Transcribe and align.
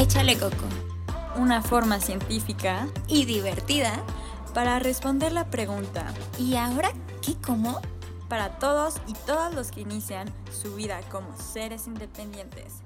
Échale 0.00 0.38
Coco, 0.38 0.54
una 1.38 1.60
forma 1.60 1.98
científica 1.98 2.86
y 3.08 3.24
divertida 3.24 3.90
para 4.54 4.78
responder 4.78 5.32
la 5.32 5.50
pregunta 5.50 6.14
¿y 6.38 6.54
ahora 6.54 6.92
qué 7.20 7.34
como? 7.44 7.82
Para 8.28 8.60
todos 8.60 9.00
y 9.08 9.14
todas 9.26 9.52
los 9.52 9.72
que 9.72 9.80
inician 9.80 10.28
su 10.52 10.76
vida 10.76 11.00
como 11.10 11.36
seres 11.36 11.88
independientes. 11.88 12.80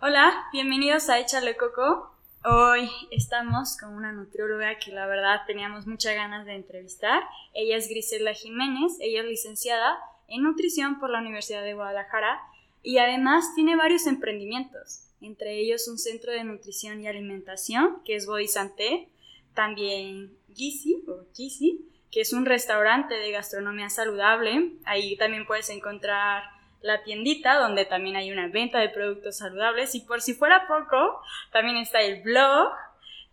Hola, 0.00 0.46
bienvenidos 0.54 1.10
a 1.10 1.18
Échale 1.18 1.58
Coco. 1.58 2.10
Hoy 2.42 2.90
estamos 3.10 3.76
con 3.76 3.92
una 3.92 4.12
nutrióloga 4.12 4.78
que 4.78 4.92
la 4.92 5.04
verdad 5.04 5.42
teníamos 5.46 5.86
muchas 5.86 6.14
ganas 6.14 6.46
de 6.46 6.54
entrevistar. 6.54 7.22
Ella 7.52 7.76
es 7.76 7.86
Grisela 7.86 8.32
Jiménez, 8.32 8.96
ella 9.00 9.20
es 9.20 9.26
licenciada 9.26 9.98
en 10.26 10.42
nutrición 10.42 10.98
por 10.98 11.10
la 11.10 11.18
Universidad 11.18 11.62
de 11.62 11.74
Guadalajara 11.74 12.40
y 12.84 12.98
además 12.98 13.54
tiene 13.54 13.74
varios 13.74 14.06
emprendimientos, 14.06 15.08
entre 15.20 15.58
ellos 15.58 15.88
un 15.88 15.98
centro 15.98 16.30
de 16.30 16.44
nutrición 16.44 17.00
y 17.00 17.08
alimentación 17.08 18.02
que 18.04 18.14
es 18.14 18.26
Body 18.26 18.46
Santé, 18.46 19.08
también 19.54 20.36
Gizi 20.54 21.02
o 21.08 21.24
Gizi, 21.34 21.80
que 22.12 22.20
es 22.20 22.32
un 22.32 22.44
restaurante 22.44 23.14
de 23.14 23.32
gastronomía 23.32 23.88
saludable. 23.88 24.72
Ahí 24.84 25.16
también 25.16 25.46
puedes 25.46 25.70
encontrar 25.70 26.44
la 26.82 27.02
tiendita 27.02 27.58
donde 27.58 27.86
también 27.86 28.16
hay 28.16 28.30
una 28.30 28.48
venta 28.48 28.78
de 28.80 28.90
productos 28.90 29.38
saludables. 29.38 29.94
Y 29.94 30.00
por 30.00 30.20
si 30.20 30.34
fuera 30.34 30.66
poco, 30.68 31.20
también 31.52 31.78
está 31.78 32.02
el 32.02 32.22
blog 32.22 32.68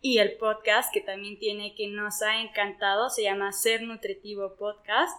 y 0.02 0.20
el 0.20 0.38
podcast 0.38 0.92
que 0.94 1.02
también 1.02 1.38
tiene 1.38 1.76
que 1.76 1.90
nos 1.90 2.22
ha 2.22 2.42
encantado, 2.42 3.10
se 3.10 3.24
llama 3.24 3.52
Ser 3.52 3.84
Nutritivo 3.84 4.56
Podcast 4.56 5.16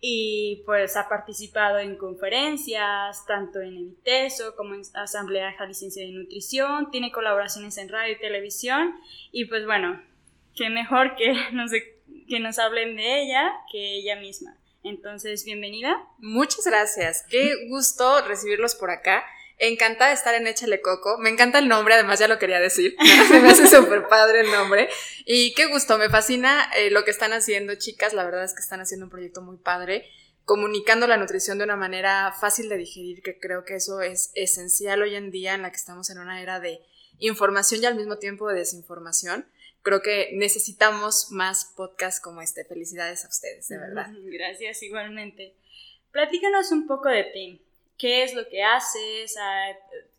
y 0.00 0.62
pues 0.64 0.96
ha 0.96 1.08
participado 1.08 1.78
en 1.78 1.96
conferencias, 1.96 3.24
tanto 3.26 3.60
en 3.60 3.76
Eviteso 3.76 4.54
como 4.56 4.74
en 4.74 4.82
Asamblea 4.94 5.52
Jalisciense 5.54 6.00
de 6.00 6.12
Nutrición, 6.12 6.90
tiene 6.90 7.10
colaboraciones 7.10 7.78
en 7.78 7.88
radio 7.88 8.14
y 8.14 8.20
televisión 8.20 8.94
y 9.32 9.46
pues 9.46 9.66
bueno, 9.66 10.00
qué 10.54 10.70
mejor 10.70 11.16
que 11.16 11.34
nos, 11.52 11.72
que 12.28 12.40
nos 12.40 12.58
hablen 12.58 12.96
de 12.96 13.22
ella 13.22 13.52
que 13.72 13.96
ella 13.96 14.16
misma. 14.16 14.56
Entonces, 14.84 15.44
bienvenida. 15.44 16.00
Muchas 16.18 16.64
gracias. 16.64 17.26
Qué 17.28 17.68
gusto 17.68 18.22
recibirlos 18.26 18.76
por 18.76 18.90
acá. 18.90 19.24
Encantada 19.58 20.10
de 20.10 20.14
estar 20.14 20.34
en 20.34 20.46
Échale 20.46 20.80
Coco. 20.80 21.18
Me 21.18 21.30
encanta 21.30 21.58
el 21.58 21.68
nombre, 21.68 21.94
además 21.94 22.20
ya 22.20 22.28
lo 22.28 22.38
quería 22.38 22.60
decir. 22.60 22.96
Se 23.28 23.40
me 23.40 23.48
hace 23.48 23.66
súper 23.66 24.06
padre 24.08 24.40
el 24.40 24.52
nombre. 24.52 24.88
Y 25.24 25.54
qué 25.54 25.66
gusto, 25.66 25.98
me 25.98 26.08
fascina 26.08 26.70
eh, 26.76 26.90
lo 26.90 27.04
que 27.04 27.10
están 27.10 27.32
haciendo, 27.32 27.74
chicas. 27.74 28.12
La 28.12 28.24
verdad 28.24 28.44
es 28.44 28.54
que 28.54 28.60
están 28.60 28.80
haciendo 28.80 29.06
un 29.06 29.10
proyecto 29.10 29.42
muy 29.42 29.56
padre, 29.56 30.08
comunicando 30.44 31.06
la 31.06 31.16
nutrición 31.16 31.58
de 31.58 31.64
una 31.64 31.76
manera 31.76 32.32
fácil 32.40 32.68
de 32.68 32.76
digerir, 32.76 33.22
que 33.22 33.38
creo 33.38 33.64
que 33.64 33.74
eso 33.74 34.00
es 34.00 34.30
esencial 34.34 35.02
hoy 35.02 35.16
en 35.16 35.30
día 35.30 35.54
en 35.54 35.62
la 35.62 35.70
que 35.70 35.76
estamos 35.76 36.08
en 36.10 36.18
una 36.18 36.40
era 36.40 36.60
de 36.60 36.80
información 37.18 37.82
y 37.82 37.86
al 37.86 37.96
mismo 37.96 38.18
tiempo 38.18 38.48
de 38.48 38.58
desinformación 38.58 39.46
creo 39.82 40.02
que 40.02 40.30
necesitamos 40.34 41.30
más 41.30 41.72
podcasts 41.76 42.20
como 42.20 42.42
este. 42.42 42.64
Felicidades 42.64 43.24
a 43.24 43.28
ustedes, 43.28 43.68
de 43.68 43.78
verdad. 43.78 44.10
Gracias, 44.24 44.82
igualmente. 44.82 45.54
Platícanos 46.10 46.70
un 46.72 46.86
poco 46.86 47.08
de 47.08 47.24
ti. 47.24 47.62
¿Qué 47.98 48.22
es 48.22 48.34
lo 48.34 48.48
que 48.48 48.62
haces? 48.62 49.36
Ah, 49.38 49.72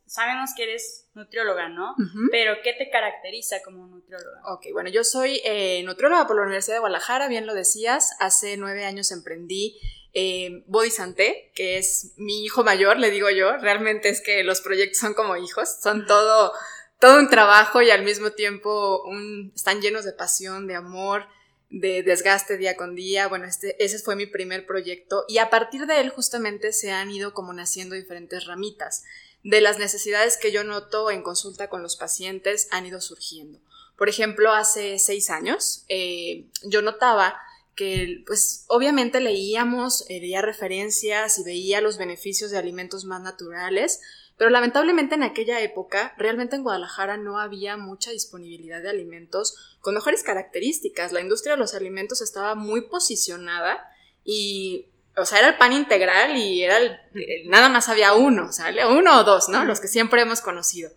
sabemos 0.05 0.52
que 0.55 0.63
eres 0.63 1.08
nutrióloga, 1.13 1.69
¿no? 1.69 1.95
Pero 2.31 2.58
¿qué 2.63 2.73
te 2.73 2.89
caracteriza 2.89 3.61
como 3.63 3.88
nutrióloga? 3.88 4.41
Ok, 4.53 4.67
bueno, 4.73 4.89
yo 4.89 5.03
soy 5.03 5.41
eh, 5.45 5.81
nutrióloga 5.83 6.27
por 6.27 6.35
la 6.35 6.44
Universidad 6.44 6.75
de 6.75 6.80
Guadalajara, 6.81 7.27
bien 7.27 7.45
lo 7.45 7.53
decías. 7.53 8.11
Hace 8.19 8.57
nueve 8.57 8.85
años 8.85 9.11
emprendí 9.11 9.80
eh, 10.13 10.63
Body 10.67 10.91
Santé, 10.91 11.52
que 11.55 11.77
es 11.77 12.13
mi 12.17 12.44
hijo 12.44 12.63
mayor, 12.63 12.97
le 12.97 13.11
digo 13.11 13.30
yo. 13.30 13.57
Realmente 13.57 14.09
es 14.09 14.22
que 14.22 14.44
los 14.44 14.61
proyectos 14.61 15.00
son 15.00 15.13
como 15.13 15.38
hijos, 15.38 15.77
son 15.81 16.05
todo 16.05 16.52
todo 17.00 17.17
un 17.19 17.30
trabajo 17.30 17.81
y 17.81 17.91
al 17.91 18.03
mismo 18.03 18.31
tiempo 18.31 19.03
un, 19.05 19.53
están 19.55 19.81
llenos 19.81 20.03
de 20.03 20.12
pasión, 20.12 20.68
de 20.68 20.75
amor, 20.75 21.28
de 21.69 22.03
desgaste 22.03 22.57
día 22.57 22.75
con 22.75 22.96
día. 22.96 23.28
Bueno, 23.28 23.46
este, 23.46 23.84
ese 23.84 24.00
fue 24.00 24.16
mi 24.16 24.25
primer 24.25 24.66
proyecto 24.66 25.25
y 25.28 25.38
a 25.38 25.50
partir 25.50 25.85
de 25.85 26.00
él 26.02 26.09
justamente 26.09 26.74
se 26.74 26.91
han 26.91 27.12
ido 27.12 27.34
como 27.34 27.53
naciendo 27.53 27.96
diferentes 27.96 28.46
ramitas. 28.46 29.03
De 29.44 29.62
las 29.62 29.80
necesidades 29.80 30.38
que 30.38 30.52
yo 30.52 30.63
noto 30.63 31.12
en 31.12 31.24
consulta 31.24 31.69
con 31.69 31.81
los 31.81 31.96
pacientes 31.96 32.68
han 32.72 32.85
ido 32.85 33.00
surgiendo. 33.00 33.59
Por 33.97 34.09
ejemplo, 34.09 34.53
hace 34.53 35.00
seis 35.00 35.30
años 35.30 35.85
eh, 35.88 36.46
yo 36.63 36.81
notaba 36.81 37.40
que 37.75 38.24
pues 38.28 38.66
obviamente 38.68 39.22
leíamos, 39.22 40.03
eh, 40.09 40.19
leía 40.19 40.41
referencias 40.41 41.40
y 41.40 41.44
veía 41.44 41.80
los 41.80 41.97
beneficios 41.97 42.51
de 42.51 42.57
alimentos 42.57 43.06
más 43.06 43.22
naturales, 43.22 44.01
pero 44.39 44.51
lamentablemente 44.51 45.16
en 45.16 45.23
aquella 45.23 45.59
época, 45.59 46.13
realmente 46.17 46.55
en 46.55 46.63
Guadalajara 46.63 47.17
no 47.17 47.39
había 47.39 47.75
mucha 47.75 48.11
disponibilidad 48.11 48.81
de 48.81 48.89
alimentos 48.89 49.75
con 49.81 49.95
mejores 49.95 50.23
características. 50.23 51.11
La 51.11 51.19
industria 51.19 51.55
de 51.55 51.59
los 51.59 51.75
alimentos 51.75 52.22
estaba 52.22 52.55
muy 52.55 52.88
posicionada 52.88 53.85
y, 54.23 54.85
o 55.17 55.25
sea, 55.25 55.39
era 55.39 55.50
el 55.50 55.57
pan 55.57 55.73
integral 55.73 56.38
y 56.38 56.63
era 56.63 56.77
el, 56.77 56.97
nada 57.50 57.67
más 57.67 57.89
había 57.89 58.13
uno, 58.13 58.53
¿sale? 58.53 58.88
Uno 58.88 59.19
o 59.19 59.23
dos, 59.25 59.50
¿no? 59.50 59.66
Los 59.66 59.81
que 59.81 59.89
siempre 59.89 60.22
hemos 60.22 60.39
conocido. 60.39 60.89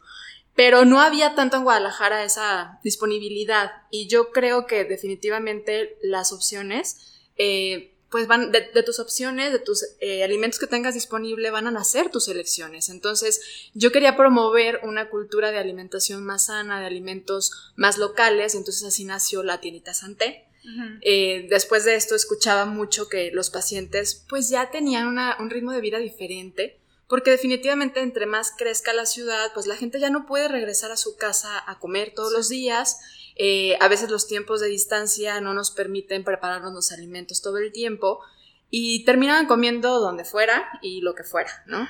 Pero 0.54 0.84
no 0.84 1.00
había 1.00 1.34
tanto 1.34 1.56
en 1.56 1.64
Guadalajara 1.64 2.22
esa 2.22 2.78
disponibilidad 2.84 3.72
y 3.90 4.06
yo 4.06 4.30
creo 4.30 4.66
que 4.66 4.84
definitivamente 4.84 5.96
las 6.00 6.32
opciones 6.32 7.24
eh, 7.38 7.91
pues 8.12 8.28
van 8.28 8.52
de, 8.52 8.60
tus 8.82 9.00
opciones, 9.00 9.52
de 9.52 9.58
tus 9.58 9.86
eh, 10.00 10.22
alimentos 10.22 10.60
que 10.60 10.66
tengas 10.66 10.92
disponible, 10.92 11.50
van 11.50 11.66
a 11.66 11.70
nacer 11.70 12.10
tus 12.10 12.28
elecciones. 12.28 12.90
Entonces, 12.90 13.40
yo 13.72 13.90
quería 13.90 14.18
promover 14.18 14.80
una 14.82 15.08
cultura 15.08 15.50
de 15.50 15.56
alimentación 15.56 16.22
más 16.22 16.44
sana, 16.44 16.78
de 16.78 16.86
alimentos 16.86 17.72
más 17.74 17.96
locales, 17.96 18.54
entonces 18.54 18.84
así 18.84 19.06
nació 19.06 19.42
la 19.42 19.62
tiendita 19.62 19.94
Santé. 19.94 20.44
Eh, 21.00 21.46
después 21.48 21.84
de 21.84 21.96
esto 21.96 22.14
escuchaba 22.14 22.66
mucho 22.66 23.08
que 23.08 23.32
los 23.32 23.50
pacientes 23.50 24.24
pues 24.28 24.48
ya 24.48 24.70
tenían 24.70 25.18
un 25.40 25.50
ritmo 25.50 25.72
de 25.72 25.80
vida 25.80 25.98
diferente, 25.98 26.78
porque 27.08 27.30
definitivamente 27.30 28.00
entre 28.00 28.26
más 28.26 28.52
crezca 28.56 28.92
la 28.92 29.06
ciudad, 29.06 29.52
pues 29.54 29.66
la 29.66 29.74
gente 29.74 29.98
ya 29.98 30.10
no 30.10 30.26
puede 30.26 30.48
regresar 30.48 30.92
a 30.92 30.96
su 30.96 31.16
casa 31.16 31.62
a 31.66 31.78
comer 31.78 32.12
todos 32.14 32.32
los 32.32 32.50
días 32.50 32.98
eh, 33.36 33.76
a 33.80 33.88
veces 33.88 34.10
los 34.10 34.26
tiempos 34.26 34.60
de 34.60 34.68
distancia 34.68 35.40
no 35.40 35.54
nos 35.54 35.70
permiten 35.70 36.24
prepararnos 36.24 36.72
los 36.72 36.92
alimentos 36.92 37.42
todo 37.42 37.58
el 37.58 37.72
tiempo 37.72 38.20
y 38.70 39.04
terminaban 39.04 39.46
comiendo 39.46 40.00
donde 40.00 40.24
fuera 40.24 40.66
y 40.80 41.02
lo 41.02 41.14
que 41.14 41.24
fuera, 41.24 41.50
¿no? 41.66 41.86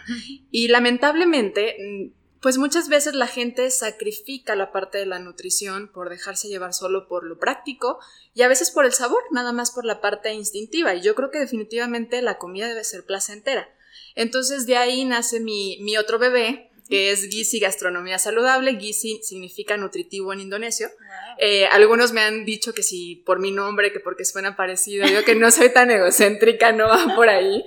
Y 0.50 0.66
lamentablemente, 0.66 1.76
mm, 1.78 2.40
pues 2.40 2.58
muchas 2.58 2.88
veces 2.88 3.14
la 3.14 3.28
gente 3.28 3.70
sacrifica 3.70 4.56
la 4.56 4.72
parte 4.72 4.98
de 4.98 5.06
la 5.06 5.20
nutrición 5.20 5.86
por 5.92 6.10
dejarse 6.10 6.48
llevar 6.48 6.74
solo 6.74 7.06
por 7.06 7.22
lo 7.22 7.38
práctico 7.38 8.00
y 8.34 8.42
a 8.42 8.48
veces 8.48 8.72
por 8.72 8.84
el 8.84 8.92
sabor, 8.92 9.22
nada 9.30 9.52
más 9.52 9.70
por 9.70 9.84
la 9.84 10.00
parte 10.00 10.32
instintiva. 10.32 10.92
Y 10.96 11.02
yo 11.02 11.14
creo 11.14 11.30
que 11.30 11.38
definitivamente 11.38 12.20
la 12.20 12.38
comida 12.38 12.66
debe 12.66 12.82
ser 12.82 13.06
placentera. 13.06 13.68
Entonces 14.16 14.66
de 14.66 14.76
ahí 14.76 15.04
nace 15.04 15.38
mi, 15.38 15.78
mi 15.82 15.96
otro 15.96 16.18
bebé, 16.18 16.71
que 16.92 17.10
es 17.10 17.30
Gizi 17.30 17.58
Gastronomía 17.58 18.18
Saludable. 18.18 18.78
Gizi 18.78 19.18
significa 19.22 19.78
nutritivo 19.78 20.34
en 20.34 20.40
indonesio. 20.40 20.90
Eh, 21.38 21.64
algunos 21.64 22.12
me 22.12 22.20
han 22.20 22.44
dicho 22.44 22.74
que 22.74 22.82
si 22.82 23.16
por 23.24 23.38
mi 23.38 23.50
nombre, 23.50 23.94
que 23.94 23.98
porque 23.98 24.26
suena 24.26 24.56
parecido, 24.56 25.06
yo 25.06 25.24
que 25.24 25.34
no 25.34 25.50
soy 25.50 25.70
tan 25.70 25.90
egocéntrica, 25.90 26.70
no 26.72 26.88
va 26.88 27.14
por 27.16 27.30
ahí. 27.30 27.64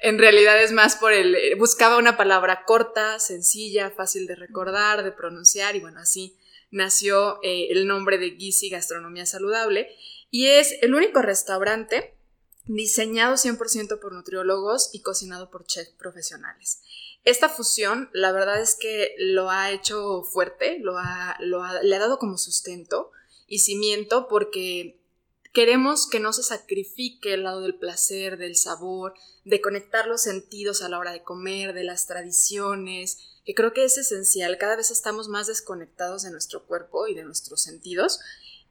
En 0.00 0.16
realidad 0.16 0.62
es 0.62 0.70
más 0.70 0.94
por 0.94 1.12
el, 1.12 1.34
eh, 1.34 1.56
buscaba 1.56 1.98
una 1.98 2.16
palabra 2.16 2.62
corta, 2.66 3.18
sencilla, 3.18 3.90
fácil 3.90 4.28
de 4.28 4.36
recordar, 4.36 5.02
de 5.02 5.10
pronunciar 5.10 5.74
y 5.74 5.80
bueno, 5.80 5.98
así 5.98 6.36
nació 6.70 7.40
eh, 7.42 7.66
el 7.70 7.88
nombre 7.88 8.16
de 8.16 8.36
Gizi 8.36 8.68
Gastronomía 8.68 9.26
Saludable 9.26 9.88
y 10.30 10.50
es 10.50 10.76
el 10.82 10.94
único 10.94 11.20
restaurante 11.20 12.14
diseñado 12.66 13.34
100% 13.34 13.98
por 13.98 14.12
nutriólogos 14.12 14.90
y 14.92 15.02
cocinado 15.02 15.50
por 15.50 15.66
chefs 15.66 15.90
profesionales. 15.98 16.80
Esta 17.24 17.48
fusión, 17.48 18.08
la 18.12 18.32
verdad 18.32 18.60
es 18.60 18.74
que 18.74 19.14
lo 19.18 19.50
ha 19.50 19.70
hecho 19.70 20.22
fuerte, 20.22 20.78
lo 20.78 20.96
ha, 20.98 21.36
le 21.40 21.96
ha 21.96 21.98
dado 21.98 22.18
como 22.18 22.38
sustento 22.38 23.12
y 23.46 23.58
cimiento 23.58 24.28
porque 24.28 24.98
queremos 25.52 26.06
que 26.08 26.20
no 26.20 26.32
se 26.32 26.42
sacrifique 26.42 27.34
el 27.34 27.42
lado 27.42 27.62
del 27.62 27.74
placer, 27.74 28.36
del 28.38 28.56
sabor, 28.56 29.14
de 29.44 29.60
conectar 29.60 30.06
los 30.06 30.22
sentidos 30.22 30.82
a 30.82 30.88
la 30.88 30.98
hora 30.98 31.12
de 31.12 31.22
comer, 31.22 31.72
de 31.72 31.84
las 31.84 32.06
tradiciones, 32.06 33.18
que 33.44 33.54
creo 33.54 33.72
que 33.72 33.84
es 33.84 33.96
esencial. 33.98 34.58
Cada 34.58 34.76
vez 34.76 34.90
estamos 34.90 35.28
más 35.28 35.46
desconectados 35.46 36.22
de 36.22 36.30
nuestro 36.30 36.66
cuerpo 36.66 37.06
y 37.08 37.14
de 37.14 37.24
nuestros 37.24 37.62
sentidos 37.62 38.20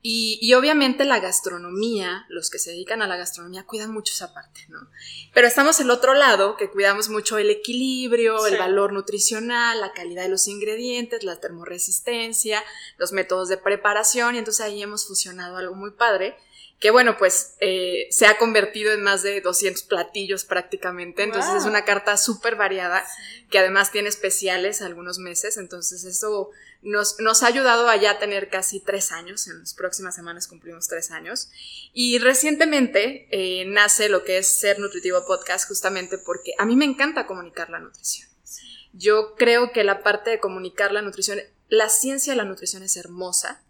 y, 0.09 0.54
obviamente 0.54 1.04
la 1.04 1.19
gastronomía, 1.19 2.25
los 2.30 2.50
que 2.50 2.59
se 2.59 2.71
dedican 2.71 3.01
a 3.01 3.07
la 3.07 3.18
gastronomía 3.18 3.65
cuidan 3.65 3.92
mucho 3.92 4.13
esa 4.13 4.33
parte, 4.33 4.62
¿no? 4.69 4.88
Pero 5.33 5.48
estamos 5.48 5.81
el 5.81 5.89
otro 5.89 6.13
lado, 6.13 6.56
que 6.56 6.69
cuidamos 6.69 7.09
mucho 7.09 7.38
el 7.38 7.50
equilibrio, 7.50 8.48
el 8.48 8.57
valor 8.57 8.94
nutricional, 8.94 9.81
la 9.81 9.92
calidad 9.92 10.24
de 10.24 10.30
los 10.30 10.48
ingredientes, 10.48 11.24
la 11.24 11.42
termoresistencia, 11.42 12.63
los 12.98 13.12
métodos 13.12 13.50
de 13.50 13.57
preparación, 13.57 14.36
y 14.36 14.38
entonces 14.38 14.65
ahí 14.65 14.81
hemos 14.81 15.06
fusionado 15.06 15.57
algo 15.57 15.75
muy 15.75 15.92
padre, 15.92 16.38
que 16.79 16.91
bueno, 16.91 17.18
pues 17.18 17.56
eh, 17.59 18.07
se 18.12 18.27
ha 18.27 18.38
convertido 18.38 18.91
en 18.94 19.01
más 19.01 19.24
de 19.24 19.41
200 19.41 19.83
platillos 19.83 20.45
prácticamente, 20.45 21.24
entonces 21.24 21.56
es 21.56 21.65
una 21.65 21.85
carta 21.85 22.18
súper 22.18 22.56
variada, 22.56 23.03
que 23.50 23.57
además 23.57 23.91
tiene 23.91 24.09
especiales 24.09 24.83
algunos 24.83 25.18
meses, 25.18 25.57
entonces 25.57 26.03
eso 26.03 26.51
nos, 26.83 27.19
nos, 27.19 27.41
ha 27.41 27.47
ayudado 27.47 27.89
a 27.89 27.95
ya 27.95 28.19
tener 28.19 28.50
casi 28.50 28.79
tres 28.79 29.12
años, 29.12 29.47
en 29.47 29.59
las 29.59 29.74
próximas 29.74 30.15
semanas 30.15 30.47
cumplimos 30.47 30.88
tres 30.88 31.09
años, 31.09 31.50
y 31.94 32.19
recientemente 32.19 33.27
eh, 33.31 33.65
nace 33.65 34.07
lo 34.07 34.23
que 34.23 34.38
es 34.38 34.59
Ser 34.59 34.77
Nutritivo 34.77 35.25
Podcast 35.25 35.68
justamente 35.68 36.19
porque 36.19 36.53
a 36.59 36.65
mí 36.68 36.75
me 36.75 36.85
encanta 36.85 37.25
comunicar 37.25 37.71
la 37.71 37.80
nutrición. 37.80 38.30
Yo 38.94 39.35
creo 39.35 39.71
que 39.71 39.83
la 39.83 40.03
parte 40.03 40.30
de 40.30 40.39
comunicar 40.39 40.91
la 40.91 41.01
nutrición, 41.01 41.39
la 41.69 41.89
ciencia 41.89 42.33
de 42.33 42.38
la 42.38 42.45
nutrición 42.45 42.83
es 42.83 42.97
hermosa, 42.97 43.63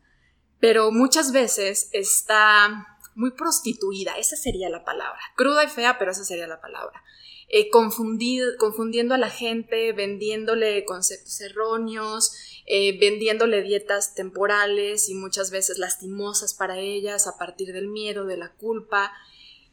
pero 0.59 0.91
muchas 0.91 1.31
veces 1.31 1.89
está 1.91 2.96
muy 3.17 3.31
prostituida, 3.31 4.17
esa 4.17 4.35
sería 4.35 4.69
la 4.69 4.85
palabra. 4.85 5.19
Cruda 5.35 5.63
y 5.63 5.67
fea, 5.67 5.97
pero 5.97 6.11
esa 6.11 6.23
sería 6.23 6.47
la 6.47 6.61
palabra. 6.61 7.03
Eh, 7.49 7.69
confundiendo 7.69 9.15
a 9.15 9.17
la 9.17 9.29
gente, 9.29 9.91
vendiéndole 9.93 10.85
conceptos 10.85 11.41
erróneos, 11.41 12.33
eh, 12.65 12.99
vendiéndole 12.99 13.63
dietas 13.63 14.13
temporales 14.13 15.07
y 15.09 15.13
muchas 15.13 15.49
veces 15.49 15.79
lastimosas 15.79 16.53
para 16.53 16.77
ellas 16.77 17.25
a 17.25 17.37
partir 17.37 17.73
del 17.73 17.87
miedo, 17.87 18.25
de 18.25 18.37
la 18.37 18.53
culpa. 18.53 19.13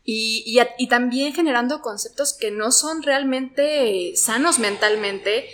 Y, 0.05 0.44
y, 0.79 0.88
también 0.88 1.35
generando 1.35 1.81
conceptos 1.81 2.35
que 2.35 2.50
no 2.50 2.70
son 2.70 3.02
realmente 3.02 4.14
sanos 4.17 4.58
mentalmente. 4.58 5.49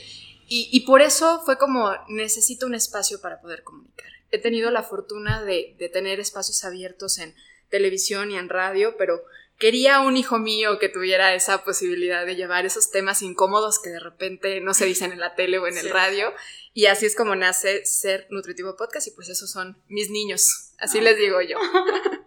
Y, 0.49 0.81
por 0.81 1.01
eso 1.01 1.41
fue 1.45 1.57
como 1.57 1.93
necesito 2.09 2.67
un 2.67 2.75
espacio 2.75 3.21
para 3.21 3.41
poder 3.41 3.63
comunicar. 3.63 4.11
He 4.33 4.39
tenido 4.39 4.71
la 4.73 4.83
fortuna 4.83 5.43
de, 5.43 5.77
de 5.79 5.89
tener 5.89 6.19
espacios 6.19 6.65
abiertos 6.65 7.19
en 7.19 7.35
televisión 7.71 8.31
y 8.31 8.37
en 8.37 8.49
radio, 8.49 8.97
pero 8.99 9.23
quería 9.59 10.01
un 10.01 10.17
hijo 10.17 10.39
mío 10.39 10.79
que 10.79 10.89
tuviera 10.89 11.35
esa 11.35 11.65
posibilidad 11.65 12.25
de 12.25 12.35
llevar 12.35 12.67
esos 12.67 12.91
temas 12.91 13.23
incómodos 13.23 13.79
que 13.79 13.91
de 13.91 14.01
repente 14.01 14.61
no 14.61 14.75
se 14.75 14.87
dicen 14.87 15.13
en 15.13 15.21
la 15.21 15.35
tele 15.35 15.59
o 15.59 15.67
en 15.67 15.77
el 15.77 15.91
radio. 15.91 16.33
Y 16.73 16.87
así 16.87 17.07
es 17.07 17.15
como 17.15 17.37
nace 17.37 17.85
Ser 17.85 18.27
Nutritivo 18.31 18.77
Podcast 18.77 19.07
y 19.09 19.11
pues 19.11 19.29
esos 19.29 19.51
son 19.51 19.83
mis 19.89 20.11
niños, 20.11 20.73
así 20.79 20.99
ah. 20.99 21.03
les 21.03 21.17
digo 21.17 21.41
yo. 21.43 21.57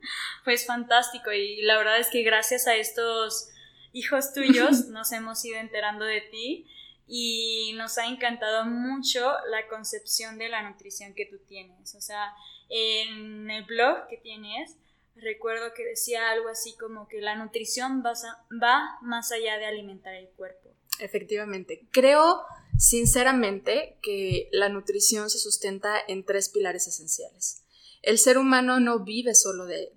Pues 0.44 0.66
fantástico 0.66 1.32
y 1.32 1.62
la 1.62 1.78
verdad 1.78 1.98
es 1.98 2.10
que 2.10 2.22
gracias 2.24 2.68
a 2.68 2.76
estos 2.76 3.48
hijos 3.94 4.34
tuyos 4.34 4.88
nos 4.90 5.14
hemos 5.14 5.44
ido 5.46 5.58
enterando 5.58 6.04
de 6.04 6.20
ti 6.20 6.68
y 7.08 7.74
nos 7.78 7.98
ha 7.98 8.08
encantado 8.08 8.66
mucho 8.66 9.34
la 9.50 9.68
concepción 9.70 10.38
de 10.38 10.50
la 10.50 10.70
nutrición 10.70 11.14
que 11.14 11.26
tú 11.26 11.38
tienes. 11.48 11.96
O 11.96 12.02
sea, 12.02 12.34
en 12.70 13.50
el 13.50 13.64
blog 13.64 14.08
que 14.10 14.18
tienes 14.18 14.78
recuerdo 15.16 15.74
que 15.76 15.86
decía 15.86 16.30
algo 16.30 16.50
así 16.50 16.76
como 16.78 17.08
que 17.08 17.22
la 17.22 17.36
nutrición 17.36 18.04
va, 18.04 18.98
más 19.02 19.32
allá 19.32 19.58
de 19.58 19.66
alimentar 19.66 20.14
el 20.16 20.30
cuerpo. 20.30 20.70
Efectivamente, 21.00 21.88
creo 21.92 22.42
sinceramente 22.78 23.98
que 24.02 24.50
la 24.52 24.70
nutrición 24.70 25.30
se 25.30 25.40
sustenta 25.40 25.98
en 26.08 26.26
tres 26.26 26.50
pilares 26.50 26.88
esenciales. 26.88 27.64
El 28.02 28.18
ser 28.20 28.38
humano 28.38 28.80
no 28.80 29.04
vive 29.04 29.34
solo 29.34 29.66
de, 29.66 29.92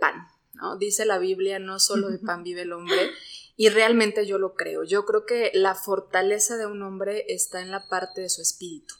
pan, 0.00 0.28
¿no? 0.54 0.76
Dice 0.76 1.04
la 1.06 1.18
Biblia, 1.18 1.58
no 1.58 1.78
solo 1.78 2.10
de 2.10 2.18
pan 2.26 2.42
vive 2.42 2.62
el 2.62 2.72
hombre, 2.72 3.10
y 3.56 3.70
realmente 3.70 4.26
yo 4.26 4.38
lo 4.38 4.54
creo. 4.54 4.84
Yo 4.84 5.06
creo 5.06 5.24
que 5.24 5.50
la 5.54 5.74
fortaleza 5.74 6.56
de 6.56 6.66
un 6.66 6.82
hombre 6.82 7.24
está 7.28 7.62
en 7.62 7.70
la 7.70 7.88
parte 7.88 8.20
de 8.20 8.28
su 8.28 8.42
espíritu. 8.42 8.94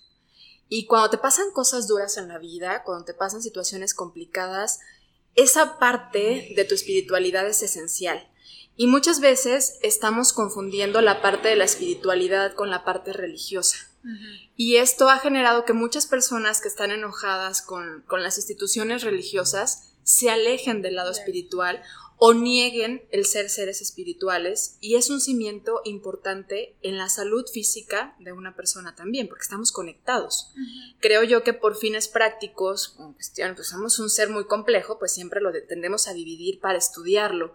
Y 0.68 0.86
cuando 0.86 1.10
te 1.10 1.18
pasan 1.18 1.52
cosas 1.52 1.86
duras 1.86 2.16
en 2.16 2.28
la 2.28 2.38
vida, 2.38 2.82
cuando 2.84 3.04
te 3.04 3.14
pasan 3.14 3.42
situaciones 3.42 3.94
complicadas, 3.94 4.80
esa 5.36 5.78
parte 5.78 6.52
de 6.56 6.64
tu 6.64 6.74
espiritualidad 6.74 7.46
es 7.46 7.62
esencial. 7.62 8.26
Y 8.76 8.88
muchas 8.88 9.20
veces 9.20 9.78
estamos 9.82 10.32
confundiendo 10.32 11.00
la 11.00 11.22
parte 11.22 11.48
de 11.48 11.56
la 11.56 11.64
espiritualidad 11.64 12.54
con 12.54 12.70
la 12.70 12.84
parte 12.84 13.12
religiosa. 13.12 13.76
Y 14.56 14.76
esto 14.76 15.10
ha 15.10 15.18
generado 15.18 15.64
que 15.64 15.72
muchas 15.72 16.06
personas 16.06 16.60
que 16.60 16.68
están 16.68 16.92
enojadas 16.92 17.60
con, 17.60 18.04
las 18.08 18.36
instituciones 18.36 19.02
religiosas 19.02 19.94
se 20.04 20.30
alejen 20.30 20.80
del 20.80 20.94
lado 20.94 21.10
espiritual 21.10 21.82
o 22.18 22.32
nieguen 22.32 23.06
el 23.10 23.26
ser 23.26 23.50
seres 23.50 23.82
espirituales 23.82 24.78
y 24.80 24.96
es 24.96 25.10
un 25.10 25.20
cimiento 25.20 25.82
importante 25.84 26.76
en 26.82 26.96
la 26.96 27.08
salud 27.08 27.44
física 27.52 28.16
de 28.18 28.32
una 28.32 28.56
persona 28.56 28.94
también, 28.94 29.28
porque 29.28 29.42
estamos 29.42 29.70
conectados. 29.70 30.52
Creo 31.00 31.24
yo 31.24 31.42
que 31.42 31.52
por 31.52 31.76
fines 31.76 32.08
prácticos, 32.08 32.96
cuestión, 33.14 33.54
pues 33.54 33.68
somos 33.68 33.98
un 33.98 34.08
ser 34.08 34.30
muy 34.30 34.46
complejo, 34.46 34.98
pues 34.98 35.12
siempre 35.12 35.40
lo 35.40 35.52
tendemos 35.68 36.08
a 36.08 36.14
dividir 36.14 36.58
para 36.60 36.78
estudiarlo, 36.78 37.52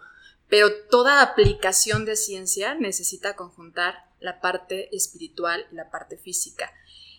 pero 0.48 0.70
toda 0.90 1.24
aplicación 1.24 2.06
de 2.06 2.16
ciencia 2.16 2.76
necesita 2.76 3.36
conjuntar 3.36 4.12
la 4.20 4.42
parte 4.42 4.96
espiritual 4.96 5.66
y 5.72 5.76
la 5.76 5.90
parte 5.90 6.18
física. 6.18 6.72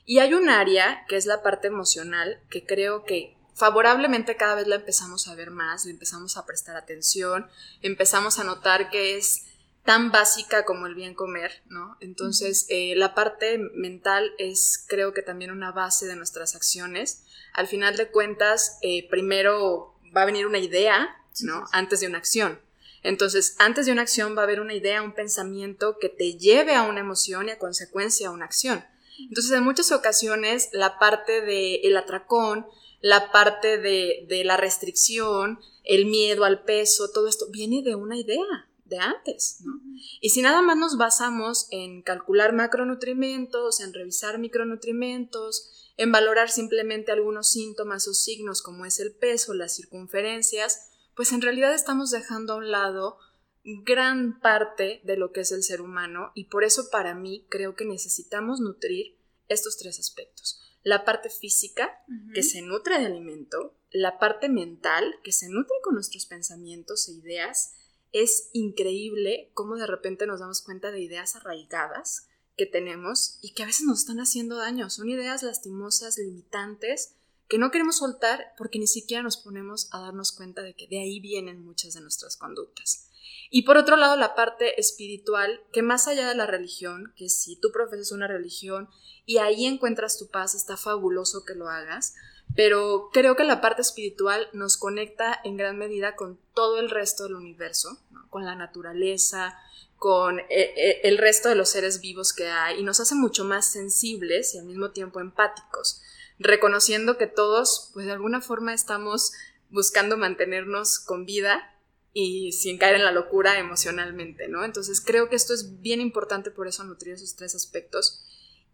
Y 0.05 0.19
hay 0.19 0.35
un 0.35 0.49
área 0.49 1.05
que 1.09 1.17
es 1.17 1.27
la 1.27 1.43
parte 1.43 1.69
emocional 1.69 2.41
que 2.51 2.65
creo 2.65 3.05
que 3.05 3.37
favorablemente 3.55 4.37
cada 4.37 4.55
vez 4.55 4.67
la 4.67 4.77
empezamos 4.77 5.29
a 5.29 5.35
ver 5.35 5.51
más, 5.51 5.85
le 5.85 5.93
empezamos 5.93 6.37
a 6.37 6.47
prestar 6.47 6.77
atención, 6.77 7.49
empezamos 7.83 8.39
a 8.39 8.45
notar 8.45 8.91
que 8.91 9.17
es 9.17 9.45
tan 9.85 10.13
básica 10.13 10.65
como 10.65 10.87
el 10.87 10.95
bien 10.95 11.15
comer, 11.15 11.63
¿no? 11.67 11.97
Entonces, 12.01 12.67
eh, 12.69 12.95
la 12.97 13.15
parte 13.15 13.59
mental 13.59 14.33
es, 14.39 14.85
creo 14.89 15.13
que 15.13 15.23
también 15.23 15.51
una 15.51 15.73
base 15.73 16.07
de 16.07 16.17
nuestras 16.17 16.55
acciones. 16.55 17.25
Al 17.53 17.67
final 17.67 17.97
de 17.97 18.09
cuentas, 18.09 18.79
eh, 18.83 19.09
primero 19.11 19.95
va 20.17 20.23
a 20.23 20.27
venir 20.27 20.47
una 20.47 20.59
idea, 20.59 21.17
¿no? 21.41 21.65
Antes 21.73 22.01
de 22.01 22.07
una 22.07 22.19
acción. 22.19 22.61
Entonces, 23.03 23.57
antes 23.59 23.87
de 23.87 23.93
una 23.93 24.03
acción 24.03 24.37
va 24.37 24.43
a 24.43 24.45
haber 24.45 24.61
una 24.61 24.75
idea, 24.75 25.03
un 25.03 25.15
pensamiento 25.15 25.99
que 26.01 26.09
te 26.09 26.35
lleve 26.35 26.77
a 26.77 26.83
una 26.83 27.01
emoción 27.01 27.49
y 27.49 27.51
a 27.51 27.59
consecuencia 27.59 28.29
a 28.29 28.31
una 28.31 28.45
acción. 28.45 28.85
Entonces, 29.19 29.53
en 29.53 29.65
muchas 29.65 29.91
ocasiones, 29.91 30.69
la 30.73 30.99
parte 31.01 31.41
del 31.41 31.81
el 31.83 31.97
atracón, 31.97 32.67
la 33.03 33.31
parte 33.33 33.79
de, 33.79 34.25
de 34.29 34.45
la 34.45 34.57
restricción, 34.57 35.59
el 35.85 36.07
miedo 36.07 36.45
al 36.45 36.65
peso, 36.65 37.11
todo 37.11 37.29
esto 37.29 37.47
viene 37.51 37.83
de 37.83 37.97
una 37.97 38.17
idea 38.17 38.69
de 38.85 38.99
antes, 38.99 39.59
¿no? 39.65 39.81
Y 40.21 40.31
si 40.31 40.43
nada 40.43 40.63
más 40.63 40.77
nos 40.77 40.97
basamos 40.97 41.67
en 41.71 42.03
calcular 42.03 42.53
macronutrimentos, 42.53 43.81
en 43.81 43.93
revisar 43.93 44.39
micronutrimentos, 44.39 45.93
en 45.97 46.13
valorar 46.13 46.51
simplemente 46.51 47.11
algunos 47.11 47.49
síntomas 47.51 48.07
o 48.07 48.15
signos 48.15 48.63
como 48.63 48.87
es 48.87 49.01
el 49.01 49.13
peso, 49.13 49.55
las 49.55 49.75
circunferencias, 49.75 50.91
pues 51.17 51.33
en 51.33 51.43
realidad 51.43 51.75
estamos 51.75 52.11
dejando 52.11 52.53
a 52.53 52.57
un 52.57 52.71
lado 52.71 53.19
gran 53.65 54.41
parte 54.41 55.01
de 55.05 55.17
lo 55.17 55.33
que 55.33 55.41
es 55.41 55.53
el 55.53 55.63
ser 55.63 55.81
humano 55.81 56.33
y 56.35 56.45
por 56.45 56.65
eso 56.65 56.91
para 56.91 57.15
mí 57.15 57.47
creo 57.49 57.77
que 57.77 57.85
necesitamos 57.85 58.61
nutrir 58.61 59.17
estos 59.49 59.77
tres 59.77 59.99
aspectos 59.99 60.61
la 60.83 61.05
parte 61.05 61.31
física, 61.31 61.91
que 62.35 62.43
se 62.43 62.63
nutre 62.63 62.99
de 62.99 63.07
alimento, 63.07 63.75
la 63.91 64.19
parte 64.19 64.49
mental, 64.49 65.15
que 65.23 65.33
se 65.33 65.49
nutre 65.49 65.77
con 65.83 65.95
nuestros 65.95 66.27
pensamientos 66.27 67.09
e 67.09 67.13
ideas. 67.13 67.75
Es 68.13 68.51
increíble 68.53 69.51
cómo 69.55 69.77
de 69.77 69.87
repente 69.87 70.27
nos 70.27 70.41
damos 70.41 70.63
cuenta 70.63 70.91
de 70.91 71.01
ideas 71.01 71.37
arraigadas 71.37 72.29
que 72.57 72.67
tenemos 72.67 73.39
y 73.41 73.55
que 73.55 73.63
a 73.63 73.67
veces 73.67 73.87
nos 73.87 74.01
están 74.01 74.21
haciendo 74.21 74.57
daño. 74.57 74.91
Son 74.91 75.09
ideas 75.09 75.43
lastimosas, 75.43 76.19
limitantes, 76.19 77.15
que 77.49 77.59
no 77.59 77.71
queremos 77.71 77.99
soltar 77.99 78.55
porque 78.59 78.79
ni 78.79 78.87
siquiera 78.87 79.23
nos 79.23 79.37
ponemos 79.37 79.89
a 79.93 80.01
darnos 80.01 80.33
cuenta 80.33 80.63
de 80.63 80.75
que 80.75 80.89
de 80.89 81.01
ahí 81.01 81.21
vienen 81.21 81.65
muchas 81.65 81.95
de 81.95 82.01
nuestras 82.01 82.37
conductas. 82.37 83.09
Y 83.51 83.63
por 83.63 83.77
otro 83.77 83.97
lado, 83.97 84.17
la 84.17 84.35
parte 84.35 84.81
espiritual, 84.81 85.61
que 85.73 85.83
más 85.83 86.09
allá 86.09 86.29
de 86.29 86.35
la 86.35 86.47
religión, 86.47 87.13
que 87.17 87.29
si 87.29 87.57
tú 87.57 87.71
profesas 87.73 88.13
una 88.13 88.27
religión 88.27 88.89
y 89.27 89.39
ahí 89.39 89.67
encuentras 89.67 90.19
tu 90.19 90.29
paz, 90.29 90.55
está 90.55 90.77
fabuloso 90.77 91.45
que 91.45 91.55
lo 91.55 91.69
hagas, 91.69 92.15
pero 92.55 93.11
creo 93.13 93.37
que 93.37 93.45
la 93.45 93.61
parte 93.61 93.83
espiritual 93.83 94.49
nos 94.53 94.77
conecta 94.77 95.39
en 95.45 95.57
gran 95.57 95.79
medida 95.79 96.17
con 96.17 96.39
todo 96.55 96.79
el 96.81 96.91
resto 96.91 97.25
del 97.25 97.35
universo, 97.35 97.99
con 98.31 98.45
la 98.45 98.55
naturaleza, 98.55 99.59
con 99.97 100.41
eh, 100.41 100.47
eh, 100.51 101.01
el 101.05 101.17
resto 101.17 101.49
de 101.49 101.55
los 101.55 101.69
seres 101.69 102.01
vivos 102.01 102.33
que 102.33 102.49
hay 102.49 102.81
y 102.81 102.83
nos 102.83 103.01
hace 103.01 103.15
mucho 103.15 103.45
más 103.45 103.71
sensibles 103.71 104.55
y 104.55 104.59
al 104.59 104.65
mismo 104.65 104.91
tiempo 104.91 105.21
empáticos, 105.21 106.03
reconociendo 106.39 107.17
que 107.17 107.29
todos, 107.29 107.91
pues 107.95 108.07
de 108.07 108.13
alguna 108.13 108.41
forma 108.41 108.75
estamos 108.75 109.33
buscando 109.71 110.17
mantenernos 110.17 110.99
con 110.99 111.25
vida 111.25 111.72
y 112.13 112.53
sin 112.53 112.79
caer 112.79 112.97
en 112.97 113.05
la 113.05 113.13
locura 113.13 113.59
emocionalmente, 113.59 114.49
¿no? 114.49 114.65
Entonces 114.65 115.01
creo 115.01 115.29
que 115.29 115.37
esto 115.37 115.55
es 115.55 115.81
bien 115.81 116.01
importante 116.01 116.51
por 116.51 116.69
eso 116.69 116.85
nutrir 116.85 117.15
esos 117.15 117.37
tres 117.37 117.55
aspectos. 117.55 118.25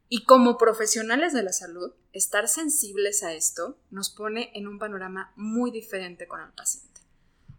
Y 0.09 0.25
como 0.25 0.59
profesionales 0.59 1.33
de 1.35 1.43
la 1.43 1.53
salud, 1.53 1.93
estar 2.13 2.49
sensibles 2.49 3.23
a 3.23 3.35
esto 3.35 3.79
nos 3.91 4.11
pone 4.11 4.51
en 4.55 4.67
un 4.67 4.79
panorama 4.79 5.33
muy 5.37 5.71
diferente 5.71 6.27
con 6.27 6.41
el 6.41 6.51
paciente. 6.53 6.89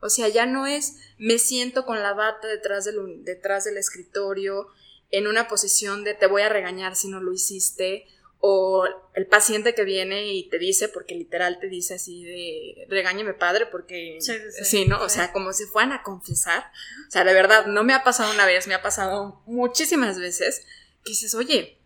O 0.01 0.09
sea, 0.09 0.27
ya 0.29 0.45
no 0.45 0.65
es 0.65 0.97
me 1.17 1.37
siento 1.37 1.85
con 1.85 2.01
la 2.01 2.13
bata 2.13 2.47
detrás 2.47 2.85
del, 2.85 3.23
detrás 3.23 3.65
del 3.65 3.77
escritorio 3.77 4.67
en 5.11 5.27
una 5.27 5.47
posición 5.47 6.03
de 6.03 6.13
te 6.13 6.27
voy 6.27 6.41
a 6.41 6.49
regañar 6.49 6.95
si 6.95 7.07
no 7.07 7.21
lo 7.21 7.33
hiciste 7.33 8.05
o 8.41 8.85
el 9.15 9.27
paciente 9.27 9.75
que 9.75 9.83
viene 9.83 10.33
y 10.33 10.49
te 10.49 10.59
dice, 10.59 10.87
porque 10.87 11.13
literal 11.13 11.59
te 11.59 11.67
dice 11.67 11.95
así 11.95 12.23
de 12.23 12.85
regáñeme 12.87 13.33
padre, 13.33 13.65
porque 13.65 14.17
sí, 14.19 14.85
¿no? 14.85 15.01
O 15.01 15.09
sea, 15.09 15.33
como 15.33 15.51
si 15.51 15.65
fueran 15.65 15.91
a 15.91 16.03
confesar. 16.03 16.71
O 17.07 17.11
sea, 17.11 17.25
de 17.25 17.33
verdad, 17.33 17.65
no 17.67 17.83
me 17.83 17.93
ha 17.93 18.03
pasado 18.03 18.33
una 18.33 18.45
vez, 18.45 18.67
me 18.67 18.75
ha 18.75 18.81
pasado 18.81 19.41
muchísimas 19.45 20.17
veces 20.17 20.65
que 21.03 21.11
dices, 21.11 21.35
oye, 21.35 21.79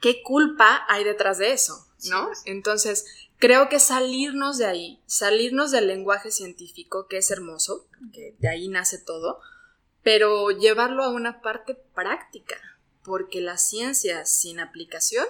¿qué 0.00 0.22
culpa 0.22 0.86
hay 0.88 1.04
detrás 1.04 1.36
de 1.36 1.52
eso? 1.52 1.86
¿No? 2.08 2.30
Entonces, 2.46 3.04
creo 3.36 3.68
que 3.68 3.78
salirnos 3.78 4.56
de 4.56 4.64
ahí, 4.64 5.02
salirnos 5.04 5.70
del 5.70 5.86
lenguaje 5.86 6.30
científico, 6.30 7.08
que 7.08 7.18
es 7.18 7.30
hermoso, 7.30 7.86
que 8.14 8.36
de 8.38 8.48
ahí 8.48 8.68
nace 8.68 8.96
todo, 8.96 9.40
pero 10.02 10.50
llevarlo 10.50 11.04
a 11.04 11.10
una 11.10 11.42
parte 11.42 11.74
práctica, 11.94 12.56
porque 13.02 13.42
la 13.42 13.58
ciencia 13.58 14.24
sin 14.24 14.60
aplicación 14.60 15.26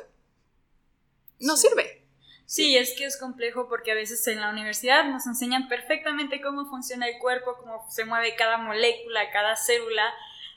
no 1.41 1.57
sirve. 1.57 2.01
Sí, 2.47 2.77
es 2.77 2.95
que 2.97 3.05
es 3.05 3.17
complejo 3.17 3.69
porque 3.69 3.93
a 3.93 3.95
veces 3.95 4.27
en 4.27 4.41
la 4.41 4.51
universidad 4.51 5.05
nos 5.05 5.25
enseñan 5.27 5.69
perfectamente 5.69 6.41
cómo 6.41 6.67
funciona 6.67 7.09
el 7.09 7.19
cuerpo, 7.19 7.57
cómo 7.59 7.87
se 7.89 8.05
mueve 8.05 8.35
cada 8.35 8.59
molécula, 8.59 9.31
cada 9.31 9.55
célula, 9.55 10.13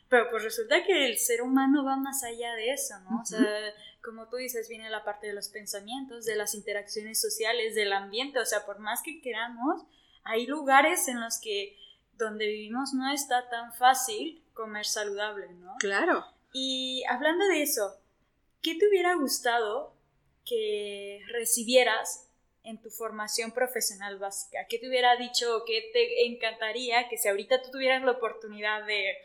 pero 0.10 0.30
pues 0.32 0.44
resulta 0.44 0.84
que 0.84 1.08
el 1.08 1.20
ser 1.20 1.44
humano 1.44 1.84
va 1.86 1.96
más 1.96 2.24
allá 2.24 2.54
de 2.56 2.72
eso, 2.72 2.96
¿no? 3.02 3.22
O 3.22 3.26
sea, 3.26 3.40
como 4.04 4.28
tú 4.28 4.38
dices, 4.38 4.68
viene 4.70 4.90
la 4.90 5.04
parte 5.04 5.28
de 5.28 5.34
los 5.34 5.50
pensamientos, 5.50 6.26
de 6.26 6.36
las 6.36 6.56
interacciones 6.56 7.22
sociales, 7.22 7.76
del 7.76 7.94
ambiente, 7.94 8.40
o 8.40 8.46
sea, 8.46 8.66
por 8.66 8.80
más 8.80 9.02
que 9.04 9.22
queramos, 9.22 9.84
hay 10.24 10.48
lugares 10.48 11.08
en 11.08 11.22
los 11.22 11.40
que 11.40 11.78
donde 12.18 12.48
vivimos 12.48 12.94
no 12.94 13.12
está 13.12 13.50
tan 13.50 13.74
fácil 13.74 14.44
comer 14.54 14.86
saludable, 14.86 15.48
¿no? 15.54 15.76
Claro. 15.80 16.26
Y 16.54 17.04
hablando 17.10 17.46
de 17.48 17.62
eso, 17.62 18.00
¿qué 18.62 18.76
te 18.76 18.88
hubiera 18.88 19.16
gustado 19.16 19.93
que 20.46 21.22
recibieras 21.28 22.30
en 22.64 22.82
tu 22.82 22.90
formación 22.90 23.52
profesional 23.52 24.18
básica? 24.18 24.66
¿Qué 24.70 24.80
te 24.80 24.88
hubiera 24.88 25.16
dicho 25.18 25.58
o 25.58 25.66
qué 25.66 25.90
te 25.94 26.26
encantaría 26.26 27.10
que 27.10 27.18
si 27.18 27.28
ahorita 27.28 27.62
tú 27.62 27.72
tuvieras 27.72 28.04
la 28.04 28.12
oportunidad 28.12 28.86
de 28.86 29.18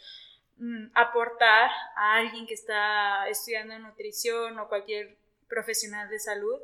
mm, 0.57 0.91
aportar 0.95 1.71
a 1.97 2.17
alguien 2.17 2.47
que 2.47 2.55
está 2.55 3.29
estudiando 3.29 3.79
nutrición 3.79 4.59
o 4.59 4.69
cualquier 4.69 5.17
profesional 5.49 6.09
de 6.11 6.19
salud, 6.19 6.61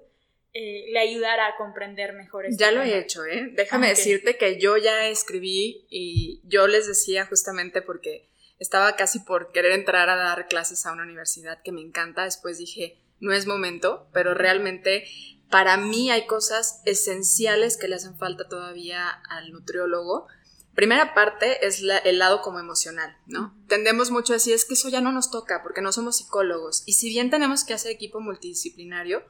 eh, 0.56 0.86
le 0.92 1.00
ayudara 1.00 1.48
a 1.48 1.56
comprender 1.56 2.12
mejor 2.12 2.46
esto. 2.46 2.62
Ya 2.62 2.70
lo 2.70 2.82
he 2.82 2.96
hecho, 2.96 3.24
¿eh? 3.24 3.50
Déjame 3.54 3.88
decirte 3.88 4.36
que 4.36 4.60
yo 4.60 4.76
ya 4.76 5.08
escribí 5.08 5.84
y 5.90 6.40
yo 6.44 6.68
les 6.68 6.86
decía 6.86 7.26
justamente 7.26 7.82
porque 7.82 8.28
estaba 8.60 8.94
casi 8.94 9.18
por 9.18 9.50
querer 9.50 9.72
entrar 9.72 10.08
a 10.08 10.14
dar 10.14 10.46
clases 10.46 10.86
a 10.86 10.92
una 10.92 11.02
universidad 11.02 11.60
que 11.62 11.72
me 11.72 11.80
encanta, 11.80 12.22
después 12.22 12.58
dije, 12.58 12.96
no 13.24 13.32
es 13.32 13.46
momento, 13.46 14.06
pero 14.12 14.34
realmente 14.34 15.04
para 15.50 15.76
mí 15.76 16.10
hay 16.10 16.26
cosas 16.26 16.80
esenciales 16.84 17.76
que 17.76 17.88
le 17.88 17.96
hacen 17.96 18.16
falta 18.16 18.48
todavía 18.48 19.08
al 19.08 19.52
nutriólogo. 19.52 20.26
Primera 20.74 21.14
parte 21.14 21.66
es 21.66 21.82
el 22.04 22.18
lado 22.18 22.42
como 22.42 22.58
emocional, 22.58 23.16
¿no? 23.26 23.56
Tendemos 23.68 24.10
mucho 24.10 24.32
a 24.32 24.36
decir, 24.36 24.54
es 24.54 24.64
que 24.64 24.74
eso 24.74 24.88
ya 24.88 25.00
no 25.00 25.12
nos 25.12 25.30
toca 25.30 25.62
porque 25.62 25.80
no 25.80 25.92
somos 25.92 26.16
psicólogos. 26.16 26.82
Y 26.86 26.94
si 26.94 27.08
bien 27.08 27.30
tenemos 27.30 27.64
que 27.64 27.74
hacer 27.74 27.92
equipo 27.92 28.20
multidisciplinario, 28.20 29.24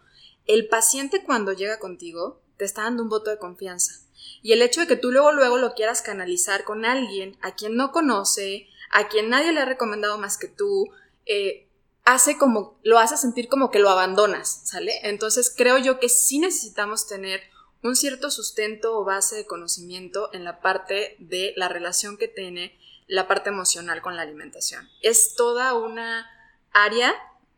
el 0.46 0.68
paciente 0.68 1.22
cuando 1.22 1.52
llega 1.52 1.78
contigo 1.78 2.42
te 2.56 2.64
está 2.64 2.82
dando 2.82 3.02
un 3.02 3.08
voto 3.08 3.30
de 3.30 3.38
confianza. 3.38 4.00
Y 4.42 4.52
el 4.52 4.62
hecho 4.62 4.80
de 4.80 4.86
que 4.86 4.96
tú 4.96 5.12
luego, 5.12 5.32
luego 5.32 5.58
lo 5.58 5.74
quieras 5.74 6.02
canalizar 6.02 6.64
con 6.64 6.84
alguien 6.84 7.36
a 7.42 7.54
quien 7.54 7.76
no 7.76 7.92
conoce, 7.92 8.68
a 8.90 9.08
quien 9.08 9.28
nadie 9.28 9.52
le 9.52 9.60
ha 9.60 9.66
recomendado 9.66 10.18
más 10.18 10.38
que 10.38 10.48
tú, 10.48 10.90
eh, 11.26 11.68
hace 12.04 12.36
como, 12.36 12.78
lo 12.82 12.98
hace 12.98 13.16
sentir 13.16 13.48
como 13.48 13.70
que 13.70 13.78
lo 13.78 13.88
abandonas, 13.88 14.60
¿sale? 14.64 15.00
Entonces 15.02 15.52
creo 15.54 15.78
yo 15.78 15.98
que 15.98 16.08
sí 16.08 16.38
necesitamos 16.38 17.06
tener 17.06 17.42
un 17.82 17.96
cierto 17.96 18.30
sustento 18.30 18.98
o 18.98 19.04
base 19.04 19.36
de 19.36 19.46
conocimiento 19.46 20.30
en 20.32 20.44
la 20.44 20.60
parte 20.60 21.16
de 21.18 21.52
la 21.56 21.68
relación 21.68 22.16
que 22.16 22.28
tiene 22.28 22.78
la 23.06 23.28
parte 23.28 23.50
emocional 23.50 24.00
con 24.00 24.16
la 24.16 24.22
alimentación. 24.22 24.88
Es 25.02 25.34
toda 25.34 25.74
una 25.74 26.26
área 26.72 27.14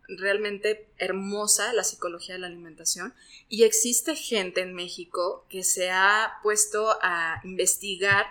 realmente 0.08 0.88
hermosa 0.98 1.72
la 1.72 1.84
psicología 1.84 2.36
de 2.36 2.40
la 2.40 2.46
alimentación 2.46 3.14
y 3.48 3.64
existe 3.64 4.14
gente 4.14 4.60
en 4.60 4.74
México 4.74 5.44
que 5.48 5.64
se 5.64 5.90
ha 5.90 6.38
puesto 6.42 6.96
a 7.02 7.40
investigar 7.44 8.26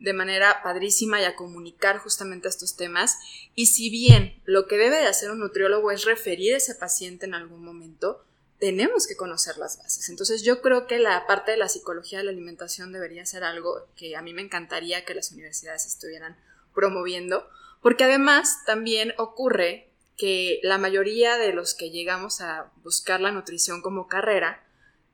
de 0.00 0.12
manera 0.14 0.62
padrísima 0.62 1.20
y 1.20 1.24
a 1.24 1.36
comunicar 1.36 1.98
justamente 1.98 2.48
estos 2.48 2.76
temas. 2.76 3.18
Y 3.54 3.66
si 3.66 3.90
bien 3.90 4.40
lo 4.44 4.66
que 4.66 4.76
debe 4.76 4.96
de 4.96 5.06
hacer 5.06 5.30
un 5.30 5.40
nutriólogo 5.40 5.90
es 5.90 6.04
referir 6.04 6.54
a 6.54 6.56
ese 6.56 6.74
paciente 6.74 7.26
en 7.26 7.34
algún 7.34 7.62
momento, 7.62 8.24
tenemos 8.58 9.06
que 9.06 9.16
conocer 9.16 9.56
las 9.56 9.78
bases. 9.78 10.08
Entonces 10.08 10.42
yo 10.42 10.60
creo 10.60 10.86
que 10.86 10.98
la 10.98 11.26
parte 11.26 11.52
de 11.52 11.56
la 11.56 11.68
psicología 11.68 12.18
de 12.18 12.24
la 12.24 12.30
alimentación 12.30 12.92
debería 12.92 13.24
ser 13.24 13.44
algo 13.44 13.88
que 13.96 14.16
a 14.16 14.22
mí 14.22 14.34
me 14.34 14.42
encantaría 14.42 15.04
que 15.04 15.14
las 15.14 15.32
universidades 15.32 15.86
estuvieran 15.86 16.36
promoviendo, 16.74 17.48
porque 17.82 18.04
además 18.04 18.64
también 18.66 19.14
ocurre 19.18 19.90
que 20.16 20.60
la 20.62 20.76
mayoría 20.76 21.38
de 21.38 21.54
los 21.54 21.74
que 21.74 21.90
llegamos 21.90 22.42
a 22.42 22.70
buscar 22.82 23.22
la 23.22 23.32
nutrición 23.32 23.80
como 23.80 24.06
carrera, 24.06 24.62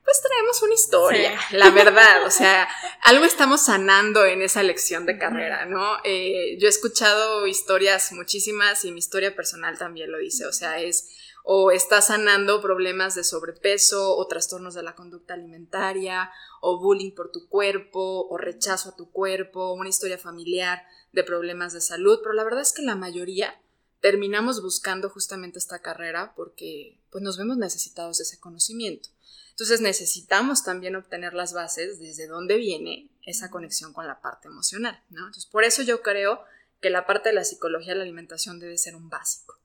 pues 0.06 0.22
traemos 0.22 0.62
una 0.62 0.74
historia, 0.74 1.40
la 1.50 1.70
verdad, 1.70 2.24
o 2.24 2.30
sea, 2.30 2.68
algo 3.02 3.24
estamos 3.24 3.64
sanando 3.64 4.24
en 4.24 4.40
esa 4.40 4.62
lección 4.62 5.04
de 5.04 5.18
carrera, 5.18 5.66
¿no? 5.66 5.96
Eh, 6.04 6.56
yo 6.60 6.68
he 6.68 6.70
escuchado 6.70 7.44
historias 7.48 8.12
muchísimas 8.12 8.84
y 8.84 8.92
mi 8.92 9.00
historia 9.00 9.34
personal 9.34 9.76
también 9.78 10.12
lo 10.12 10.18
dice, 10.18 10.46
o 10.46 10.52
sea, 10.52 10.80
es 10.80 11.08
o 11.42 11.72
estás 11.72 12.06
sanando 12.06 12.62
problemas 12.62 13.16
de 13.16 13.24
sobrepeso 13.24 14.16
o 14.16 14.26
trastornos 14.28 14.74
de 14.74 14.84
la 14.84 14.94
conducta 14.94 15.34
alimentaria 15.34 16.30
o 16.60 16.80
bullying 16.80 17.12
por 17.12 17.32
tu 17.32 17.48
cuerpo 17.48 18.28
o 18.28 18.36
rechazo 18.36 18.90
a 18.90 18.96
tu 18.96 19.10
cuerpo, 19.10 19.72
una 19.72 19.88
historia 19.88 20.18
familiar 20.18 20.82
de 21.12 21.24
problemas 21.24 21.72
de 21.72 21.80
salud, 21.80 22.20
pero 22.22 22.32
la 22.32 22.44
verdad 22.44 22.62
es 22.62 22.72
que 22.72 22.82
la 22.82 22.94
mayoría 22.94 23.60
terminamos 24.00 24.62
buscando 24.62 25.10
justamente 25.10 25.58
esta 25.58 25.82
carrera 25.82 26.32
porque 26.36 27.00
pues 27.16 27.24
nos 27.24 27.38
vemos 27.38 27.56
necesitados 27.56 28.18
de 28.18 28.24
ese 28.24 28.38
conocimiento. 28.38 29.08
Entonces 29.52 29.80
necesitamos 29.80 30.64
también 30.64 30.96
obtener 30.96 31.32
las 31.32 31.54
bases 31.54 31.98
desde 31.98 32.26
dónde 32.26 32.58
viene 32.58 33.08
esa 33.22 33.48
conexión 33.50 33.94
con 33.94 34.06
la 34.06 34.20
parte 34.20 34.48
emocional, 34.48 35.02
¿no? 35.08 35.20
Entonces 35.20 35.46
por 35.46 35.64
eso 35.64 35.80
yo 35.80 36.02
creo 36.02 36.44
que 36.82 36.90
la 36.90 37.06
parte 37.06 37.30
de 37.30 37.34
la 37.34 37.44
psicología 37.44 37.94
de 37.94 38.00
la 38.00 38.02
alimentación 38.02 38.60
debe 38.60 38.76
ser 38.76 38.96
un 38.96 39.08
básico. 39.08 39.58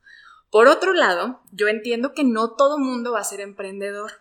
Por 0.50 0.70
otro 0.70 0.94
lado, 0.94 1.42
yo 1.52 1.68
entiendo 1.68 2.14
que 2.14 2.24
no 2.24 2.52
todo 2.56 2.78
mundo 2.78 3.12
va 3.12 3.20
a 3.20 3.26
ser 3.26 3.42
emprendedor, 3.42 4.14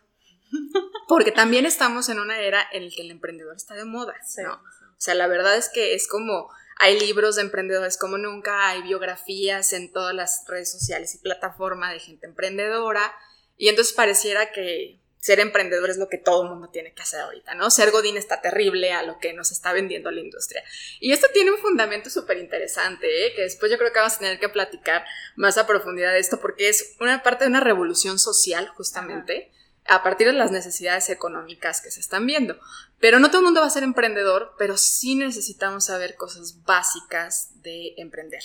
porque 1.07 1.31
también 1.31 1.67
estamos 1.67 2.09
en 2.09 2.19
una 2.19 2.41
era 2.41 2.67
en 2.73 2.87
la 2.87 2.91
que 2.91 3.03
el 3.03 3.13
emprendedor 3.13 3.55
está 3.55 3.75
de 3.77 3.85
moda, 3.85 4.17
¿no? 4.43 4.55
O 4.55 4.97
sea, 5.01 5.15
la 5.15 5.29
verdad 5.29 5.57
es 5.57 5.69
que 5.69 5.95
es 5.95 6.09
como 6.09 6.51
hay 6.83 6.99
libros 6.99 7.37
de 7.37 7.43
emprendedores 7.43 7.99
como 7.99 8.17
nunca, 8.17 8.69
hay 8.69 8.81
biografías 8.81 9.75
en 9.75 9.93
todas 9.93 10.15
las 10.15 10.45
redes 10.49 10.73
sociales 10.73 11.15
y 11.15 11.19
plataformas 11.19 11.93
de 11.93 12.01
gente 12.01 12.27
emprendedora, 12.27 13.15
y 13.59 13.69
entonces 13.69 13.93
pareciera 13.93 14.51
que 14.51 14.99
ser 15.19 15.41
emprendedor 15.41 15.91
es 15.91 15.99
lo 15.99 16.09
que 16.09 16.17
todo 16.17 16.45
el 16.45 16.49
mundo 16.49 16.71
tiene 16.71 16.95
que 16.95 17.03
hacer 17.03 17.21
ahorita, 17.21 17.55
¿no? 17.55 17.71
Ser 17.71 17.91
Godín 17.91 18.17
está 18.17 18.41
terrible 18.41 18.93
a 18.93 19.03
lo 19.03 19.19
que 19.19 19.35
nos 19.35 19.53
está 19.53 19.75
vendiendo 19.75 20.11
la 20.11 20.21
industria. 20.21 20.65
Y 21.01 21.13
esto 21.13 21.27
tiene 21.35 21.51
un 21.51 21.59
fundamento 21.59 22.09
súper 22.09 22.39
interesante, 22.39 23.27
¿eh? 23.27 23.35
que 23.35 23.43
después 23.43 23.71
yo 23.71 23.77
creo 23.77 23.93
que 23.93 23.99
vamos 23.99 24.15
a 24.15 24.19
tener 24.21 24.41
que 24.41 24.49
platicar 24.49 25.05
más 25.37 25.59
a 25.59 25.67
profundidad 25.67 26.15
de 26.15 26.21
esto, 26.21 26.41
porque 26.41 26.71
es 26.71 26.97
una 26.99 27.23
parte 27.23 27.45
de 27.45 27.51
una 27.51 27.61
revolución 27.61 28.19
social, 28.19 28.69
justamente, 28.69 29.53
a 29.91 30.05
partir 30.05 30.29
de 30.29 30.33
las 30.33 30.53
necesidades 30.53 31.11
económicas 31.11 31.81
que 31.81 31.91
se 31.91 31.99
están 31.99 32.25
viendo. 32.25 32.57
Pero 33.01 33.19
no 33.19 33.29
todo 33.29 33.41
el 33.41 33.47
mundo 33.47 33.61
va 33.61 33.67
a 33.67 33.71
ser 33.71 33.83
emprendedor, 33.83 34.55
pero 34.57 34.77
sí 34.77 35.17
necesitamos 35.17 35.87
saber 35.87 36.15
cosas 36.15 36.63
básicas 36.65 37.61
de 37.63 37.95
emprender 37.97 38.43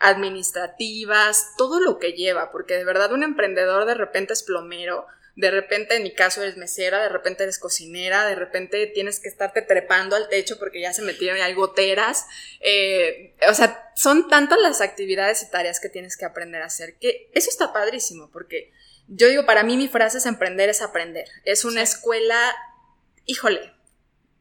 administrativas, 0.00 1.52
todo 1.58 1.80
lo 1.80 1.98
que 1.98 2.12
lleva, 2.12 2.50
porque 2.50 2.74
de 2.74 2.84
verdad 2.84 3.12
un 3.12 3.22
emprendedor 3.22 3.84
de 3.84 3.94
repente 3.94 4.32
es 4.32 4.42
plomero, 4.42 5.06
de 5.36 5.50
repente 5.50 5.96
en 5.96 6.02
mi 6.02 6.14
caso 6.14 6.42
eres 6.42 6.56
mesera, 6.56 7.02
de 7.02 7.10
repente 7.10 7.42
eres 7.42 7.58
cocinera, 7.58 8.24
de 8.24 8.34
repente 8.34 8.86
tienes 8.86 9.20
que 9.20 9.28
estarte 9.28 9.60
trepando 9.60 10.16
al 10.16 10.28
techo 10.28 10.58
porque 10.58 10.80
ya 10.80 10.94
se 10.94 11.02
metieron 11.02 11.36
y 11.38 11.42
hay 11.42 11.52
goteras. 11.52 12.26
Eh, 12.60 13.34
o 13.48 13.54
sea, 13.54 13.92
son 13.96 14.28
tantas 14.28 14.58
las 14.60 14.80
actividades 14.80 15.42
y 15.42 15.50
tareas 15.50 15.78
que 15.78 15.90
tienes 15.90 16.16
que 16.16 16.24
aprender 16.24 16.62
a 16.62 16.66
hacer 16.66 16.96
que 16.98 17.30
eso 17.34 17.50
está 17.50 17.72
padrísimo 17.72 18.30
porque 18.30 18.72
yo 19.08 19.28
digo, 19.28 19.46
para 19.46 19.62
mí 19.62 19.76
mi 19.76 19.88
frase 19.88 20.18
es 20.18 20.26
emprender 20.26 20.68
es 20.68 20.82
aprender. 20.82 21.28
Es 21.44 21.64
una 21.64 21.82
escuela, 21.82 22.54
híjole, 23.26 23.72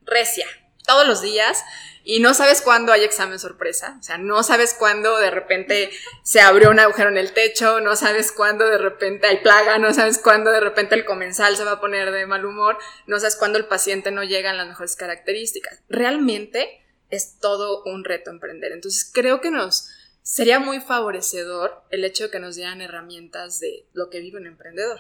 recia, 0.06 0.46
todos 0.86 1.08
los 1.08 1.22
días 1.22 1.64
y 2.04 2.20
no 2.20 2.34
sabes 2.34 2.62
cuándo 2.62 2.92
hay 2.92 3.04
examen 3.04 3.40
sorpresa, 3.40 3.96
o 4.00 4.04
sea, 4.04 4.18
no 4.18 4.44
sabes 4.44 4.74
cuándo 4.74 5.18
de 5.20 5.32
repente 5.32 5.90
se 6.24 6.42
abrió 6.42 6.70
un 6.70 6.80
agujero 6.80 7.10
en 7.10 7.18
el 7.18 7.32
techo, 7.32 7.80
no 7.80 7.96
sabes 7.96 8.32
cuándo 8.32 8.68
de 8.68 8.78
repente 8.78 9.28
hay 9.28 9.38
plaga, 9.38 9.78
no 9.78 9.94
sabes 9.94 10.20
cuándo 10.20 10.52
de 10.52 10.60
repente 10.60 10.96
el 10.96 11.06
comensal 11.06 11.56
se 11.56 11.64
va 11.64 11.74
a 11.74 11.82
poner 11.82 12.12
de 12.12 12.26
mal 12.26 12.46
humor, 12.46 12.78
no 13.08 13.20
sabes 13.20 13.38
cuándo 13.38 13.58
el 13.58 13.66
paciente 13.66 14.12
no 14.12 14.24
llega 14.24 14.52
en 14.52 14.58
las 14.58 14.68
mejores 14.68 14.96
características. 14.98 15.80
Realmente 15.88 16.82
es 17.10 17.40
todo 17.40 17.84
un 17.86 18.04
reto 18.04 18.32
emprender. 18.32 18.72
Entonces 18.72 19.10
creo 19.14 19.40
que 19.40 19.52
nos 19.52 19.88
sería 20.24 20.60
muy 20.60 20.80
favorecedor 20.80 21.84
el 21.92 22.04
hecho 22.06 22.26
de 22.26 22.32
que 22.32 22.40
nos 22.40 22.56
dieran 22.56 22.82
herramientas 22.82 23.60
de 23.60 23.88
lo 23.94 24.10
que 24.10 24.20
vive 24.20 24.40
un 24.40 24.48
emprendedor. 24.48 25.00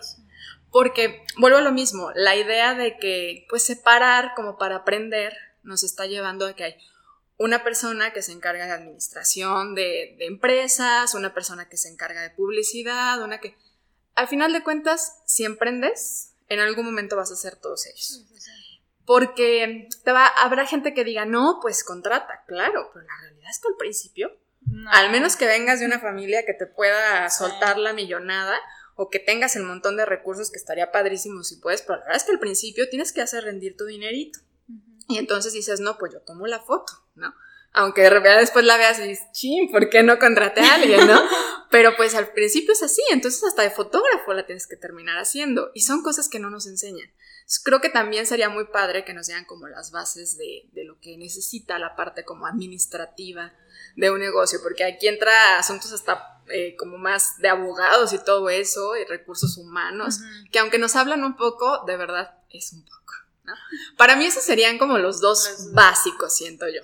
Porque, 0.69 1.23
vuelvo 1.37 1.57
a 1.57 1.61
lo 1.61 1.71
mismo, 1.71 2.11
la 2.13 2.35
idea 2.35 2.73
de 2.75 2.97
que, 2.97 3.45
pues, 3.49 3.63
separar 3.63 4.33
como 4.35 4.57
para 4.57 4.77
aprender 4.77 5.33
nos 5.63 5.83
está 5.83 6.05
llevando 6.07 6.45
a 6.45 6.55
que 6.55 6.63
hay 6.65 6.75
una 7.37 7.63
persona 7.63 8.11
que 8.11 8.21
se 8.21 8.31
encarga 8.31 8.65
de 8.65 8.73
administración 8.73 9.75
de, 9.75 10.17
empresas, 10.19 11.15
una 11.15 11.33
persona 11.33 11.69
que 11.69 11.77
se 11.77 11.89
encarga 11.89 12.21
de 12.21 12.29
publicidad, 12.31 13.21
una 13.21 13.39
que... 13.39 13.55
Al 14.15 14.27
final 14.27 14.53
de 14.53 14.63
cuentas, 14.63 15.21
si 15.25 15.43
emprendes, 15.43 16.35
en 16.47 16.59
algún 16.59 16.85
momento 16.85 17.15
vas 17.15 17.31
a 17.31 17.35
hacer 17.35 17.55
todos 17.55 17.85
ellos. 17.87 18.25
Porque 19.05 19.89
te 20.03 20.11
va, 20.11 20.27
habrá 20.27 20.65
gente 20.65 20.93
que 20.93 21.03
diga, 21.03 21.25
no, 21.25 21.59
pues 21.61 21.83
contrata, 21.83 22.43
claro, 22.47 22.89
pero 22.93 23.05
la 23.05 23.21
realidad 23.21 23.49
es 23.49 23.59
que 23.59 23.67
al 23.67 23.77
principio, 23.77 24.31
al 24.89 25.11
menos 25.11 25.35
que 25.35 25.45
vengas 25.45 25.79
de 25.79 25.85
una 25.85 25.99
familia 25.99 26.45
que 26.45 26.53
te 26.53 26.65
pueda 26.65 27.29
soltar 27.29 27.77
la 27.77 27.93
millonada 27.93 28.57
o 28.95 29.09
que 29.09 29.19
tengas 29.19 29.55
el 29.55 29.63
montón 29.63 29.97
de 29.97 30.05
recursos 30.05 30.51
que 30.51 30.57
estaría 30.57 30.91
padrísimo 30.91 31.43
si 31.43 31.57
puedes, 31.57 31.81
pero 31.81 31.97
la 31.97 32.05
verdad 32.05 32.17
es 32.17 32.23
que 32.23 32.31
al 32.31 32.39
principio 32.39 32.89
tienes 32.89 33.11
que 33.11 33.21
hacer 33.21 33.43
rendir 33.43 33.75
tu 33.75 33.85
dinerito. 33.85 34.39
Y 35.07 35.17
entonces 35.17 35.53
dices, 35.53 35.79
no, 35.79 35.97
pues 35.97 36.13
yo 36.13 36.21
tomo 36.21 36.47
la 36.47 36.59
foto, 36.59 36.93
¿no? 37.15 37.33
Aunque 37.73 38.01
de 38.01 38.11
repente 38.11 38.39
después 38.39 38.63
la 38.65 38.77
veas 38.77 38.99
y 38.99 39.07
dices, 39.07 39.25
ching, 39.33 39.71
¿por 39.71 39.89
qué 39.89 40.03
no 40.03 40.19
contraté 40.19 40.61
a 40.61 40.75
alguien, 40.75 41.07
no? 41.07 41.19
Pero 41.71 41.95
pues 41.97 42.13
al 42.13 42.31
principio 42.31 42.73
es 42.73 42.83
así, 42.83 43.01
entonces 43.11 43.43
hasta 43.43 43.63
de 43.63 43.71
fotógrafo 43.71 44.33
la 44.33 44.45
tienes 44.45 44.67
que 44.67 44.75
terminar 44.75 45.17
haciendo. 45.17 45.71
Y 45.73 45.81
son 45.81 46.03
cosas 46.03 46.29
que 46.29 46.39
no 46.39 46.51
nos 46.51 46.67
enseñan. 46.67 47.11
creo 47.63 47.81
que 47.81 47.89
también 47.89 48.27
sería 48.27 48.47
muy 48.47 48.65
padre 48.65 49.03
que 49.03 49.13
nos 49.13 49.25
dieran 49.25 49.45
como 49.45 49.67
las 49.67 49.91
bases 49.91 50.37
de, 50.37 50.69
de 50.71 50.83
lo 50.83 50.99
que 50.99 51.17
necesita 51.17 51.79
la 51.79 51.95
parte 51.95 52.23
como 52.23 52.45
administrativa 52.45 53.53
de 53.95 54.11
un 54.11 54.19
negocio, 54.19 54.59
porque 54.61 54.83
aquí 54.83 55.07
entra 55.07 55.57
asuntos 55.57 55.91
hasta 55.91 56.41
eh, 56.49 56.75
como 56.77 56.97
más 56.97 57.37
de 57.39 57.49
abogados 57.49 58.11
y 58.13 58.23
todo 58.23 58.49
eso, 58.49 58.97
y 58.97 59.05
recursos 59.05 59.57
humanos, 59.57 60.19
que 60.51 60.59
aunque 60.59 60.77
nos 60.77 60.95
hablan 60.95 61.23
un 61.23 61.37
poco, 61.37 61.85
de 61.85 61.95
verdad 61.95 62.37
es 62.49 62.73
un 62.73 62.83
poco. 62.83 62.93
Para 63.97 64.15
mí 64.15 64.25
esos 64.25 64.43
serían 64.43 64.77
como 64.77 64.97
los 64.97 65.21
dos 65.21 65.69
básicos, 65.73 66.35
siento 66.35 66.67
yo. 66.67 66.81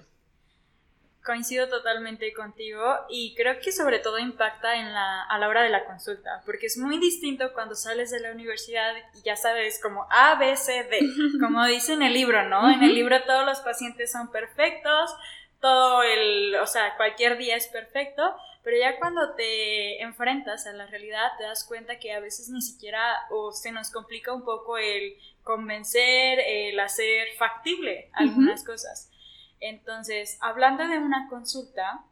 Coincido 1.26 1.70
totalmente 1.70 2.34
contigo 2.34 2.82
y 3.10 3.36
creo 3.36 3.60
que 3.60 3.72
sobre 3.72 4.00
todo 4.00 4.18
impacta 4.18 4.78
en 4.78 4.94
la, 4.94 5.24
a 5.24 5.38
la 5.38 5.48
hora 5.48 5.62
de 5.62 5.70
la 5.70 5.86
consulta, 5.86 6.42
porque 6.46 6.66
es 6.66 6.78
muy 6.78 6.98
distinto 6.98 7.54
cuando 7.54 7.76
sales 7.76 8.10
de 8.10 8.22
la 8.22 8.32
universidad 8.32 8.94
y 9.14 9.22
ya 9.22 9.36
sabes 9.36 9.80
como 9.82 10.08
A, 10.10 10.36
B, 10.36 10.56
C, 10.58 10.86
D, 10.86 11.00
como 11.40 11.66
dice 11.66 11.94
en 11.94 12.02
el 12.02 12.14
libro, 12.14 12.48
¿no? 12.48 12.72
En 12.72 12.82
el 12.82 12.96
libro 12.96 13.22
todos 13.26 13.46
los 13.46 13.60
pacientes 13.60 14.12
son 14.12 14.32
perfectos, 14.32 15.12
todo 15.60 16.04
el, 16.04 16.56
o 16.56 16.68
sea, 16.68 16.96
cualquier 16.96 17.38
día 17.38 17.56
es 17.56 17.68
perfecto, 17.68 18.36
pero 18.64 18.78
ya 18.78 18.98
cuando 18.98 19.36
te 19.36 20.02
enfrentas 20.02 20.68
a 20.68 20.74
la 20.74 20.86
realidad 20.88 21.32
te 21.38 21.44
das 21.44 21.64
cuenta 21.64 22.00
que 22.00 22.14
a 22.14 22.20
veces 22.20 22.50
ni 22.50 22.62
siquiera 22.62 23.02
o 23.30 23.52
se 23.52 23.72
nos 23.72 23.92
complica 23.92 24.34
un 24.34 24.44
poco 24.44 24.78
el 24.78 25.16
convencer, 25.44 26.40
el 26.40 26.80
hacer 26.80 27.28
factible 27.38 28.10
algunas 28.14 28.64
cosas. 28.64 29.12
Entonces, 29.60 30.38
hablando 30.42 30.88
de 30.88 30.98
una 30.98 31.28
consulta, 31.30 32.06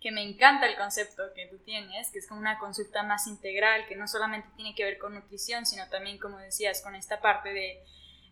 que 0.00 0.12
me 0.12 0.22
encanta 0.22 0.66
el 0.66 0.76
concepto 0.76 1.22
que 1.34 1.46
tú 1.46 1.58
tienes, 1.58 2.10
que 2.10 2.18
es 2.18 2.28
como 2.28 2.40
una 2.40 2.58
consulta 2.58 3.02
más 3.02 3.26
integral, 3.26 3.86
que 3.88 3.96
no 3.96 4.06
solamente 4.06 4.48
tiene 4.54 4.74
que 4.74 4.84
ver 4.84 4.98
con 4.98 5.14
nutrición, 5.14 5.64
sino 5.66 5.88
también, 5.88 6.18
como 6.18 6.38
decías, 6.38 6.82
con 6.82 6.94
esta 6.94 7.20
parte 7.20 7.52
de, 7.52 7.82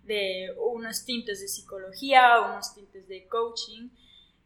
de 0.04 0.54
unos 0.58 1.04
tintes 1.04 1.40
de 1.40 1.48
psicología, 1.48 2.40
unos 2.42 2.74
tintes 2.74 3.08
de 3.08 3.26
coaching 3.28 3.88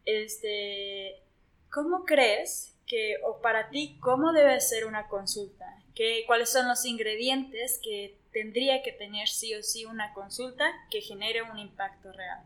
este, 0.09 1.23
¿cómo 1.71 2.05
crees 2.07 2.75
que, 2.87 3.17
o 3.25 3.43
para 3.43 3.69
ti, 3.69 3.99
cómo 4.01 4.33
debe 4.33 4.59
ser 4.61 4.87
una 4.87 5.07
consulta? 5.07 5.67
¿Qué, 5.95 6.25
¿Cuáles 6.27 6.51
son 6.51 6.67
los 6.67 6.87
ingredientes 6.87 7.79
que 7.83 8.19
tendría 8.33 8.83
que 8.83 8.93
tener 8.93 9.29
sí 9.29 9.55
o 9.55 9.63
sí 9.63 9.85
una 9.85 10.15
consulta 10.15 10.65
que 10.91 11.03
genere 11.03 11.43
un 11.43 11.59
impacto 11.59 12.11
real? 12.13 12.41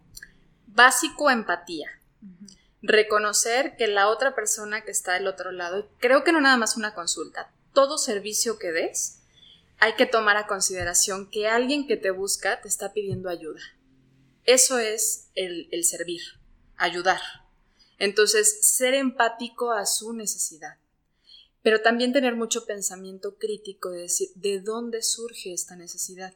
Básico, 0.66 1.30
empatía. 1.30 1.88
Reconocer 2.82 3.76
que 3.76 3.86
la 3.86 4.08
otra 4.08 4.34
persona 4.34 4.80
que 4.84 4.90
está 4.90 5.12
del 5.12 5.28
otro 5.28 5.52
lado, 5.52 5.88
creo 5.98 6.24
que 6.24 6.32
no 6.32 6.40
nada 6.40 6.56
más 6.56 6.76
una 6.76 6.94
consulta, 6.94 7.52
todo 7.72 7.96
servicio 7.96 8.58
que 8.58 8.72
des, 8.72 9.20
hay 9.78 9.94
que 9.94 10.06
tomar 10.06 10.36
a 10.36 10.48
consideración 10.48 11.30
que 11.30 11.46
alguien 11.46 11.86
que 11.86 11.96
te 11.96 12.10
busca 12.10 12.60
te 12.60 12.66
está 12.66 12.92
pidiendo 12.92 13.28
ayuda. 13.28 13.60
Eso 14.44 14.80
es 14.80 15.28
el, 15.36 15.68
el 15.70 15.84
servir, 15.84 16.22
ayudar. 16.76 17.20
Entonces, 17.98 18.66
ser 18.66 18.94
empático 18.94 19.72
a 19.72 19.86
su 19.86 20.12
necesidad, 20.12 20.78
pero 21.62 21.80
también 21.80 22.12
tener 22.12 22.34
mucho 22.34 22.66
pensamiento 22.66 23.36
crítico 23.38 23.90
de 23.90 24.02
decir, 24.02 24.30
¿de 24.34 24.60
dónde 24.60 25.02
surge 25.02 25.52
esta 25.52 25.76
necesidad? 25.76 26.34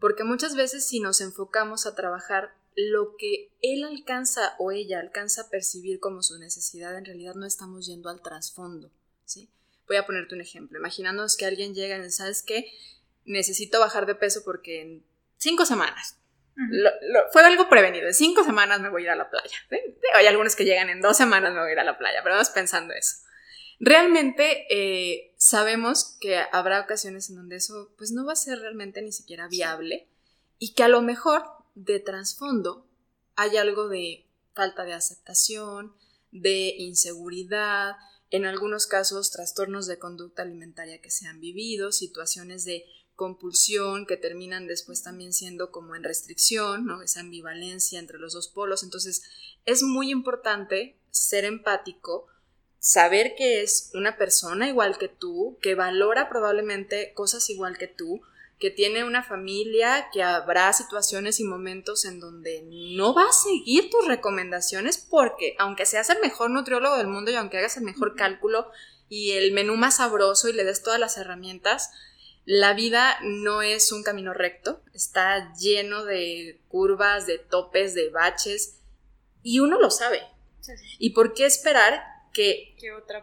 Porque 0.00 0.24
muchas 0.24 0.56
veces 0.56 0.86
si 0.86 1.00
nos 1.00 1.20
enfocamos 1.20 1.86
a 1.86 1.94
trabajar 1.94 2.54
lo 2.74 3.16
que 3.16 3.50
él 3.62 3.84
alcanza 3.84 4.54
o 4.58 4.70
ella 4.70 5.00
alcanza 5.00 5.42
a 5.42 5.48
percibir 5.48 5.98
como 5.98 6.22
su 6.22 6.38
necesidad, 6.38 6.96
en 6.96 7.06
realidad 7.06 7.34
no 7.34 7.46
estamos 7.46 7.86
yendo 7.86 8.10
al 8.10 8.20
trasfondo, 8.20 8.90
¿sí? 9.24 9.48
Voy 9.86 9.96
a 9.96 10.04
ponerte 10.04 10.34
un 10.34 10.42
ejemplo. 10.42 10.78
Imaginándonos 10.78 11.36
que 11.36 11.46
alguien 11.46 11.74
llega 11.74 11.96
y 11.96 12.02
dice, 12.02 12.10
¿sabes 12.18 12.42
qué? 12.42 12.70
Necesito 13.24 13.80
bajar 13.80 14.04
de 14.04 14.14
peso 14.14 14.42
porque 14.44 14.82
en 14.82 15.04
cinco 15.38 15.64
semanas 15.64 16.18
fue 17.32 17.42
algo 17.42 17.68
prevenido. 17.68 18.06
En 18.06 18.14
cinco 18.14 18.44
semanas 18.44 18.80
me 18.80 18.88
voy 18.88 19.02
a 19.02 19.04
ir 19.04 19.10
a 19.10 19.16
la 19.16 19.30
playa. 19.30 19.56
Hay 20.14 20.26
algunos 20.26 20.56
que 20.56 20.64
llegan 20.64 20.88
en 20.88 21.00
dos 21.00 21.16
semanas 21.16 21.52
me 21.52 21.60
voy 21.60 21.70
a 21.70 21.72
ir 21.72 21.78
a 21.80 21.84
la 21.84 21.98
playa, 21.98 22.20
pero 22.22 22.34
vamos 22.34 22.50
pensando 22.50 22.94
eso. 22.94 23.16
Realmente 23.78 24.66
eh, 24.70 25.34
sabemos 25.36 26.16
que 26.20 26.38
habrá 26.50 26.80
ocasiones 26.80 27.28
en 27.28 27.36
donde 27.36 27.56
eso 27.56 27.92
pues 27.98 28.10
no 28.10 28.24
va 28.24 28.32
a 28.32 28.36
ser 28.36 28.58
realmente 28.58 29.02
ni 29.02 29.12
siquiera 29.12 29.48
viable 29.48 30.08
y 30.58 30.72
que 30.72 30.82
a 30.82 30.88
lo 30.88 31.02
mejor 31.02 31.44
de 31.74 32.00
trasfondo 32.00 32.86
hay 33.34 33.58
algo 33.58 33.88
de 33.88 34.26
falta 34.54 34.84
de 34.84 34.94
aceptación, 34.94 35.94
de 36.30 36.74
inseguridad, 36.78 37.96
en 38.30 38.46
algunos 38.46 38.86
casos 38.86 39.30
trastornos 39.30 39.86
de 39.86 39.98
conducta 39.98 40.42
alimentaria 40.42 41.00
que 41.00 41.10
se 41.10 41.26
han 41.26 41.40
vivido, 41.40 41.92
situaciones 41.92 42.64
de 42.64 42.84
compulsión 43.16 44.06
que 44.06 44.16
terminan 44.16 44.66
después 44.66 45.02
también 45.02 45.32
siendo 45.32 45.70
como 45.72 45.96
en 45.96 46.04
restricción, 46.04 46.86
¿no? 46.86 47.02
Esa 47.02 47.20
ambivalencia 47.20 47.98
entre 47.98 48.18
los 48.18 48.34
dos 48.34 48.48
polos. 48.48 48.82
Entonces, 48.82 49.22
es 49.64 49.82
muy 49.82 50.10
importante 50.10 50.96
ser 51.10 51.44
empático, 51.44 52.26
saber 52.78 53.34
que 53.36 53.62
es 53.62 53.90
una 53.94 54.16
persona 54.16 54.68
igual 54.68 54.98
que 54.98 55.08
tú, 55.08 55.58
que 55.60 55.74
valora 55.74 56.28
probablemente 56.28 57.12
cosas 57.14 57.50
igual 57.50 57.78
que 57.78 57.88
tú, 57.88 58.20
que 58.58 58.70
tiene 58.70 59.04
una 59.04 59.22
familia, 59.22 60.08
que 60.12 60.22
habrá 60.22 60.72
situaciones 60.72 61.40
y 61.40 61.44
momentos 61.44 62.04
en 62.04 62.20
donde 62.20 62.62
no 62.66 63.14
va 63.14 63.24
a 63.28 63.32
seguir 63.32 63.90
tus 63.90 64.06
recomendaciones 64.06 64.96
porque 64.98 65.54
aunque 65.58 65.84
seas 65.84 66.08
el 66.10 66.20
mejor 66.20 66.50
nutriólogo 66.50 66.96
del 66.96 67.08
mundo 67.08 67.30
y 67.30 67.34
aunque 67.34 67.58
hagas 67.58 67.76
el 67.76 67.82
mejor 67.82 68.14
cálculo 68.14 68.70
y 69.08 69.32
el 69.32 69.52
menú 69.52 69.76
más 69.76 69.96
sabroso 69.96 70.48
y 70.48 70.52
le 70.52 70.64
des 70.64 70.82
todas 70.82 70.98
las 70.98 71.18
herramientas, 71.18 71.90
la 72.46 72.74
vida 72.74 73.18
no 73.22 73.60
es 73.60 73.90
un 73.90 74.04
camino 74.04 74.32
recto, 74.32 74.80
está 74.94 75.52
lleno 75.54 76.04
de 76.04 76.62
curvas, 76.68 77.26
de 77.26 77.38
topes, 77.38 77.94
de 77.94 78.08
baches, 78.08 78.76
y 79.42 79.58
uno 79.58 79.80
lo 79.80 79.90
sabe. 79.90 80.22
¿Y 80.98 81.10
por 81.10 81.34
qué 81.34 81.44
esperar 81.44 82.02
que, 82.32 82.76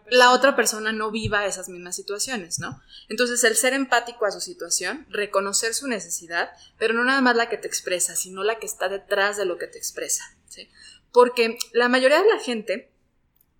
la 0.09 0.31
otra 0.31 0.55
persona 0.55 0.91
no 0.91 1.09
viva 1.11 1.45
esas 1.45 1.69
mismas 1.69 1.95
situaciones, 1.95 2.59
¿no? 2.59 2.81
Entonces, 3.07 3.43
el 3.43 3.55
ser 3.55 3.73
empático 3.73 4.25
a 4.25 4.31
su 4.31 4.41
situación, 4.41 5.05
reconocer 5.09 5.73
su 5.73 5.87
necesidad, 5.87 6.51
pero 6.77 6.93
no 6.93 7.03
nada 7.03 7.21
más 7.21 7.35
la 7.35 7.47
que 7.47 7.57
te 7.57 7.67
expresa, 7.67 8.15
sino 8.15 8.43
la 8.43 8.59
que 8.59 8.65
está 8.65 8.89
detrás 8.89 9.37
de 9.37 9.45
lo 9.45 9.57
que 9.57 9.67
te 9.67 9.77
expresa, 9.77 10.23
¿sí? 10.49 10.69
Porque 11.11 11.57
la 11.71 11.89
mayoría 11.89 12.21
de 12.21 12.29
la 12.29 12.39
gente 12.39 12.92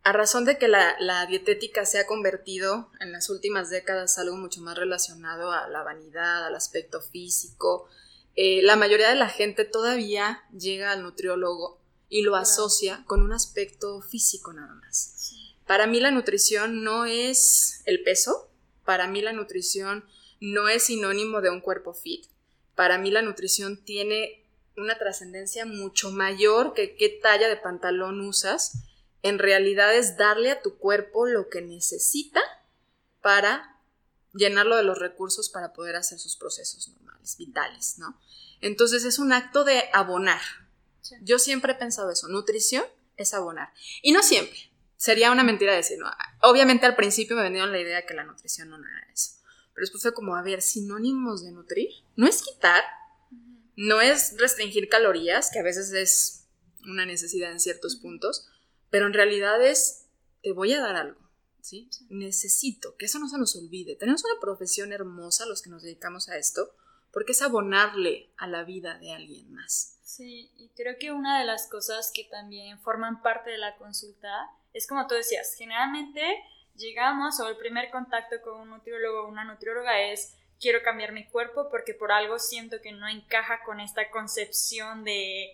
a 0.04 0.12
razón 0.12 0.44
de 0.44 0.58
que 0.58 0.68
la, 0.68 1.26
dietética 1.28 1.86
se 1.86 1.98
ha 1.98 2.06
convertido 2.06 2.92
en 3.00 3.14
las 3.14 3.30
últimas 3.30 3.70
décadas 3.70 4.20
algo 4.20 4.36
mucho 4.36 4.62
más 4.62 4.78
relacionado 4.78 5.52
a 5.52 5.68
la 5.70 5.82
vanidad, 5.82 6.46
al 6.46 6.56
aspecto 6.56 7.02
físico, 7.02 7.88
eh, 8.36 8.62
la 8.64 8.76
mayoría 8.76 9.10
de 9.10 9.16
la 9.16 9.30
gente 9.30 9.64
todavía 9.64 10.44
llega 10.58 10.92
al 10.92 11.04
nutriólogo 11.04 11.80
y 12.10 12.24
lo 12.24 12.36
asocia 12.36 13.04
con 13.08 13.22
un 13.22 13.32
aspecto 13.32 14.02
físico 14.02 14.52
nada 14.52 14.74
más. 14.76 15.36
Para 15.66 15.88
mí 15.88 16.02
la 16.02 16.12
nutrición 16.12 16.84
no 16.84 17.06
es 17.06 17.82
el 17.86 18.04
peso, 18.04 18.50
para 18.84 19.08
mí 19.08 19.22
la 19.22 19.32
nutrición 19.32 20.04
no 20.42 20.68
es 20.68 20.84
sinónimo 20.84 21.40
de 21.40 21.50
un 21.50 21.62
cuerpo 21.62 21.94
fit, 21.94 22.26
para 22.76 22.98
mí 22.98 23.10
la 23.10 23.22
nutrición 23.22 23.78
tiene 23.86 24.44
una 24.76 24.98
trascendencia 24.98 25.66
mucho 25.66 26.12
mayor 26.12 26.74
que 26.74 26.96
qué 26.96 27.08
talla 27.08 27.48
de 27.48 27.56
pantalón 27.56 28.20
usas, 28.20 28.84
en 29.24 29.40
realidad 29.40 29.96
es 29.96 30.18
darle 30.18 30.52
a 30.52 30.62
tu 30.62 30.78
cuerpo 30.78 31.26
lo 31.26 31.50
que 31.50 31.62
necesita 31.62 32.42
para 33.22 33.80
llenarlo 34.34 34.76
de 34.76 34.84
los 34.84 35.00
recursos 35.00 35.50
para 35.50 35.74
poder 35.74 35.96
hacer 35.96 36.20
sus 36.20 36.36
procesos 36.36 36.90
normales, 36.90 37.38
vitales, 37.38 37.98
¿no? 37.98 38.20
Entonces 38.62 39.06
es 39.06 39.20
un 39.20 39.32
acto 39.34 39.64
de 39.64 39.84
abonar. 39.94 40.42
Yo 41.22 41.40
siempre 41.40 41.74
he 41.74 41.76
pensado 41.76 42.12
eso, 42.12 42.28
nutrición 42.28 42.84
es 43.18 43.34
abonar. 43.34 43.74
Y 44.02 44.12
no 44.12 44.22
siempre. 44.24 44.72
sería 44.98 45.32
una 45.32 45.44
mentira 45.44 45.74
decir, 45.74 46.00
no. 46.00 46.10
Obviamente 46.42 46.86
al 46.86 46.96
principio 46.96 47.36
me 47.36 47.44
vendieron 47.44 47.72
la 47.72 47.80
idea 47.80 47.98
de 47.98 48.06
que 48.06 48.14
la 48.14 48.24
nutrición 48.24 48.70
no 48.70 48.78
era 48.78 49.08
eso. 49.14 49.32
Pero 49.74 49.84
después 49.84 50.02
fue 50.02 50.14
como, 50.14 50.36
a 50.36 50.42
ver, 50.42 50.62
sinónimos 50.62 51.44
de 51.44 51.52
nutrir. 51.52 51.90
No 52.16 52.26
es 52.28 52.42
quitar, 52.42 52.84
no 53.76 54.02
es 54.02 54.38
restringir 54.38 54.88
calorías, 54.88 55.50
que 55.52 55.60
a 55.60 55.64
veces 55.64 55.92
es 55.92 56.48
una 56.86 57.06
necesidad 57.06 57.52
en 57.52 57.60
ciertos 57.60 57.96
puntos, 57.96 58.48
pero 58.94 59.08
en 59.08 59.14
realidad 59.14 59.60
es, 59.66 60.08
te 60.44 60.52
voy 60.52 60.72
a 60.74 60.80
dar 60.80 60.96
algo. 60.96 61.20
¿Sí? 61.62 61.90
Necesito, 62.10 62.96
que 62.96 63.08
eso 63.08 63.18
no 63.18 63.28
se 63.28 63.40
nos 63.40 63.56
olvide. 63.56 63.96
Tenemos 63.96 64.24
una 64.24 64.40
profesión 64.40 64.94
hermosa 64.94 65.48
los 65.48 65.64
que 65.64 65.72
nos 65.72 65.82
dedicamos 65.82 66.30
a 66.30 66.38
esto, 66.38 66.76
porque 67.12 67.32
es 67.32 67.42
abonarle 67.42 68.30
a 68.38 68.46
la 68.46 68.64
vida 68.64 69.00
de 69.00 69.12
alguien 69.12 69.52
más. 69.52 69.98
Sí, 70.04 70.52
y 70.58 70.70
creo 70.76 71.00
que 71.00 71.12
una 71.12 71.40
de 71.40 71.46
las 71.46 71.68
cosas 71.68 72.12
que 72.14 72.26
también 72.26 72.80
forman 72.82 73.24
parte 73.24 73.50
de 73.50 73.58
la 73.58 73.76
consulta 73.78 74.52
es 74.74 74.86
como 74.86 75.08
tú 75.08 75.16
decías, 75.16 75.56
generalmente 75.58 76.22
llegamos 76.76 77.40
o 77.40 77.50
el 77.50 77.58
primer 77.58 77.90
contacto 77.90 78.42
con 78.44 78.62
un 78.62 78.70
nutriólogo 78.70 79.24
o 79.24 79.28
una 79.28 79.44
nutrióloga 79.44 80.04
es 80.04 80.38
quiero 80.60 80.84
cambiar 80.84 81.14
mi 81.14 81.28
cuerpo 81.30 81.68
porque 81.72 81.96
por 81.96 82.12
algo 82.12 82.38
siento 82.38 82.80
que 82.80 82.92
no 82.92 83.08
encaja 83.08 83.64
con 83.64 83.80
esta 83.80 84.12
concepción 84.12 85.04
de, 85.04 85.52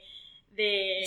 de 0.51 1.03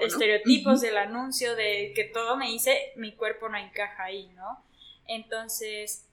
estereotipos 0.00 0.80
del 0.80 0.98
anuncio, 0.98 1.54
de 1.54 1.92
que 1.94 2.04
todo 2.04 2.36
me 2.36 2.46
dice 2.46 2.92
mi 2.96 3.12
cuerpo 3.12 3.48
no 3.48 3.56
encaja 3.56 4.04
ahí, 4.04 4.28
¿no? 4.34 4.64
Entonces, 5.06 6.06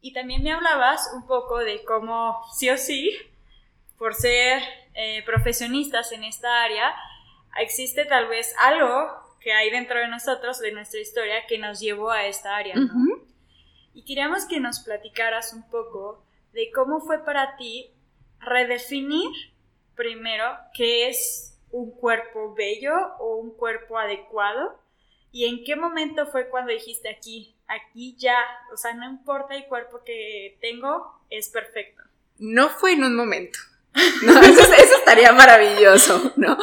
y 0.00 0.12
también 0.12 0.42
me 0.42 0.52
hablabas 0.52 1.10
un 1.14 1.26
poco 1.26 1.58
de 1.58 1.82
cómo 1.84 2.40
sí 2.54 2.70
o 2.70 2.76
sí, 2.76 3.16
por 3.96 4.14
ser 4.14 4.62
eh, 4.94 5.22
profesionistas 5.24 6.12
en 6.12 6.24
esta 6.24 6.62
área, 6.62 6.94
existe 7.58 8.04
tal 8.04 8.28
vez 8.28 8.54
algo 8.58 9.28
que 9.40 9.52
hay 9.52 9.70
dentro 9.70 9.98
de 9.98 10.08
nosotros, 10.08 10.58
de 10.60 10.72
nuestra 10.72 11.00
historia, 11.00 11.46
que 11.46 11.58
nos 11.58 11.80
llevó 11.80 12.10
a 12.10 12.26
esta 12.26 12.56
área, 12.56 12.74
¿no? 12.76 13.22
Y 13.94 14.04
queríamos 14.04 14.44
que 14.46 14.60
nos 14.60 14.80
platicaras 14.80 15.52
un 15.52 15.68
poco 15.68 16.24
de 16.52 16.70
cómo 16.70 17.00
fue 17.00 17.24
para 17.24 17.56
ti 17.56 17.90
redefinir 18.40 19.30
primero 19.98 20.44
qué 20.72 21.08
es 21.08 21.58
un 21.70 21.90
cuerpo 21.90 22.54
bello 22.54 22.94
o 23.18 23.36
un 23.36 23.54
cuerpo 23.54 23.98
adecuado 23.98 24.80
y 25.32 25.44
en 25.44 25.64
qué 25.64 25.76
momento 25.76 26.26
fue 26.28 26.48
cuando 26.48 26.72
dijiste 26.72 27.10
aquí, 27.10 27.54
aquí 27.66 28.16
ya, 28.16 28.38
o 28.72 28.76
sea, 28.76 28.94
no 28.94 29.04
importa 29.10 29.54
el 29.54 29.66
cuerpo 29.66 30.02
que 30.04 30.56
tengo, 30.62 31.20
es 31.28 31.48
perfecto. 31.50 32.02
No 32.38 32.70
fue 32.70 32.92
en 32.92 33.04
un 33.04 33.14
momento. 33.14 33.58
No, 34.22 34.40
eso, 34.40 34.72
eso 34.72 34.96
estaría 34.96 35.32
maravilloso, 35.32 36.32
¿no? 36.36 36.56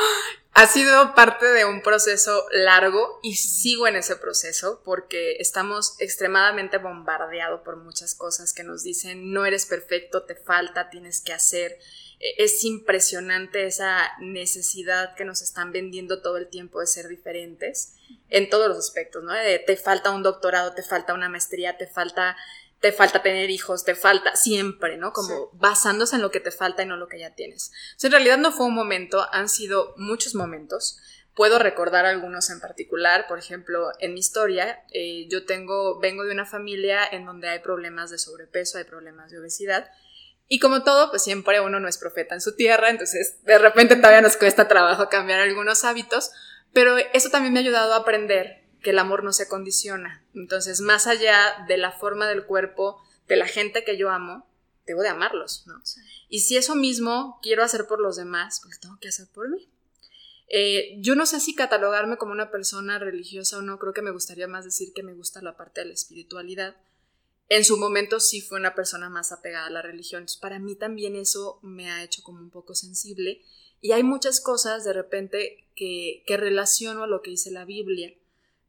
Ha 0.53 0.67
sido 0.67 1.13
parte 1.15 1.45
de 1.47 1.65
un 1.65 1.81
proceso 1.81 2.45
largo 2.51 3.19
y 3.21 3.35
sigo 3.35 3.87
en 3.87 3.97
ese 3.97 4.15
proceso 4.15 4.81
porque 4.85 5.35
estamos 5.39 5.99
extremadamente 5.99 6.77
bombardeados 6.77 7.59
por 7.61 7.75
muchas 7.75 8.15
cosas 8.15 8.53
que 8.53 8.63
nos 8.63 8.81
dicen 8.81 9.33
no 9.33 9.45
eres 9.45 9.65
perfecto, 9.65 10.23
te 10.23 10.35
falta, 10.35 10.89
tienes 10.89 11.19
que 11.19 11.33
hacer. 11.33 11.77
E, 12.19 12.43
es 12.43 12.63
impresionante 12.63 13.65
esa 13.65 14.11
necesidad 14.19 15.15
que 15.15 15.25
nos 15.25 15.41
están 15.41 15.71
vendiendo 15.71 16.21
todo 16.21 16.37
el 16.37 16.47
tiempo 16.47 16.79
de 16.79 16.87
ser 16.87 17.07
diferentes 17.07 17.93
en 18.29 18.49
todos 18.49 18.67
los 18.67 18.77
aspectos, 18.77 19.23
¿no? 19.23 19.33
te 19.65 19.77
falta 19.77 20.11
un 20.11 20.23
doctorado, 20.23 20.73
te 20.73 20.83
falta 20.83 21.13
una 21.13 21.29
maestría, 21.29 21.77
te 21.77 21.87
falta 21.87 22.35
te 22.85 22.91
falta 22.91 23.23
tener 23.23 23.49
hijos, 23.49 23.83
te 23.83 23.95
falta 23.95 24.35
siempre, 24.35 24.97
¿no? 24.97 25.11
Como 25.11 25.49
basándose 25.53 26.17
en 26.17 26.21
lo 26.21 26.29
que 26.29 26.39
te 26.39 26.51
falta 26.51 26.83
y 26.83 26.85
no 26.85 26.97
lo 26.97 27.07
que 27.07 27.17
ya 27.19 27.33
tienes. 27.33 27.71
en 28.03 28.11
realidad 28.11 28.37
no 28.37 28.51
fue 28.51 28.67
un 28.67 28.75
momento, 28.75 29.25
han 29.31 29.49
sido 29.49 29.95
muchos 29.97 30.35
momentos. 30.35 30.99
Puedo 31.33 31.57
recordar 31.57 32.05
algunos 32.05 32.51
en 32.51 32.59
particular, 32.59 33.25
por 33.27 33.39
ejemplo, 33.39 33.89
en 33.99 34.13
mi 34.13 34.19
historia, 34.19 34.85
eh, 34.93 35.27
yo 35.29 35.45
tengo, 35.45 35.99
vengo 35.99 36.23
de 36.25 36.31
una 36.31 36.45
familia 36.45 37.05
en 37.11 37.25
donde 37.25 37.49
hay 37.49 37.59
problemas 37.59 38.11
de 38.11 38.19
sobrepeso, 38.19 38.77
hay 38.77 38.83
problemas 38.83 39.31
de 39.31 39.39
obesidad, 39.39 39.89
y 40.47 40.59
como 40.59 40.83
todo, 40.83 41.09
pues 41.09 41.23
siempre 41.23 41.59
uno 41.59 41.79
no 41.79 41.87
es 41.87 41.97
profeta 41.97 42.35
en 42.35 42.41
su 42.41 42.55
tierra, 42.55 42.89
entonces 42.89 43.43
de 43.43 43.57
repente 43.57 43.95
todavía 43.95 44.21
nos 44.21 44.37
cuesta 44.37 44.67
trabajo 44.67 45.09
cambiar 45.09 45.39
algunos 45.39 45.83
hábitos, 45.83 46.31
pero 46.73 46.97
eso 46.97 47.29
también 47.29 47.53
me 47.53 47.59
ha 47.59 47.63
ayudado 47.63 47.93
a 47.93 47.97
aprender 47.97 48.63
que 48.83 48.91
el 48.91 48.99
amor 48.99 49.23
no 49.23 49.33
se 49.33 49.47
condiciona. 49.47 50.23
Entonces, 50.35 50.81
más 50.81 51.07
allá 51.07 51.65
de 51.67 51.77
la 51.77 51.91
forma 51.91 52.27
del 52.27 52.45
cuerpo 52.45 53.01
de 53.27 53.35
la 53.35 53.47
gente 53.47 53.83
que 53.83 53.97
yo 53.97 54.11
amo, 54.11 54.47
debo 54.85 55.01
de 55.01 55.09
amarlos, 55.09 55.63
¿no? 55.65 55.81
Y 56.29 56.41
si 56.41 56.57
eso 56.57 56.75
mismo 56.75 57.39
quiero 57.41 57.63
hacer 57.63 57.87
por 57.87 57.99
los 57.99 58.15
demás, 58.15 58.61
pues 58.63 58.79
tengo 58.79 58.99
que 58.99 59.07
hacer 59.07 59.27
por 59.33 59.49
mí. 59.49 59.67
Eh, 60.47 60.97
yo 60.99 61.15
no 61.15 61.25
sé 61.25 61.39
si 61.39 61.55
catalogarme 61.55 62.17
como 62.17 62.31
una 62.31 62.51
persona 62.51 62.99
religiosa 62.99 63.57
o 63.57 63.61
no, 63.61 63.79
creo 63.79 63.93
que 63.93 64.03
me 64.03 64.11
gustaría 64.11 64.47
más 64.47 64.63
decir 64.63 64.93
que 64.93 65.01
me 65.01 65.13
gusta 65.13 65.41
la 65.41 65.57
parte 65.57 65.81
de 65.81 65.87
la 65.87 65.93
espiritualidad. 65.93 66.75
En 67.47 67.63
su 67.63 67.77
momento 67.77 68.19
sí 68.19 68.41
fue 68.41 68.59
una 68.59 68.75
persona 68.75 69.09
más 69.09 69.31
apegada 69.31 69.67
a 69.67 69.71
la 69.71 69.81
religión, 69.81 70.25
para 70.41 70.59
mí 70.59 70.75
también 70.75 71.15
eso 71.15 71.59
me 71.61 71.91
ha 71.91 72.03
hecho 72.03 72.23
como 72.23 72.39
un 72.39 72.49
poco 72.49 72.73
sensible 72.75 73.41
y 73.81 73.91
hay 73.91 74.03
muchas 74.03 74.41
cosas 74.41 74.83
de 74.83 74.93
repente 74.93 75.67
que, 75.75 76.23
que 76.25 76.37
relaciono 76.37 77.03
a 77.03 77.07
lo 77.07 77.21
que 77.21 77.31
dice 77.31 77.51
la 77.51 77.65
Biblia 77.65 78.13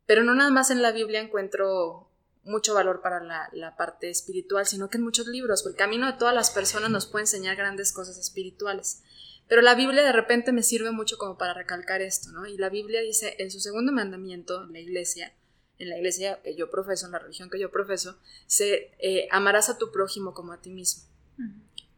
pero 0.07 0.23
no 0.23 0.35
nada 0.35 0.51
más 0.51 0.71
en 0.71 0.83
la 0.83 0.93
Biblia 0.93 1.21
encuentro 1.21 2.09
mucho 2.45 2.75
valor 2.75 3.03
para 3.03 3.21
la, 3.21 3.77
parte 3.77 4.09
espiritual, 4.09 4.67
sino 4.67 4.89
que 4.89 4.99
en 4.99 5.05
muchos 5.05 5.27
libros, 5.27 5.65
porque 5.65 5.75
el 5.75 5.79
camino 5.85 6.07
de 6.07 6.17
todas 6.17 6.35
las 6.35 6.51
personas 6.51 6.91
nos 6.91 7.07
puede 7.07 7.25
enseñar 7.25 7.57
grandes 7.57 7.93
cosas 7.93 8.17
espirituales. 8.19 9.03
Pero 9.49 9.63
la 9.63 9.75
Biblia 9.75 10.05
de 10.05 10.13
repente 10.13 10.53
me 10.53 10.63
sirve 10.63 10.93
mucho 10.93 11.19
como 11.19 11.37
para 11.37 11.55
recalcar 11.55 12.03
esto, 12.03 12.31
¿no? 12.31 12.47
Y 12.47 12.57
la 12.57 12.69
Biblia 12.69 13.01
dice 13.01 13.35
en 13.39 13.51
su 13.51 13.59
segundo 13.59 13.91
mandamiento, 13.91 14.63
en 14.63 14.73
la 14.73 14.79
iglesia, 14.79 15.35
en 15.79 15.91
la 15.91 15.97
iglesia 15.97 16.41
que 16.43 16.55
yo 16.55 16.71
profeso, 16.71 17.07
en 17.07 17.13
la 17.13 17.19
religión 17.19 17.51
que 17.51 17.59
yo 17.59 17.71
profeso, 17.71 18.19
se 18.47 18.95
eh, 18.99 19.29
amarás 19.31 19.69
a 19.69 19.79
tu 19.79 19.93
prójimo 19.93 20.35
como 20.35 20.53
a 20.53 20.61
ti 20.61 20.71
mismo. 20.71 21.05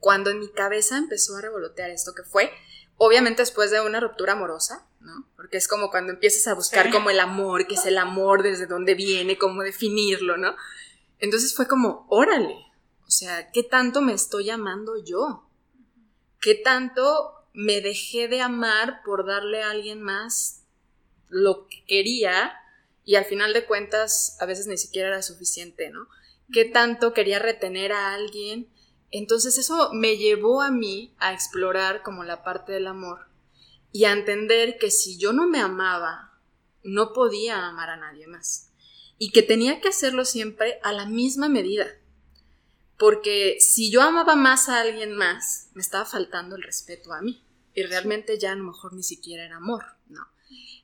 Cuando 0.01 0.31
en 0.31 0.41
mi 0.41 0.49
cabeza 0.49 0.99
empezó 0.99 1.37
a 1.37 1.41
revolotear 1.41 1.91
esto 1.91 2.15
que 2.15 2.23
fue, 2.23 2.51
obviamente 2.97 3.43
después 3.43 3.71
de 3.71 3.81
una 3.81 4.01
ruptura 4.01 4.33
amorosa, 4.33 4.87
¿no? 5.01 5.27
Porque 5.37 5.57
es 5.57 5.69
como 5.69 5.91
cuando 5.91 6.13
empiezas 6.13 6.47
a 6.49 6.55
buscar 6.55 6.91
como 6.91 7.11
el 7.11 7.21
amor, 7.21 7.67
que 7.67 7.75
es 7.75 7.87
el 7.87 7.99
amor, 7.99 8.43
desde 8.43 8.67
dónde 8.67 8.95
viene, 8.95 9.39
cómo 9.39 9.63
definirlo, 9.63 10.37
¿no? 10.37 10.57
Entonces 11.21 11.55
fue 11.55 11.67
como, 11.67 12.07
órale, 12.09 12.55
o 13.07 13.11
sea, 13.11 13.51
¿qué 13.53 13.63
tanto 13.63 14.03
me 14.03 14.13
estoy 14.13 14.51
amando 14.51 15.03
yo? 15.03 15.49
¿Qué 16.41 16.55
tanto 16.55 17.35
me 17.53 17.81
dejé 17.81 18.29
de 18.29 18.41
amar 18.41 19.03
por 19.05 19.27
darle 19.27 19.63
a 19.63 19.71
alguien 19.71 20.03
más 20.03 20.63
lo 21.29 21.67
que 21.67 21.85
quería 21.87 22.53
y 23.09 23.17
al 23.17 23.25
final 23.25 23.55
de 23.55 23.65
cuentas 23.65 24.37
a 24.39 24.45
veces 24.45 24.67
ni 24.67 24.77
siquiera 24.77 25.09
era 25.09 25.23
suficiente, 25.23 25.89
¿no? 25.89 26.09
¿Qué 26.53 26.67
tanto 26.67 27.15
quería 27.15 27.39
retener 27.39 27.91
a 27.91 28.13
alguien? 28.13 28.69
Entonces 29.11 29.57
eso 29.57 29.95
me 29.95 30.19
llevó 30.19 30.61
a 30.61 30.71
mí 30.71 31.15
a 31.17 31.33
explorar 31.33 32.03
como 32.03 32.23
la 32.23 32.45
parte 32.45 32.73
del 32.73 32.87
amor 32.87 33.21
y 33.93 34.05
a 34.05 34.13
entender 34.13 34.77
que 34.77 34.91
si 34.91 35.17
yo 35.17 35.33
no 35.33 35.49
me 35.49 35.59
amaba, 35.59 36.39
no 36.83 37.15
podía 37.15 37.67
amar 37.67 37.89
a 37.89 37.97
nadie 37.97 38.27
más. 38.27 38.73
Y 39.17 39.31
que 39.33 39.43
tenía 39.43 39.81
que 39.81 39.89
hacerlo 39.89 40.27
siempre 40.27 40.79
a 40.83 40.93
la 40.93 41.07
misma 41.07 41.49
medida. 41.49 41.87
Porque 42.99 43.57
si 43.59 43.91
yo 43.91 44.03
amaba 44.03 44.37
más 44.37 44.69
a 44.69 44.83
alguien 44.83 45.15
más, 45.15 45.71
me 45.73 45.81
estaba 45.81 46.05
faltando 46.05 46.57
el 46.57 46.63
respeto 46.63 47.15
a 47.15 47.23
mí. 47.23 47.43
Y 47.73 47.85
realmente 47.85 48.39
ya 48.39 48.53
a 48.53 48.57
lo 48.57 48.65
mejor 48.65 48.93
ni 48.93 49.03
siquiera 49.03 49.47
era 49.47 49.57
amor, 49.57 49.87
¿no? 50.09 50.27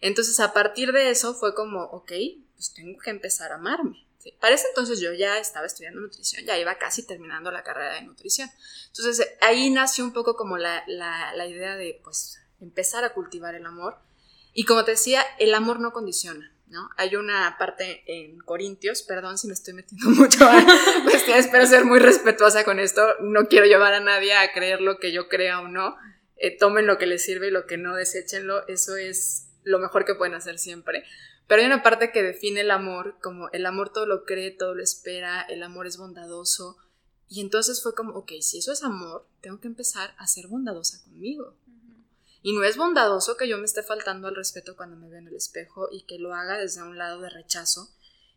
Entonces 0.05 0.39
a 0.39 0.53
partir 0.53 0.93
de 0.93 1.09
eso 1.09 1.33
fue 1.33 1.55
como, 1.55 1.85
ok, 1.85 2.13
pues 2.57 2.75
tengo 2.75 2.99
que 3.01 3.09
empezar 3.09 3.53
a 3.53 3.55
amarme. 3.55 4.07
Para 4.39 4.55
ese 4.55 4.67
entonces 4.69 5.01
yo 5.01 5.15
ya 5.15 5.39
estaba 5.39 5.65
estudiando 5.65 6.03
nutrición, 6.03 6.45
ya 6.45 6.59
iba 6.59 6.75
casi 6.77 7.07
terminando 7.07 7.51
la 7.51 7.63
carrera 7.63 7.95
de 7.95 8.03
nutrición. 8.03 8.51
Entonces 8.89 9.27
ahí 9.41 9.71
nació 9.71 10.05
un 10.05 10.13
poco 10.13 10.37
como 10.37 10.59
la, 10.59 10.85
la, 10.89 11.35
la 11.35 11.47
idea 11.47 11.77
de, 11.77 12.03
pues, 12.05 12.39
empezar 12.61 13.03
a 13.05 13.15
cultivar 13.15 13.55
el 13.55 13.65
amor. 13.65 13.97
Y 14.53 14.67
como 14.67 14.85
te 14.85 14.91
decía, 14.91 15.25
el 15.39 15.55
amor 15.55 15.81
no 15.81 15.95
condiciona. 15.95 16.53
¿no? 16.69 16.91
Hay 16.99 17.17
una 17.17 17.57
parte 17.59 18.05
en 18.07 18.41
Corintios, 18.41 19.01
perdón 19.01 19.39
si 19.39 19.47
me 19.47 19.55
estoy 19.55 19.73
metiendo 19.73 20.11
mucho 20.11 20.45
a 20.45 20.63
cuestiones, 21.03 21.47
espero 21.47 21.65
ser 21.67 21.87
muy 21.87 21.99
respetuosa 21.99 22.63
con 22.65 22.79
esto, 22.79 23.07
no 23.21 23.49
quiero 23.49 23.65
llevar 23.65 23.95
a 23.95 24.01
nadie 24.01 24.35
a 24.35 24.53
creer 24.53 24.83
lo 24.83 24.99
que 24.99 25.13
yo 25.13 25.29
crea 25.29 25.61
o 25.61 25.69
no, 25.69 25.97
eh, 26.37 26.55
tomen 26.59 26.87
lo 26.87 26.99
que 26.99 27.07
les 27.07 27.25
sirve 27.25 27.49
y 27.49 27.51
lo 27.51 27.67
que 27.67 27.79
no, 27.79 27.95
deséchenlo, 27.95 28.67
eso 28.69 28.97
es 28.97 29.47
lo 29.65 29.79
mejor 29.79 30.05
que 30.05 30.15
pueden 30.15 30.35
hacer 30.35 30.59
siempre. 30.59 31.05
Pero 31.47 31.61
hay 31.61 31.67
una 31.67 31.83
parte 31.83 32.13
que 32.13 32.23
define 32.23 32.61
el 32.61 32.71
amor 32.71 33.17
como 33.21 33.51
el 33.51 33.67
amor 33.67 33.93
todo 33.93 34.07
lo 34.07 34.25
cree, 34.25 34.51
todo 34.51 34.75
lo 34.75 34.83
espera, 34.83 35.43
el 35.43 35.63
amor 35.63 35.87
es 35.87 35.97
bondadoso. 35.97 36.79
Y 37.29 37.41
entonces 37.41 37.83
fue 37.83 37.95
como, 37.95 38.15
ok, 38.15 38.33
si 38.41 38.59
eso 38.59 38.73
es 38.73 38.83
amor, 38.83 39.27
tengo 39.41 39.61
que 39.61 39.67
empezar 39.67 40.15
a 40.19 40.27
ser 40.27 40.47
bondadosa 40.47 41.03
conmigo. 41.03 41.55
Y 42.43 42.53
no 42.53 42.63
es 42.63 42.77
bondadoso 42.77 43.37
que 43.37 43.49
yo 43.49 43.57
me 43.57 43.65
esté 43.65 43.83
faltando 43.83 44.29
al 44.29 44.37
respeto 44.37 44.77
cuando 44.77 44.97
me 44.97 45.09
veo 45.09 45.19
en 45.19 45.29
el 45.29 45.35
espejo 45.35 45.89
y 45.91 46.03
que 46.03 46.19
lo 46.19 46.35
haga 46.35 46.59
desde 46.59 46.83
un 46.83 46.99
lado 46.99 47.21
de 47.21 47.31
rechazo. 47.31 47.91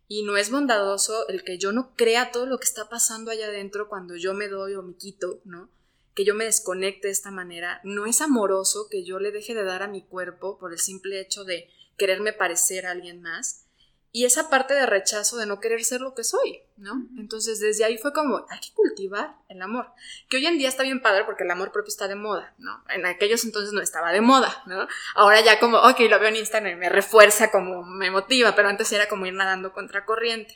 Y 0.08 0.24
no 0.24 0.38
es 0.38 0.50
bondadoso 0.50 1.28
el 1.28 1.44
que 1.44 1.58
yo 1.58 1.74
no 1.74 1.94
crea 1.96 2.32
todo 2.32 2.46
lo 2.46 2.58
que 2.58 2.64
está 2.64 2.88
pasando 2.88 3.32
allá 3.32 3.48
adentro 3.48 3.90
cuando 3.90 4.16
yo 4.16 4.34
me 4.34 4.48
doy 4.48 4.76
o 4.76 4.82
me 4.82 4.96
quito, 4.96 5.42
¿no? 5.44 5.70
Que 6.18 6.26
yo 6.26 6.36
me 6.36 6.44
desconecte 6.44 7.08
de 7.08 7.14
esta 7.14 7.32
manera. 7.32 7.80
No 7.86 8.06
es 8.06 8.20
amoroso 8.20 8.90
que 8.92 9.06
yo 9.06 9.20
le 9.20 9.32
deje 9.32 9.56
de 9.56 9.64
dar 9.64 9.84
a 9.84 9.88
mi 9.88 10.06
cuerpo 10.06 10.58
por 10.58 10.74
el 10.74 10.80
simple 10.80 11.22
hecho 11.22 11.46
de 11.46 11.70
quererme 11.98 12.34
parecer 12.34 12.86
a 12.86 12.92
alguien 12.92 13.22
más 13.22 13.68
y 14.18 14.26
esa 14.26 14.50
parte 14.50 14.74
de 14.74 14.88
rechazo 14.88 15.38
de 15.38 15.46
no 15.46 15.60
querer 15.60 15.84
ser 15.84 16.02
lo 16.02 16.16
que 16.16 16.24
soy, 16.24 16.64
¿no? 16.78 17.06
Entonces 17.20 17.60
desde 17.60 17.84
ahí 17.84 18.00
fue 18.00 18.14
como, 18.14 18.48
hay 18.50 18.60
que 18.60 18.74
cultivar 18.74 19.36
el 19.48 19.62
amor, 19.62 19.92
que 20.28 20.38
hoy 20.38 20.46
en 20.48 20.58
día 20.58 20.70
está 20.70 20.82
bien 20.82 21.04
padre 21.04 21.24
porque 21.26 21.44
el 21.44 21.52
amor 21.52 21.72
propio 21.72 21.90
está 21.90 22.08
de 22.08 22.16
moda, 22.16 22.56
¿no? 22.58 22.84
En 22.90 23.06
aquellos 23.06 23.44
entonces 23.44 23.74
no 23.74 23.82
estaba 23.82 24.12
de 24.12 24.22
moda, 24.22 24.64
¿no? 24.66 24.88
Ahora 25.14 25.42
ya 25.42 25.60
como, 25.60 25.78
ok, 25.78 26.00
lo 26.10 26.20
veo 26.20 26.30
en 26.30 26.38
Instagram 26.38 26.74
y 26.74 26.76
me 26.78 26.90
refuerza, 26.90 27.52
como 27.52 27.84
me 27.84 28.10
motiva, 28.10 28.56
pero 28.56 28.70
antes 28.70 28.92
era 28.92 29.08
como 29.08 29.26
ir 29.26 29.34
nadando 29.34 29.74
contra 29.74 30.06
corriente. 30.06 30.56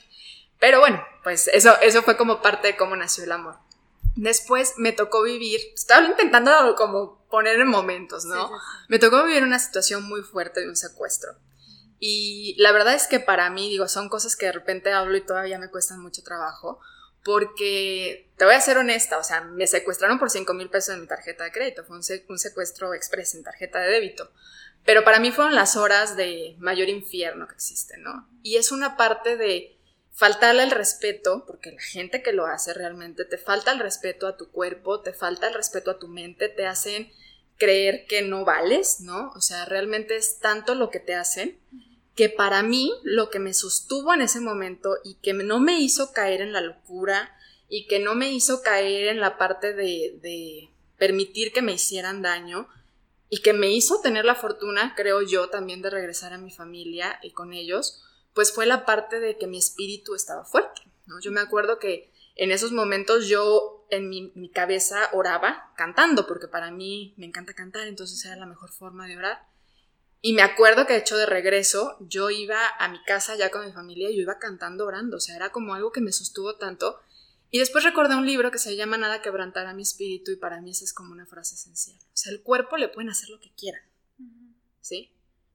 Pero 0.59 0.79
bueno, 0.79 1.03
pues 1.23 1.47
eso, 1.49 1.79
eso 1.81 2.03
fue 2.03 2.17
como 2.17 2.41
parte 2.41 2.69
de 2.69 2.77
cómo 2.77 2.95
nació 2.95 3.25
el 3.25 3.31
amor. 3.31 3.57
Después 4.15 4.73
me 4.77 4.91
tocó 4.91 5.23
vivir, 5.23 5.59
estaba 5.73 6.05
intentando 6.05 6.75
como 6.75 7.25
poner 7.29 7.59
en 7.59 7.67
momentos, 7.67 8.25
¿no? 8.25 8.51
Me 8.89 8.99
tocó 8.99 9.23
vivir 9.25 9.43
una 9.43 9.59
situación 9.59 10.03
muy 10.03 10.21
fuerte 10.21 10.61
de 10.61 10.69
un 10.69 10.75
secuestro. 10.75 11.35
Y 11.99 12.55
la 12.57 12.71
verdad 12.71 12.95
es 12.95 13.07
que 13.07 13.19
para 13.19 13.49
mí, 13.49 13.69
digo, 13.69 13.87
son 13.87 14.09
cosas 14.09 14.35
que 14.35 14.47
de 14.47 14.51
repente 14.51 14.91
hablo 14.91 15.15
y 15.15 15.21
todavía 15.21 15.59
me 15.59 15.69
cuestan 15.69 16.01
mucho 16.01 16.23
trabajo, 16.23 16.79
porque 17.23 18.31
te 18.37 18.45
voy 18.45 18.55
a 18.55 18.61
ser 18.61 18.77
honesta, 18.77 19.17
o 19.17 19.23
sea, 19.23 19.41
me 19.41 19.67
secuestraron 19.67 20.17
por 20.17 20.31
5 20.31 20.53
mil 20.53 20.69
pesos 20.69 20.95
en 20.95 21.01
mi 21.01 21.07
tarjeta 21.07 21.43
de 21.43 21.51
crédito, 21.51 21.83
fue 21.83 21.97
un, 21.97 22.39
secuestro 22.39 22.93
express 22.93 23.35
en 23.35 23.43
tarjeta 23.43 23.79
de 23.79 23.91
débito, 23.91 24.31
pero 24.83 25.03
para 25.03 25.19
mí 25.19 25.31
fueron 25.31 25.53
las 25.53 25.75
horas 25.75 26.15
de 26.15 26.55
mayor 26.59 26.89
infierno 26.89 27.47
que 27.47 27.53
existe, 27.53 27.97
¿no? 27.97 28.27
Y 28.41 28.55
es 28.55 28.71
una 28.71 28.97
parte 28.97 29.37
de 29.37 29.77
faltarle 30.11 30.63
el 30.63 30.71
respeto, 30.71 31.45
porque 31.45 31.71
la 31.71 31.81
gente 31.81 32.21
que 32.21 32.33
lo 32.33 32.45
hace 32.45 32.73
realmente 32.73 33.25
te 33.25 33.37
falta 33.37 33.71
el 33.71 33.79
respeto 33.79 34.27
a 34.27 34.37
tu 34.37 34.51
cuerpo, 34.51 35.01
te 35.01 35.13
falta 35.13 35.47
el 35.47 35.53
respeto 35.53 35.91
a 35.91 35.99
tu 35.99 36.07
mente, 36.07 36.49
te 36.49 36.65
hacen 36.65 37.11
creer 37.57 38.05
que 38.07 38.21
no 38.21 38.43
vales, 38.43 39.01
¿no? 39.01 39.31
O 39.35 39.41
sea, 39.41 39.65
realmente 39.65 40.17
es 40.17 40.39
tanto 40.39 40.75
lo 40.75 40.89
que 40.89 40.99
te 40.99 41.13
hacen 41.13 41.59
que 42.15 42.29
para 42.29 42.61
mí 42.61 42.93
lo 43.03 43.29
que 43.29 43.39
me 43.39 43.53
sostuvo 43.53 44.13
en 44.13 44.21
ese 44.21 44.41
momento 44.41 44.97
y 45.03 45.15
que 45.15 45.33
no 45.33 45.59
me 45.59 45.79
hizo 45.79 46.11
caer 46.13 46.41
en 46.41 46.53
la 46.53 46.61
locura 46.61 47.35
y 47.69 47.87
que 47.87 47.99
no 47.99 48.15
me 48.15 48.31
hizo 48.31 48.61
caer 48.61 49.07
en 49.07 49.19
la 49.19 49.37
parte 49.37 49.73
de, 49.73 50.69
permitir 50.97 51.51
que 51.51 51.63
me 51.63 51.73
hicieran 51.73 52.21
daño 52.21 52.67
y 53.29 53.41
que 53.41 53.53
me 53.53 53.71
hizo 53.71 54.01
tener 54.01 54.23
la 54.23 54.35
fortuna, 54.35 54.93
creo 54.95 55.23
yo, 55.23 55.49
también 55.49 55.81
de 55.81 55.89
regresar 55.89 56.33
a 56.33 56.37
mi 56.37 56.51
familia 56.51 57.17
y 57.23 57.31
con 57.31 57.53
ellos, 57.53 58.03
pues 58.33 58.53
fue 58.53 58.65
la 58.65 58.85
parte 58.85 59.19
de 59.19 59.37
que 59.37 59.47
mi 59.47 59.57
espíritu 59.57 60.15
estaba 60.15 60.45
fuerte. 60.45 60.81
¿no? 61.05 61.19
Yo 61.19 61.31
me 61.31 61.41
acuerdo 61.41 61.79
que 61.79 62.11
en 62.35 62.51
esos 62.51 62.71
momentos 62.71 63.27
yo 63.27 63.85
en 63.89 64.09
mi, 64.09 64.31
mi, 64.35 64.49
cabeza 64.49 65.09
oraba 65.11 65.73
cantando, 65.75 66.25
porque 66.27 66.47
para 66.47 66.71
mí 66.71 67.13
me 67.17 67.25
encanta 67.25 67.53
cantar, 67.53 67.87
entonces 67.87 68.23
era 68.25 68.37
la 68.37 68.45
mejor 68.45 68.71
forma 68.71 69.07
de 69.07 69.17
orar. 69.17 69.51
Y 70.21 70.33
me 70.33 70.43
acuerdo 70.43 70.85
que 70.85 70.93
de 70.93 70.99
hecho 70.99 71.17
de 71.17 71.25
regreso 71.25 71.97
yo 71.99 72.29
iba 72.29 72.59
a 72.79 72.87
mi 72.87 73.03
casa 73.03 73.35
ya 73.35 73.49
con 73.49 73.65
mi 73.65 73.71
familia 73.73 74.09
y 74.09 74.15
yo 74.15 74.21
iba 74.21 74.37
cantando 74.37 74.85
orando, 74.85 75.17
o 75.17 75.19
sea, 75.19 75.35
era 75.35 75.51
como 75.51 75.73
algo 75.73 75.91
que 75.91 75.99
me 75.99 76.11
sostuvo 76.11 76.55
tanto. 76.55 76.99
Y 77.49 77.59
después 77.59 77.83
recordé 77.83 78.15
un 78.15 78.25
libro 78.25 78.51
que 78.51 78.59
se 78.59 78.75
llama 78.77 78.97
Nada 78.97 79.21
quebrantará 79.21 79.73
mi 79.73 79.81
espíritu 79.81 80.31
y 80.31 80.37
para 80.37 80.61
mí 80.61 80.71
esa 80.71 80.85
es 80.85 80.93
como 80.93 81.11
una 81.11 81.25
frase 81.25 81.55
esencial. 81.55 81.97
O 81.97 82.17
sea, 82.17 82.31
el 82.31 82.41
cuerpo 82.43 82.77
le 82.77 82.87
pueden 82.87 83.09
hacer 83.09 83.29
lo 83.29 83.39
que 83.41 83.51
quieran, 83.53 83.81
¿sí? 84.79 85.11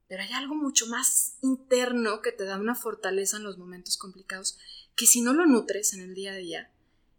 Pero 0.08 0.22
hay 0.22 0.32
algo 0.32 0.54
mucho 0.54 0.86
más 0.86 1.36
interno 1.42 2.22
que 2.22 2.32
te 2.32 2.44
da 2.44 2.56
una 2.56 2.74
fortaleza 2.74 3.36
en 3.36 3.42
los 3.42 3.58
momentos 3.58 3.96
complicados 3.96 4.58
que 4.94 5.06
si 5.06 5.20
no 5.20 5.32
lo 5.32 5.46
nutres 5.46 5.92
en 5.92 6.00
el 6.00 6.14
día 6.14 6.32
a 6.32 6.36
día, 6.36 6.70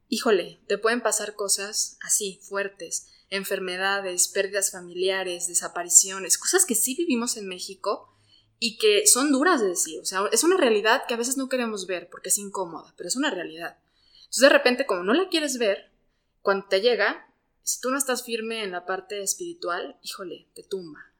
híjole, 0.09 0.59
te 0.67 0.77
pueden 0.77 1.01
pasar 1.01 1.35
cosas 1.35 1.97
así, 2.01 2.39
fuertes, 2.43 3.07
enfermedades, 3.29 4.29
pérdidas 4.29 4.71
familiares, 4.71 5.47
desapariciones, 5.47 6.37
cosas 6.37 6.65
que 6.65 6.75
sí 6.75 6.95
vivimos 6.95 7.37
en 7.37 7.47
México 7.47 8.13
y 8.59 8.77
que 8.77 9.05
son 9.05 9.31
duras 9.31 9.61
de 9.61 9.67
decir. 9.67 9.99
O 10.01 10.05
sea, 10.05 10.27
es 10.31 10.43
una 10.43 10.57
realidad 10.57 11.03
que 11.07 11.13
a 11.13 11.17
veces 11.17 11.37
no 11.37 11.49
queremos 11.49 11.87
ver 11.87 12.09
porque 12.09 12.29
es 12.29 12.37
incómoda, 12.37 12.93
pero 12.97 13.07
es 13.07 13.15
una 13.15 13.29
realidad. 13.29 13.77
Entonces 14.19 14.41
de 14.41 14.49
repente, 14.49 14.85
como 14.85 15.03
no 15.03 15.13
la 15.13 15.29
quieres 15.29 15.57
ver, 15.57 15.91
cuando 16.41 16.67
te 16.67 16.81
llega, 16.81 17.33
si 17.63 17.81
tú 17.81 17.91
no 17.91 17.97
estás 17.97 18.23
firme 18.23 18.63
en 18.63 18.71
la 18.71 18.85
parte 18.85 19.21
espiritual, 19.21 19.99
híjole, 20.01 20.47
te 20.55 20.63
tumba. 20.63 21.13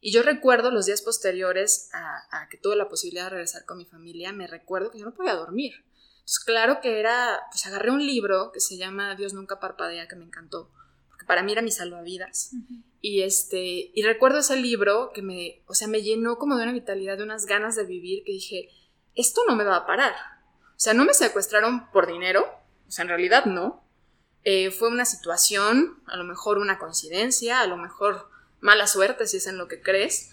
Y 0.00 0.12
yo 0.12 0.22
recuerdo 0.22 0.70
los 0.70 0.86
días 0.86 1.02
posteriores 1.02 1.90
a, 1.92 2.42
a 2.42 2.48
que 2.48 2.56
tuve 2.56 2.76
la 2.76 2.88
posibilidad 2.88 3.24
de 3.24 3.30
regresar 3.30 3.64
con 3.64 3.78
mi 3.78 3.84
familia, 3.84 4.32
me 4.32 4.46
recuerdo 4.46 4.90
que 4.90 4.98
yo 4.98 5.04
no 5.04 5.14
podía 5.14 5.34
dormir. 5.34 5.74
Entonces, 6.14 6.40
claro 6.44 6.80
que 6.80 7.00
era, 7.00 7.40
pues 7.50 7.66
agarré 7.66 7.90
un 7.90 8.04
libro 8.04 8.50
que 8.52 8.60
se 8.60 8.76
llama 8.76 9.14
Dios 9.14 9.34
nunca 9.34 9.60
parpadea, 9.60 10.08
que 10.08 10.16
me 10.16 10.24
encantó 10.24 10.70
para 11.30 11.44
mí 11.44 11.52
era 11.52 11.62
mi 11.62 11.70
salvavidas. 11.70 12.50
Y 13.00 13.22
este, 13.22 13.92
y 13.94 14.02
recuerdo 14.02 14.40
ese 14.40 14.56
libro 14.56 15.12
que 15.14 15.22
me, 15.22 15.62
o 15.66 15.74
sea, 15.74 15.86
me 15.86 16.02
llenó 16.02 16.38
como 16.38 16.56
de 16.56 16.64
una 16.64 16.72
vitalidad, 16.72 17.16
de 17.16 17.22
unas 17.22 17.46
ganas 17.46 17.76
de 17.76 17.84
vivir, 17.84 18.24
que 18.24 18.32
dije, 18.32 18.68
esto 19.14 19.42
no 19.46 19.54
me 19.54 19.62
va 19.62 19.76
a 19.76 19.86
parar. 19.86 20.12
O 20.70 20.80
sea, 20.80 20.92
no 20.92 21.04
me 21.04 21.14
secuestraron 21.14 21.88
por 21.92 22.08
dinero, 22.08 22.46
o 22.88 22.90
sea, 22.90 23.04
en 23.04 23.10
realidad 23.10 23.44
no. 23.44 23.84
Eh, 24.42 24.72
fue 24.72 24.88
una 24.88 25.04
situación, 25.04 26.02
a 26.06 26.16
lo 26.16 26.24
mejor 26.24 26.58
una 26.58 26.80
coincidencia, 26.80 27.60
a 27.60 27.66
lo 27.68 27.76
mejor 27.76 28.29
mala 28.60 28.86
suerte 28.86 29.26
si 29.26 29.38
es 29.38 29.46
en 29.46 29.58
lo 29.58 29.68
que 29.68 29.80
crees, 29.80 30.30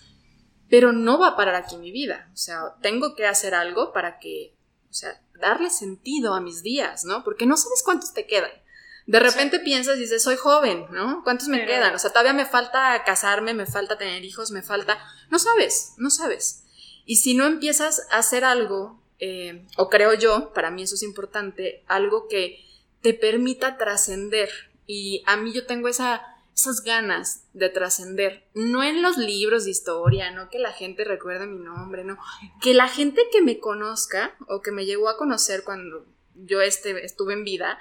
pero 0.70 0.92
no 0.92 1.18
va 1.20 1.30
a 1.30 1.36
parar 1.36 1.56
aquí 1.56 1.78
mi 1.78 1.92
vida. 1.92 2.30
O 2.34 2.38
sea, 2.38 2.76
tengo 2.82 3.16
que 3.16 3.26
hacer 3.26 3.56
algo 3.56 3.94
para 3.94 4.20
que, 4.20 4.56
o 4.90 4.94
sea, 4.94 5.22
darle 5.40 5.70
sentido 5.70 6.34
a 6.34 6.42
mis 6.42 6.64
días, 6.64 7.06
¿no? 7.06 7.24
Porque 7.24 7.46
no 7.46 7.58
sabes 7.58 7.84
cuántos 7.84 8.14
te 8.14 8.26
quedan. 8.26 8.52
De 9.06 9.22
repente 9.22 9.60
piensas 9.60 9.98
y 9.98 10.02
dices, 10.02 10.22
soy 10.22 10.36
joven, 10.36 10.86
¿no? 10.92 11.24
¿Cuántos 11.24 11.48
me 11.48 11.66
quedan? 11.66 11.96
O 11.96 12.00
sea, 12.00 12.10
todavía 12.10 12.34
me 12.34 12.46
falta 12.46 13.02
casarme, 13.06 13.54
me 13.54 13.66
falta 13.66 13.98
tener 13.98 14.26
hijos, 14.26 14.52
me 14.52 14.62
falta... 14.62 15.00
No 15.30 15.40
sabes, 15.40 15.94
no 15.96 16.10
sabes. 16.10 16.66
Y 17.06 17.16
si 17.16 17.34
no 17.34 17.46
empiezas 17.46 18.06
a 18.12 18.18
hacer 18.18 18.44
algo, 18.44 19.02
eh, 19.20 19.66
o 19.78 19.90
creo 19.90 20.14
yo, 20.14 20.52
para 20.52 20.72
mí 20.72 20.84
eso 20.84 20.96
es 20.96 21.04
importante, 21.04 21.86
algo 21.88 22.28
que 22.28 22.60
te 23.02 23.14
permita 23.14 23.78
trascender. 23.78 24.50
Y 24.86 25.24
a 25.26 25.38
mí 25.38 25.54
yo 25.54 25.66
tengo 25.66 25.88
esa, 25.88 26.37
esas 26.58 26.82
ganas 26.82 27.44
de 27.54 27.70
trascender, 27.70 28.48
no 28.56 28.84
en 28.84 29.04
los 29.04 29.16
libros 29.18 29.66
de 29.66 29.70
historia, 29.70 30.32
no 30.32 30.50
que 30.50 30.58
la 30.58 30.72
gente 30.72 31.04
recuerde 31.04 31.46
mi 31.46 31.60
nombre, 31.60 32.04
no, 32.04 32.18
que 32.62 32.74
la 32.74 32.88
gente 32.88 33.22
que 33.32 33.44
me 33.44 33.60
conozca 33.60 34.36
o 34.48 34.62
que 34.64 34.72
me 34.72 34.88
llegó 34.88 35.08
a 35.08 35.18
conocer 35.18 35.64
cuando 35.64 36.08
yo 36.34 36.62
este, 36.62 37.06
estuve 37.06 37.34
en 37.34 37.44
vida, 37.44 37.78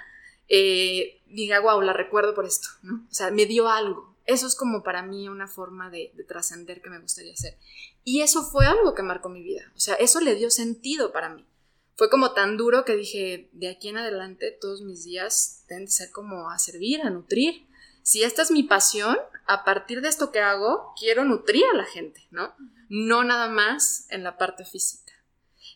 eh, 0.48 1.22
diga, 1.26 1.58
wow, 1.60 1.80
la 1.80 1.94
recuerdo 1.94 2.34
por 2.34 2.44
esto, 2.44 2.68
¿no? 2.82 3.06
O 3.10 3.14
sea, 3.14 3.30
me 3.30 3.46
dio 3.46 3.70
algo. 3.70 4.14
Eso 4.26 4.46
es 4.46 4.54
como 4.54 4.82
para 4.82 5.02
mí 5.02 5.26
una 5.28 5.48
forma 5.48 5.88
de, 5.88 6.12
trascender 6.28 6.82
que 6.82 6.90
me 6.90 7.00
gustaría 7.00 7.32
hacer. 7.32 7.56
Y 8.04 8.20
eso 8.20 8.42
fue 8.42 8.66
algo 8.66 8.94
que 8.94 9.02
marcó 9.02 9.30
mi 9.30 9.42
vida. 9.42 9.72
O 9.74 9.80
sea, 9.80 9.94
eso 9.94 10.20
le 10.20 10.34
dio 10.34 10.50
sentido 10.50 11.12
para 11.12 11.30
mí. 11.30 11.46
Fue 11.94 12.10
como 12.10 12.32
tan 12.32 12.58
duro 12.58 12.84
que 12.84 12.94
dije, 12.94 13.48
de 13.52 13.70
aquí 13.70 13.88
en 13.88 13.96
adelante 13.96 14.50
todos 14.60 14.82
mis 14.82 15.04
días 15.04 15.64
deben 15.66 15.86
de 15.86 15.90
ser 15.90 16.10
como 16.10 16.50
a 16.50 16.58
servir, 16.58 17.00
a 17.00 17.08
nutrir. 17.08 17.65
Si 18.06 18.22
esta 18.22 18.42
es 18.42 18.52
mi 18.52 18.62
pasión, 18.62 19.18
a 19.46 19.64
partir 19.64 20.00
de 20.00 20.08
esto 20.08 20.30
que 20.30 20.38
hago, 20.38 20.94
quiero 20.96 21.24
nutrir 21.24 21.64
a 21.72 21.76
la 21.76 21.84
gente, 21.84 22.24
¿no? 22.30 22.54
No 22.88 23.24
nada 23.24 23.48
más 23.48 24.06
en 24.10 24.22
la 24.22 24.38
parte 24.38 24.64
física. 24.64 25.12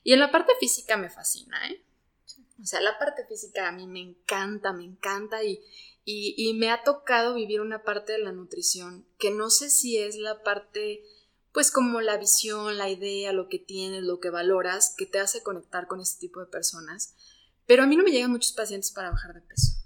Y 0.05 0.13
en 0.13 0.21
la 0.21 0.31
parte 0.31 0.53
física 0.61 0.97
me 0.97 1.11
fascina, 1.11 1.69
¿eh? 1.69 1.85
O 2.63 2.65
sea, 2.65 2.81
la 2.83 2.97
parte 3.01 3.27
física 3.27 3.67
a 3.67 3.73
mí 3.73 3.89
me 3.89 3.99
encanta, 3.99 4.73
me 4.73 4.85
encanta 4.85 5.43
y, 5.43 5.61
y, 6.05 6.55
me 6.55 6.71
ha 6.71 6.85
tocado 6.85 7.35
vivir 7.35 7.61
una 7.61 7.83
parte 7.83 8.13
de 8.13 8.21
la 8.21 8.31
nutrición 8.31 9.05
que 9.19 9.33
no 9.33 9.51
sé 9.51 9.69
si 9.69 9.99
es 9.99 10.15
la 10.15 10.45
parte, 10.45 11.03
pues 11.51 11.73
como 11.73 12.01
la 12.01 12.17
visión, 12.17 12.79
la 12.79 12.89
idea, 12.89 13.33
lo 13.33 13.49
que 13.49 13.59
tienes, 13.59 14.05
lo 14.05 14.21
que 14.21 14.31
valoras, 14.31 14.95
que 14.97 15.07
te 15.07 15.19
hace 15.19 15.43
conectar 15.43 15.89
con 15.89 16.01
este 16.01 16.21
tipo 16.21 16.39
de 16.39 16.47
personas. 16.47 17.13
Pero 17.67 17.83
a 17.83 17.87
mí 17.89 17.97
no 17.97 18.05
me 18.05 18.13
llegan 18.13 18.31
muchos 18.31 18.53
pacientes 18.53 18.93
para 18.93 19.11
bajar 19.11 19.35
de 19.35 19.41
peso. 19.41 19.80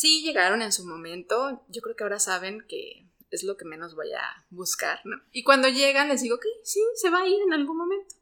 Sí 0.00 0.22
llegaron 0.22 0.62
en 0.62 0.72
su 0.72 0.86
momento, 0.86 1.62
yo 1.68 1.82
creo 1.82 1.94
que 1.94 2.04
ahora 2.04 2.18
saben 2.18 2.64
que 2.66 3.06
es 3.30 3.42
lo 3.42 3.58
que 3.58 3.66
menos 3.66 3.94
voy 3.94 4.10
a 4.14 4.46
buscar, 4.48 4.98
¿no? 5.04 5.16
Y 5.30 5.44
cuando 5.44 5.68
llegan 5.68 6.08
les 6.08 6.22
digo 6.22 6.40
que 6.40 6.48
sí, 6.64 6.80
se 6.94 7.10
va 7.10 7.20
a 7.20 7.28
ir 7.28 7.38
en 7.42 7.52
algún 7.52 7.76
momento, 7.76 8.14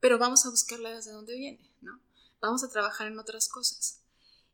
pero 0.00 0.18
vamos 0.18 0.44
a 0.44 0.50
buscarla 0.50 0.92
desde 0.92 1.12
dónde 1.12 1.36
viene, 1.36 1.70
¿no? 1.82 2.00
vamos 2.40 2.64
a 2.64 2.68
trabajar 2.68 3.06
en 3.06 3.20
otras 3.20 3.48
cosas. 3.48 4.02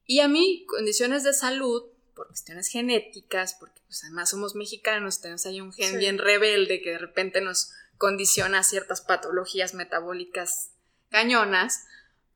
Y 0.04 0.20
a 0.20 0.28
mí, 0.28 0.66
condiciones 0.66 1.24
de 1.24 1.32
salud, 1.32 1.84
por 2.14 2.28
cuestiones 2.28 2.68
genéticas, 2.68 3.54
porque 3.58 3.80
pues, 3.86 4.04
además 4.04 4.28
somos 4.28 4.54
mexicanos, 4.54 5.22
tenemos 5.22 5.46
ahí 5.46 5.62
un 5.62 5.72
gen 5.72 5.98
bien 5.98 6.18
rebelde 6.18 6.82
que 6.82 6.90
de 6.90 6.98
repente 6.98 7.40
nos 7.40 7.70
condiciona 7.96 8.62
ciertas 8.62 9.00
patologías 9.00 9.72
metabólicas 9.72 10.72
cañonas, 11.08 11.86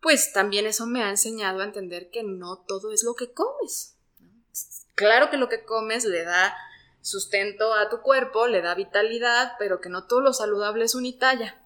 pues 0.00 0.32
también 0.32 0.64
eso 0.64 0.86
me 0.86 1.02
ha 1.02 1.10
enseñado 1.10 1.60
a 1.60 1.64
entender 1.64 2.08
que 2.08 2.22
no 2.22 2.64
todo 2.66 2.90
es 2.90 3.04
lo 3.04 3.14
que 3.16 3.34
comes. 3.34 3.96
Claro 5.00 5.30
que 5.30 5.38
lo 5.38 5.48
que 5.48 5.64
comes 5.64 6.04
le 6.04 6.24
da 6.24 6.54
sustento 7.00 7.72
a 7.72 7.88
tu 7.88 8.02
cuerpo, 8.02 8.46
le 8.48 8.60
da 8.60 8.74
vitalidad, 8.74 9.54
pero 9.58 9.80
que 9.80 9.88
no 9.88 10.04
todo 10.04 10.20
lo 10.20 10.34
saludable 10.34 10.84
es 10.84 10.94
unitalla. 10.94 11.58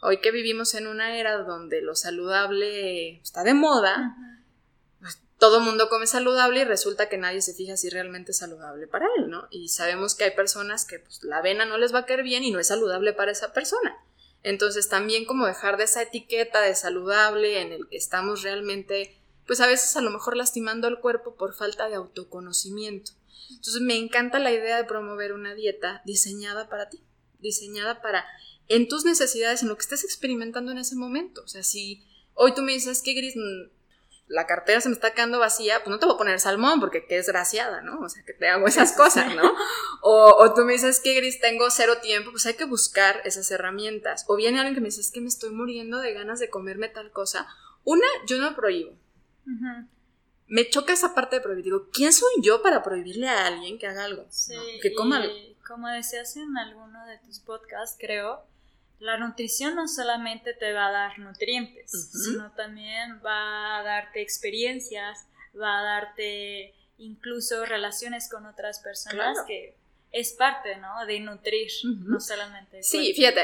Hoy 0.00 0.22
que 0.22 0.30
vivimos 0.30 0.74
en 0.74 0.86
una 0.86 1.18
era 1.18 1.36
donde 1.42 1.82
lo 1.82 1.94
saludable 1.94 3.20
está 3.20 3.44
de 3.44 3.52
moda, 3.52 4.16
pues, 4.98 5.20
todo 5.36 5.58
el 5.58 5.64
mundo 5.64 5.90
come 5.90 6.06
saludable 6.06 6.60
y 6.60 6.64
resulta 6.64 7.10
que 7.10 7.18
nadie 7.18 7.42
se 7.42 7.52
fija 7.52 7.76
si 7.76 7.90
realmente 7.90 8.30
es 8.30 8.38
saludable 8.38 8.86
para 8.86 9.08
él, 9.18 9.28
¿no? 9.28 9.46
Y 9.50 9.68
sabemos 9.68 10.14
que 10.14 10.24
hay 10.24 10.30
personas 10.30 10.86
que 10.86 11.00
pues, 11.00 11.22
la 11.22 11.36
avena 11.36 11.66
no 11.66 11.76
les 11.76 11.94
va 11.94 11.98
a 11.98 12.06
caer 12.06 12.22
bien 12.22 12.44
y 12.44 12.50
no 12.50 12.60
es 12.60 12.68
saludable 12.68 13.12
para 13.12 13.32
esa 13.32 13.52
persona. 13.52 13.94
Entonces 14.42 14.88
también 14.88 15.26
como 15.26 15.44
dejar 15.44 15.76
de 15.76 15.84
esa 15.84 16.00
etiqueta 16.00 16.62
de 16.62 16.74
saludable 16.74 17.60
en 17.60 17.72
el 17.72 17.86
que 17.90 17.98
estamos 17.98 18.40
realmente, 18.42 19.19
pues 19.50 19.60
a 19.60 19.66
veces 19.66 19.96
a 19.96 20.00
lo 20.00 20.12
mejor 20.12 20.36
lastimando 20.36 20.86
al 20.86 21.00
cuerpo 21.00 21.34
por 21.34 21.54
falta 21.54 21.88
de 21.88 21.96
autoconocimiento. 21.96 23.10
Entonces 23.50 23.82
me 23.82 23.96
encanta 23.96 24.38
la 24.38 24.52
idea 24.52 24.76
de 24.76 24.84
promover 24.84 25.32
una 25.32 25.56
dieta 25.56 26.02
diseñada 26.04 26.68
para 26.68 26.88
ti, 26.88 27.02
diseñada 27.40 28.00
para 28.00 28.24
en 28.68 28.86
tus 28.86 29.04
necesidades, 29.04 29.62
en 29.62 29.68
lo 29.68 29.74
que 29.74 29.82
estés 29.82 30.04
experimentando 30.04 30.70
en 30.70 30.78
ese 30.78 30.94
momento. 30.94 31.42
O 31.42 31.48
sea, 31.48 31.64
si 31.64 32.06
hoy 32.34 32.54
tú 32.54 32.62
me 32.62 32.74
dices 32.74 33.02
que 33.02 33.12
Gris, 33.12 33.34
mm, 33.34 33.70
la 34.28 34.46
cartera 34.46 34.80
se 34.80 34.88
me 34.88 34.94
está 34.94 35.14
quedando 35.14 35.40
vacía, 35.40 35.82
pues 35.82 35.88
no 35.90 35.98
te 35.98 36.06
voy 36.06 36.14
a 36.14 36.18
poner 36.18 36.38
salmón 36.38 36.78
porque 36.78 37.08
qué 37.08 37.16
desgraciada, 37.16 37.82
¿no? 37.82 37.98
O 37.98 38.08
sea, 38.08 38.22
que 38.24 38.34
te 38.34 38.46
hago 38.46 38.68
esas 38.68 38.92
cosas, 38.96 39.34
¿no? 39.34 39.52
O, 40.02 40.36
o 40.38 40.54
tú 40.54 40.64
me 40.64 40.74
dices 40.74 41.00
que 41.00 41.14
Gris, 41.14 41.40
tengo 41.40 41.68
cero 41.72 41.94
tiempo, 42.00 42.30
pues 42.30 42.46
hay 42.46 42.54
que 42.54 42.66
buscar 42.66 43.20
esas 43.24 43.50
herramientas. 43.50 44.26
O 44.28 44.36
viene 44.36 44.60
alguien 44.60 44.76
que 44.76 44.80
me 44.80 44.90
dice, 44.90 45.00
es 45.00 45.10
que 45.10 45.20
me 45.20 45.26
estoy 45.26 45.50
muriendo 45.50 45.98
de 45.98 46.14
ganas 46.14 46.38
de 46.38 46.50
comerme 46.50 46.88
tal 46.88 47.10
cosa. 47.10 47.48
Una, 47.82 48.06
yo 48.28 48.38
no 48.38 48.54
prohíbo. 48.54 48.99
Me 50.46 50.68
choca 50.68 50.92
esa 50.92 51.14
parte 51.14 51.36
de 51.36 51.42
prohibir. 51.42 51.64
Digo, 51.64 51.88
¿quién 51.92 52.12
soy 52.12 52.32
yo 52.42 52.62
para 52.62 52.82
prohibirle 52.82 53.28
a 53.28 53.46
alguien 53.46 53.78
que 53.78 53.86
haga 53.86 54.04
algo? 54.04 54.26
que 54.82 54.92
coma 54.94 55.18
algo. 55.18 55.32
Como 55.66 55.88
decías 55.88 56.36
en 56.36 56.56
alguno 56.58 57.06
de 57.06 57.18
tus 57.18 57.38
podcasts, 57.38 57.96
creo, 57.98 58.44
la 58.98 59.16
nutrición 59.16 59.76
no 59.76 59.88
solamente 59.88 60.52
te 60.52 60.72
va 60.72 60.88
a 60.88 60.92
dar 60.92 61.18
nutrientes, 61.18 61.90
sino 62.12 62.52
también 62.52 63.20
va 63.24 63.78
a 63.78 63.82
darte 63.82 64.20
experiencias, 64.20 65.26
va 65.58 65.78
a 65.78 65.82
darte 65.82 66.74
incluso 66.98 67.64
relaciones 67.64 68.28
con 68.28 68.44
otras 68.46 68.80
personas 68.80 69.38
que 69.46 69.76
es 70.12 70.32
parte, 70.32 70.76
¿no? 70.78 71.06
De 71.06 71.20
nutrir, 71.20 71.70
no 71.84 72.20
solamente. 72.20 72.82
Sí, 72.82 73.12
fíjate, 73.14 73.42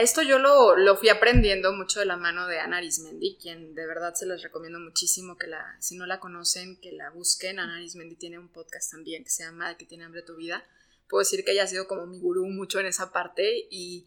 esto 0.00 0.22
yo 0.22 0.38
lo, 0.38 0.76
lo, 0.76 0.96
fui 0.96 1.08
aprendiendo 1.08 1.72
mucho 1.72 2.00
de 2.00 2.06
la 2.06 2.16
mano 2.16 2.46
de 2.46 2.60
Ana 2.60 2.78
Arismendi, 2.78 3.38
quien 3.40 3.74
de 3.74 3.86
verdad 3.86 4.14
se 4.14 4.26
les 4.26 4.42
recomiendo 4.42 4.78
muchísimo 4.78 5.36
que 5.36 5.46
la, 5.46 5.76
si 5.80 5.96
no 5.96 6.04
la 6.06 6.20
conocen, 6.20 6.78
que 6.80 6.92
la 6.92 7.10
busquen. 7.10 7.58
Ana 7.58 7.76
Arismendi 7.76 8.16
tiene 8.16 8.38
un 8.38 8.48
podcast 8.48 8.90
también 8.90 9.24
que 9.24 9.30
se 9.30 9.44
llama 9.44 9.70
De 9.70 9.76
que 9.76 9.86
tiene 9.86 10.04
hambre 10.04 10.22
tu 10.22 10.36
vida. 10.36 10.64
Puedo 11.08 11.20
decir 11.20 11.44
que 11.44 11.52
ella 11.52 11.64
ha 11.64 11.66
sido 11.66 11.86
como 11.86 12.06
mi 12.06 12.18
gurú 12.18 12.46
mucho 12.46 12.80
en 12.80 12.86
esa 12.86 13.12
parte 13.12 13.66
y 13.70 14.06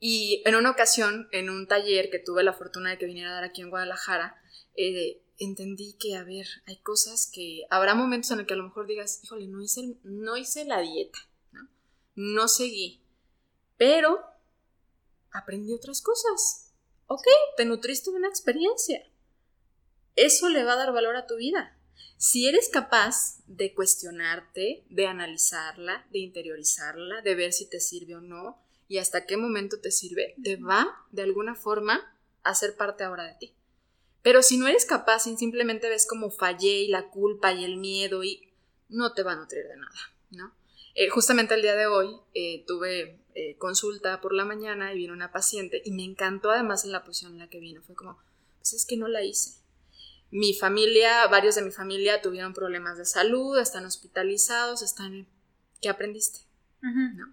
y 0.00 0.42
en 0.46 0.54
una 0.56 0.70
ocasión, 0.70 1.28
en 1.30 1.50
un 1.50 1.68
taller 1.68 2.08
que 2.08 2.18
tuve 2.18 2.42
la 2.42 2.54
fortuna 2.54 2.90
de 2.90 2.98
que 2.98 3.04
viniera 3.04 3.30
a 3.30 3.34
dar 3.34 3.44
aquí 3.44 3.60
en 3.60 3.68
Guadalajara, 3.68 4.34
eh, 4.74 5.20
entendí 5.38 5.94
que, 6.00 6.16
a 6.16 6.24
ver, 6.24 6.46
hay 6.66 6.78
cosas 6.78 7.30
que 7.32 7.66
habrá 7.68 7.94
momentos 7.94 8.30
en 8.30 8.38
los 8.38 8.46
que 8.46 8.54
a 8.54 8.56
lo 8.56 8.64
mejor 8.64 8.86
digas, 8.86 9.20
híjole, 9.22 9.46
no 9.46 9.60
hice, 9.60 9.96
no 10.02 10.38
hice 10.38 10.64
la 10.64 10.80
dieta, 10.80 11.18
¿no? 12.14 12.48
seguí, 12.48 13.02
pero 13.76 14.20
aprendí 15.30 15.72
otras 15.72 16.02
cosas. 16.02 16.72
Ok, 17.06 17.26
te 17.56 17.64
nutriste 17.64 18.10
de 18.10 18.16
una 18.16 18.28
experiencia. 18.28 19.02
Eso 20.16 20.48
le 20.48 20.64
va 20.64 20.74
a 20.74 20.76
dar 20.76 20.92
valor 20.92 21.16
a 21.16 21.26
tu 21.26 21.36
vida. 21.36 21.76
Si 22.16 22.46
eres 22.46 22.68
capaz 22.68 23.38
de 23.46 23.74
cuestionarte, 23.74 24.84
de 24.90 25.06
analizarla, 25.06 26.06
de 26.10 26.18
interiorizarla, 26.18 27.22
de 27.22 27.34
ver 27.34 27.52
si 27.52 27.68
te 27.68 27.80
sirve 27.80 28.16
o 28.16 28.20
no, 28.20 28.62
y 28.88 28.98
hasta 28.98 29.24
qué 29.24 29.36
momento 29.36 29.80
te 29.80 29.90
sirve, 29.90 30.34
te 30.42 30.56
va 30.56 31.06
de 31.12 31.22
alguna 31.22 31.54
forma 31.54 32.14
a 32.42 32.54
ser 32.54 32.76
parte 32.76 33.04
ahora 33.04 33.24
de 33.24 33.34
ti. 33.34 33.54
Pero 34.22 34.42
si 34.42 34.58
no 34.58 34.66
eres 34.68 34.84
capaz 34.84 35.26
y 35.26 35.36
simplemente 35.36 35.88
ves 35.88 36.06
como 36.06 36.30
fallé 36.30 36.80
y 36.80 36.88
la 36.88 37.08
culpa 37.08 37.52
y 37.52 37.64
el 37.64 37.78
miedo 37.78 38.22
y 38.22 38.52
no 38.88 39.14
te 39.14 39.22
va 39.22 39.32
a 39.32 39.36
nutrir 39.36 39.66
de 39.66 39.76
nada, 39.76 39.98
¿no? 40.30 40.59
Eh, 40.94 41.08
justamente 41.08 41.54
el 41.54 41.62
día 41.62 41.74
de 41.74 41.86
hoy 41.86 42.16
eh, 42.34 42.64
tuve 42.66 43.20
eh, 43.34 43.56
consulta 43.58 44.20
por 44.20 44.34
la 44.34 44.44
mañana 44.44 44.92
y 44.92 44.96
vino 44.96 45.12
una 45.12 45.32
paciente 45.32 45.80
y 45.84 45.92
me 45.92 46.04
encantó 46.04 46.50
además 46.50 46.84
en 46.84 46.92
la 46.92 47.04
posición 47.04 47.32
en 47.32 47.38
la 47.38 47.48
que 47.48 47.60
vino. 47.60 47.82
Fue 47.82 47.94
como, 47.94 48.18
pues 48.58 48.72
es 48.72 48.84
que 48.84 48.96
no 48.96 49.08
la 49.08 49.22
hice. 49.22 49.60
Mi 50.30 50.54
familia, 50.54 51.26
varios 51.26 51.56
de 51.56 51.62
mi 51.62 51.70
familia 51.70 52.22
tuvieron 52.22 52.54
problemas 52.54 52.98
de 52.98 53.04
salud, 53.04 53.58
están 53.58 53.84
hospitalizados, 53.84 54.82
están... 54.82 55.26
¿Qué 55.80 55.88
aprendiste? 55.88 56.40
¿No? 56.82 57.26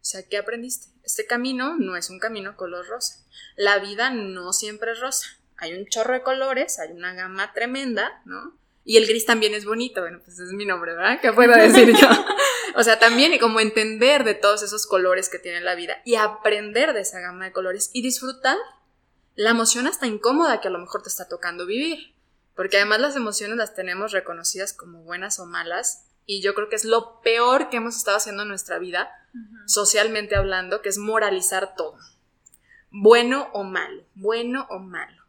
O 0.00 0.04
sea, 0.04 0.26
¿qué 0.26 0.38
aprendiste? 0.38 0.88
Este 1.04 1.26
camino 1.26 1.76
no 1.76 1.96
es 1.96 2.10
un 2.10 2.18
camino 2.18 2.56
color 2.56 2.86
rosa. 2.86 3.24
La 3.56 3.78
vida 3.78 4.10
no 4.10 4.52
siempre 4.52 4.92
es 4.92 5.00
rosa. 5.00 5.26
Hay 5.58 5.74
un 5.74 5.86
chorro 5.86 6.14
de 6.14 6.22
colores, 6.22 6.78
hay 6.78 6.92
una 6.92 7.12
gama 7.12 7.52
tremenda, 7.52 8.22
¿no? 8.24 8.56
Y 8.84 8.96
el 8.96 9.06
gris 9.06 9.26
también 9.26 9.52
es 9.54 9.66
bonito, 9.66 10.00
bueno, 10.00 10.20
pues 10.24 10.38
es 10.38 10.52
mi 10.52 10.64
nombre, 10.64 10.94
¿verdad? 10.94 11.20
¿Qué 11.20 11.32
puedo 11.32 11.54
decir 11.54 11.94
yo? 11.94 12.08
o 12.80 12.82
sea, 12.82 12.98
también 12.98 13.34
y 13.34 13.38
como 13.38 13.60
entender 13.60 14.24
de 14.24 14.34
todos 14.34 14.62
esos 14.62 14.86
colores 14.86 15.28
que 15.28 15.38
tiene 15.38 15.60
la 15.60 15.74
vida 15.74 16.00
y 16.06 16.14
aprender 16.14 16.94
de 16.94 17.00
esa 17.02 17.20
gama 17.20 17.44
de 17.44 17.52
colores 17.52 17.90
y 17.92 18.00
disfrutar 18.00 18.56
la 19.34 19.50
emoción 19.50 19.86
hasta 19.86 20.06
incómoda 20.06 20.62
que 20.62 20.68
a 20.68 20.70
lo 20.70 20.78
mejor 20.78 21.02
te 21.02 21.10
está 21.10 21.28
tocando 21.28 21.66
vivir. 21.66 22.14
Porque 22.56 22.78
además 22.78 23.00
las 23.00 23.16
emociones 23.16 23.58
las 23.58 23.74
tenemos 23.74 24.12
reconocidas 24.12 24.72
como 24.72 25.02
buenas 25.02 25.38
o 25.40 25.44
malas 25.44 26.06
y 26.24 26.40
yo 26.40 26.54
creo 26.54 26.70
que 26.70 26.76
es 26.76 26.86
lo 26.86 27.20
peor 27.20 27.68
que 27.68 27.76
hemos 27.76 27.96
estado 27.96 28.16
haciendo 28.16 28.44
en 28.44 28.48
nuestra 28.48 28.78
vida, 28.78 29.10
socialmente 29.66 30.36
hablando, 30.36 30.80
que 30.80 30.88
es 30.88 30.96
moralizar 30.96 31.74
todo. 31.74 31.98
Bueno 32.90 33.50
o 33.52 33.62
malo, 33.62 34.04
bueno 34.14 34.66
o 34.70 34.78
malo. 34.78 35.22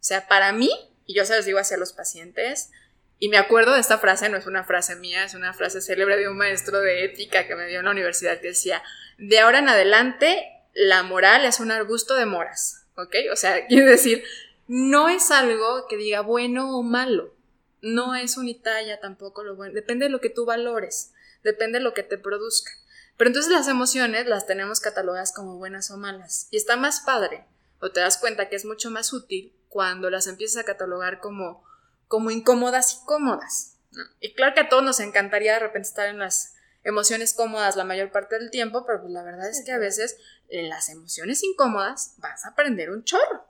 O 0.00 0.04
sea, 0.06 0.26
para 0.26 0.50
mí, 0.52 0.70
y 1.04 1.14
yo 1.14 1.24
se 1.24 1.36
los 1.36 1.44
digo 1.44 1.60
hacia 1.60 1.76
los 1.76 1.92
pacientes, 1.92 2.70
y 3.18 3.28
me 3.28 3.38
acuerdo 3.38 3.74
de 3.74 3.80
esta 3.80 3.98
frase, 3.98 4.28
no 4.28 4.36
es 4.36 4.46
una 4.46 4.64
frase 4.64 4.96
mía, 4.96 5.24
es 5.24 5.34
una 5.34 5.54
frase 5.54 5.80
célebre 5.80 6.16
de 6.16 6.28
un 6.28 6.36
maestro 6.36 6.80
de 6.80 7.04
ética 7.04 7.46
que 7.46 7.56
me 7.56 7.66
dio 7.66 7.78
en 7.78 7.86
la 7.86 7.92
universidad 7.92 8.40
que 8.40 8.48
decía, 8.48 8.82
de 9.18 9.40
ahora 9.40 9.60
en 9.60 9.68
adelante, 9.68 10.46
la 10.74 11.02
moral 11.02 11.44
es 11.44 11.58
un 11.58 11.70
arbusto 11.70 12.14
de 12.14 12.26
moras, 12.26 12.86
¿ok? 12.96 13.14
O 13.32 13.36
sea, 13.36 13.66
quiere 13.68 13.90
decir, 13.90 14.24
no 14.68 15.08
es 15.08 15.30
algo 15.30 15.86
que 15.88 15.96
diga 15.96 16.20
bueno 16.20 16.76
o 16.76 16.82
malo, 16.82 17.34
no 17.80 18.14
es 18.14 18.36
unitalla 18.36 19.00
tampoco 19.00 19.44
lo 19.44 19.56
bueno, 19.56 19.74
depende 19.74 20.06
de 20.06 20.10
lo 20.10 20.20
que 20.20 20.30
tú 20.30 20.44
valores, 20.44 21.12
depende 21.42 21.78
de 21.78 21.84
lo 21.84 21.94
que 21.94 22.02
te 22.02 22.18
produzca. 22.18 22.72
Pero 23.16 23.28
entonces 23.28 23.50
las 23.50 23.68
emociones 23.68 24.26
las 24.26 24.46
tenemos 24.46 24.80
catalogadas 24.80 25.32
como 25.32 25.56
buenas 25.56 25.90
o 25.90 25.96
malas. 25.96 26.48
Y 26.50 26.58
está 26.58 26.76
más 26.76 27.00
padre, 27.00 27.44
o 27.80 27.90
te 27.90 28.00
das 28.00 28.18
cuenta 28.18 28.50
que 28.50 28.56
es 28.56 28.66
mucho 28.66 28.90
más 28.90 29.12
útil 29.12 29.54
cuando 29.68 30.10
las 30.10 30.26
empiezas 30.26 30.62
a 30.62 30.66
catalogar 30.66 31.20
como, 31.20 31.64
como 32.08 32.30
incómodas 32.30 32.94
y 32.94 33.06
cómodas. 33.06 33.78
Y 34.20 34.34
claro 34.34 34.54
que 34.54 34.60
a 34.60 34.68
todos 34.68 34.82
nos 34.82 35.00
encantaría 35.00 35.54
de 35.54 35.60
repente 35.60 35.88
estar 35.88 36.08
en 36.08 36.18
las 36.18 36.54
emociones 36.84 37.34
cómodas 37.34 37.76
la 37.76 37.84
mayor 37.84 38.12
parte 38.12 38.38
del 38.38 38.50
tiempo, 38.50 38.84
pero 38.86 39.00
pues 39.00 39.12
la 39.12 39.24
verdad 39.24 39.48
es 39.48 39.62
que 39.64 39.72
a 39.72 39.78
veces 39.78 40.16
en 40.48 40.68
las 40.68 40.88
emociones 40.88 41.42
incómodas 41.42 42.14
vas 42.18 42.44
a 42.44 42.50
aprender 42.50 42.90
un 42.90 43.04
chorro. 43.04 43.44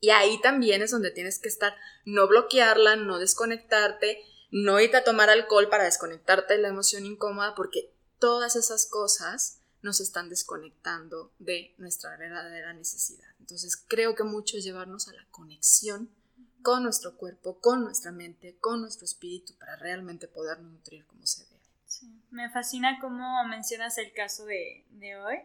Y 0.00 0.10
ahí 0.10 0.40
también 0.40 0.82
es 0.82 0.90
donde 0.90 1.10
tienes 1.10 1.38
que 1.38 1.48
estar, 1.48 1.74
no 2.04 2.26
bloquearla, 2.26 2.96
no 2.96 3.18
desconectarte, 3.18 4.22
no 4.50 4.80
irte 4.80 4.96
a 4.96 5.04
tomar 5.04 5.30
alcohol 5.30 5.68
para 5.68 5.84
desconectarte 5.84 6.54
de 6.54 6.60
la 6.60 6.68
emoción 6.68 7.06
incómoda, 7.06 7.54
porque 7.54 7.94
todas 8.18 8.56
esas 8.56 8.86
cosas 8.86 9.60
nos 9.82 10.00
están 10.00 10.28
desconectando 10.28 11.32
de 11.38 11.74
nuestra 11.78 12.16
verdadera 12.16 12.72
necesidad. 12.72 13.28
Entonces 13.38 13.76
creo 13.88 14.14
que 14.14 14.24
mucho 14.24 14.58
es 14.58 14.64
llevarnos 14.64 15.08
a 15.08 15.12
la 15.12 15.26
conexión 15.30 16.10
con 16.62 16.82
nuestro 16.82 17.16
cuerpo, 17.16 17.58
con 17.60 17.82
nuestra 17.82 18.12
mente, 18.12 18.56
con 18.60 18.80
nuestro 18.80 19.04
espíritu 19.04 19.54
para 19.58 19.76
realmente 19.76 20.28
poder 20.28 20.60
nutrir 20.60 21.06
como 21.06 21.26
se 21.26 21.44
debe. 21.44 21.60
Me 22.30 22.48
fascina 22.50 22.98
cómo 23.00 23.44
mencionas 23.44 23.98
el 23.98 24.12
caso 24.12 24.44
de, 24.44 24.84
de 24.90 25.16
hoy 25.16 25.40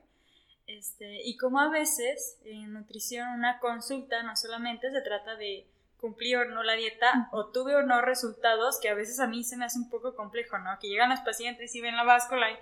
este, 0.67 1.21
y 1.23 1.37
como 1.37 1.59
a 1.59 1.69
veces 1.69 2.37
en 2.43 2.73
nutrición 2.73 3.29
una 3.29 3.59
consulta 3.59 4.23
no 4.23 4.35
solamente 4.35 4.91
se 4.91 5.01
trata 5.01 5.35
de 5.35 5.67
cumplir 5.99 6.37
o 6.37 6.45
no 6.45 6.63
la 6.63 6.73
dieta 6.73 7.29
o 7.31 7.47
tuve 7.47 7.75
o 7.75 7.83
no 7.83 8.01
resultados, 8.01 8.79
que 8.79 8.89
a 8.89 8.95
veces 8.95 9.19
a 9.19 9.27
mí 9.27 9.43
se 9.43 9.57
me 9.57 9.65
hace 9.65 9.77
un 9.77 9.89
poco 9.89 10.15
complejo, 10.15 10.57
¿no? 10.57 10.77
Que 10.79 10.87
llegan 10.87 11.11
los 11.11 11.19
pacientes 11.19 11.73
y 11.75 11.81
ven 11.81 11.95
la 11.95 12.03
báscula 12.03 12.49
y 12.51 12.55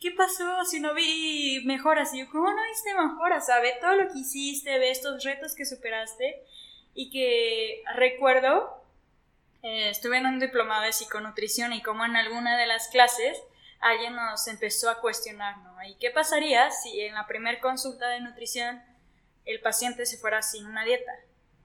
¿qué 0.00 0.10
pasó 0.10 0.64
si 0.64 0.80
no 0.80 0.94
vi 0.94 1.62
mejoras? 1.66 2.14
Y 2.14 2.20
yo, 2.20 2.30
¿cómo 2.30 2.50
no 2.50 2.62
viste 2.68 2.94
mejoras? 2.94 3.46
¿Sabe 3.46 3.74
todo 3.80 3.94
lo 3.94 4.10
que 4.10 4.20
hiciste, 4.20 4.78
ve 4.78 4.90
estos 4.90 5.22
retos 5.22 5.54
que 5.54 5.66
superaste 5.66 6.42
y 6.94 7.10
que 7.10 7.82
recuerdo, 7.94 8.82
eh, 9.62 9.90
estuve 9.90 10.18
en 10.18 10.26
un 10.26 10.38
diplomado 10.38 10.82
de 10.82 10.92
psiconutrición 10.92 11.72
y 11.72 11.82
como 11.82 12.04
en 12.04 12.16
alguna 12.16 12.56
de 12.58 12.66
las 12.66 12.88
clases 12.88 13.42
alguien 13.80 14.14
nos 14.14 14.46
empezó 14.48 14.88
a 14.88 15.00
cuestionar, 15.00 15.58
¿no? 15.58 15.82
¿Y 15.82 15.96
qué 15.96 16.10
pasaría 16.10 16.70
si 16.70 17.00
en 17.00 17.14
la 17.14 17.26
primera 17.26 17.60
consulta 17.60 18.08
de 18.08 18.20
nutrición 18.20 18.82
el 19.44 19.60
paciente 19.60 20.06
se 20.06 20.16
fuera 20.16 20.40
sin 20.42 20.66
una 20.66 20.84
dieta? 20.84 21.12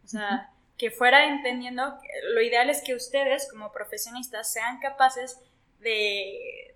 O 0.03 0.07
sea, 0.07 0.51
que 0.77 0.91
fuera 0.91 1.25
entendiendo, 1.25 1.99
lo 2.33 2.41
ideal 2.41 2.69
es 2.69 2.81
que 2.81 2.95
ustedes 2.95 3.49
como 3.51 3.71
profesionistas 3.71 4.51
sean 4.51 4.79
capaces 4.79 5.39
de 5.79 6.75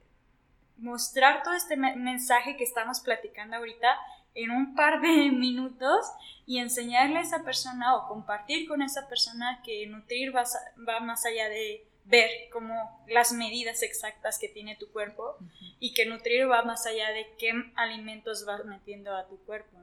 mostrar 0.77 1.43
todo 1.43 1.53
este 1.53 1.77
mensaje 1.77 2.57
que 2.57 2.63
estamos 2.63 2.99
platicando 2.99 3.57
ahorita 3.57 3.97
en 4.35 4.51
un 4.51 4.75
par 4.75 5.01
de 5.01 5.31
minutos 5.31 6.05
y 6.45 6.59
enseñarle 6.59 7.19
a 7.19 7.21
esa 7.21 7.43
persona 7.43 7.95
o 7.95 8.07
compartir 8.07 8.67
con 8.67 8.81
esa 8.81 9.07
persona 9.07 9.61
que 9.63 9.85
nutrir 9.87 10.35
va, 10.35 10.43
va 10.87 10.99
más 10.99 11.25
allá 11.25 11.49
de 11.49 11.87
ver 12.05 12.29
como 12.51 13.03
las 13.07 13.31
medidas 13.31 13.81
exactas 13.81 14.37
que 14.37 14.49
tiene 14.49 14.75
tu 14.75 14.91
cuerpo 14.91 15.37
y 15.79 15.93
que 15.93 16.05
nutrir 16.05 16.49
va 16.49 16.63
más 16.63 16.85
allá 16.85 17.11
de 17.11 17.27
qué 17.37 17.51
alimentos 17.75 18.45
vas 18.45 18.65
metiendo 18.65 19.15
a 19.15 19.27
tu 19.27 19.37
cuerpo. 19.45 19.77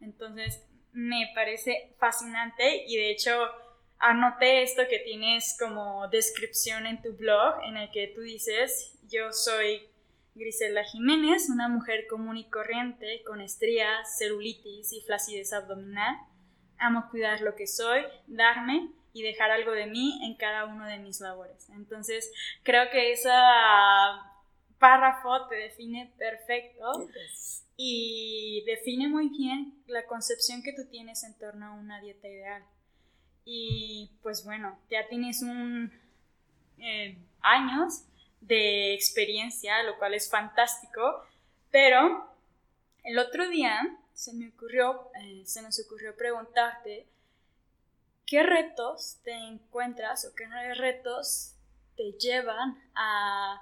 Entonces, 0.00 0.62
me 0.92 1.30
parece 1.34 1.94
fascinante 1.98 2.84
y 2.86 2.96
de 2.96 3.10
hecho 3.10 3.32
anoté 3.98 4.62
esto 4.62 4.82
que 4.90 4.98
tienes 4.98 5.56
como 5.58 6.08
descripción 6.08 6.86
en 6.86 7.00
tu 7.00 7.14
blog 7.14 7.62
en 7.64 7.76
el 7.76 7.90
que 7.90 8.08
tú 8.08 8.20
dices, 8.20 8.98
yo 9.08 9.32
soy 9.32 9.82
Griselda 10.34 10.82
Jiménez, 10.84 11.48
una 11.50 11.68
mujer 11.68 12.06
común 12.08 12.36
y 12.36 12.48
corriente 12.48 13.22
con 13.26 13.40
estrías, 13.40 14.18
celulitis 14.18 14.92
y 14.92 15.02
flacidez 15.02 15.52
abdominal. 15.52 16.16
Amo 16.78 17.08
cuidar 17.10 17.42
lo 17.42 17.54
que 17.54 17.66
soy, 17.66 18.02
darme 18.26 18.90
y 19.12 19.22
dejar 19.22 19.50
algo 19.50 19.72
de 19.72 19.86
mí 19.86 20.20
en 20.24 20.34
cada 20.36 20.64
uno 20.64 20.86
de 20.86 20.98
mis 20.98 21.20
labores. 21.20 21.68
Entonces, 21.70 22.32
creo 22.62 22.90
que 22.90 23.12
ese 23.12 23.28
párrafo 24.78 25.48
te 25.48 25.56
define 25.56 26.12
perfecto 26.18 27.08
y 27.76 28.64
define 28.66 29.08
muy 29.08 29.28
bien 29.28 29.74
la 29.86 30.06
concepción 30.06 30.62
que 30.62 30.72
tú 30.72 30.88
tienes 30.90 31.24
en 31.24 31.38
torno 31.38 31.66
a 31.66 31.72
una 31.72 32.00
dieta 32.00 32.26
ideal. 32.26 32.64
Y 33.44 34.10
pues 34.22 34.44
bueno, 34.44 34.78
ya 34.90 35.06
tienes 35.08 35.42
un 35.42 35.92
eh, 36.78 37.18
años 37.40 38.04
de 38.42 38.92
experiencia, 38.94 39.82
lo 39.84 39.98
cual 39.98 40.14
es 40.14 40.30
fantástico, 40.30 41.24
pero 41.70 42.28
el 43.04 43.18
otro 43.18 43.48
día 43.48 43.80
se 44.12 44.32
me 44.34 44.48
ocurrió, 44.48 45.10
eh, 45.20 45.42
se 45.44 45.62
nos 45.62 45.80
ocurrió 45.80 46.16
preguntarte 46.16 47.06
qué 48.26 48.42
retos 48.42 49.18
te 49.24 49.32
encuentras 49.32 50.24
o 50.24 50.34
qué 50.34 50.46
retos 50.74 51.54
te 51.96 52.12
llevan 52.12 52.82
a 52.94 53.60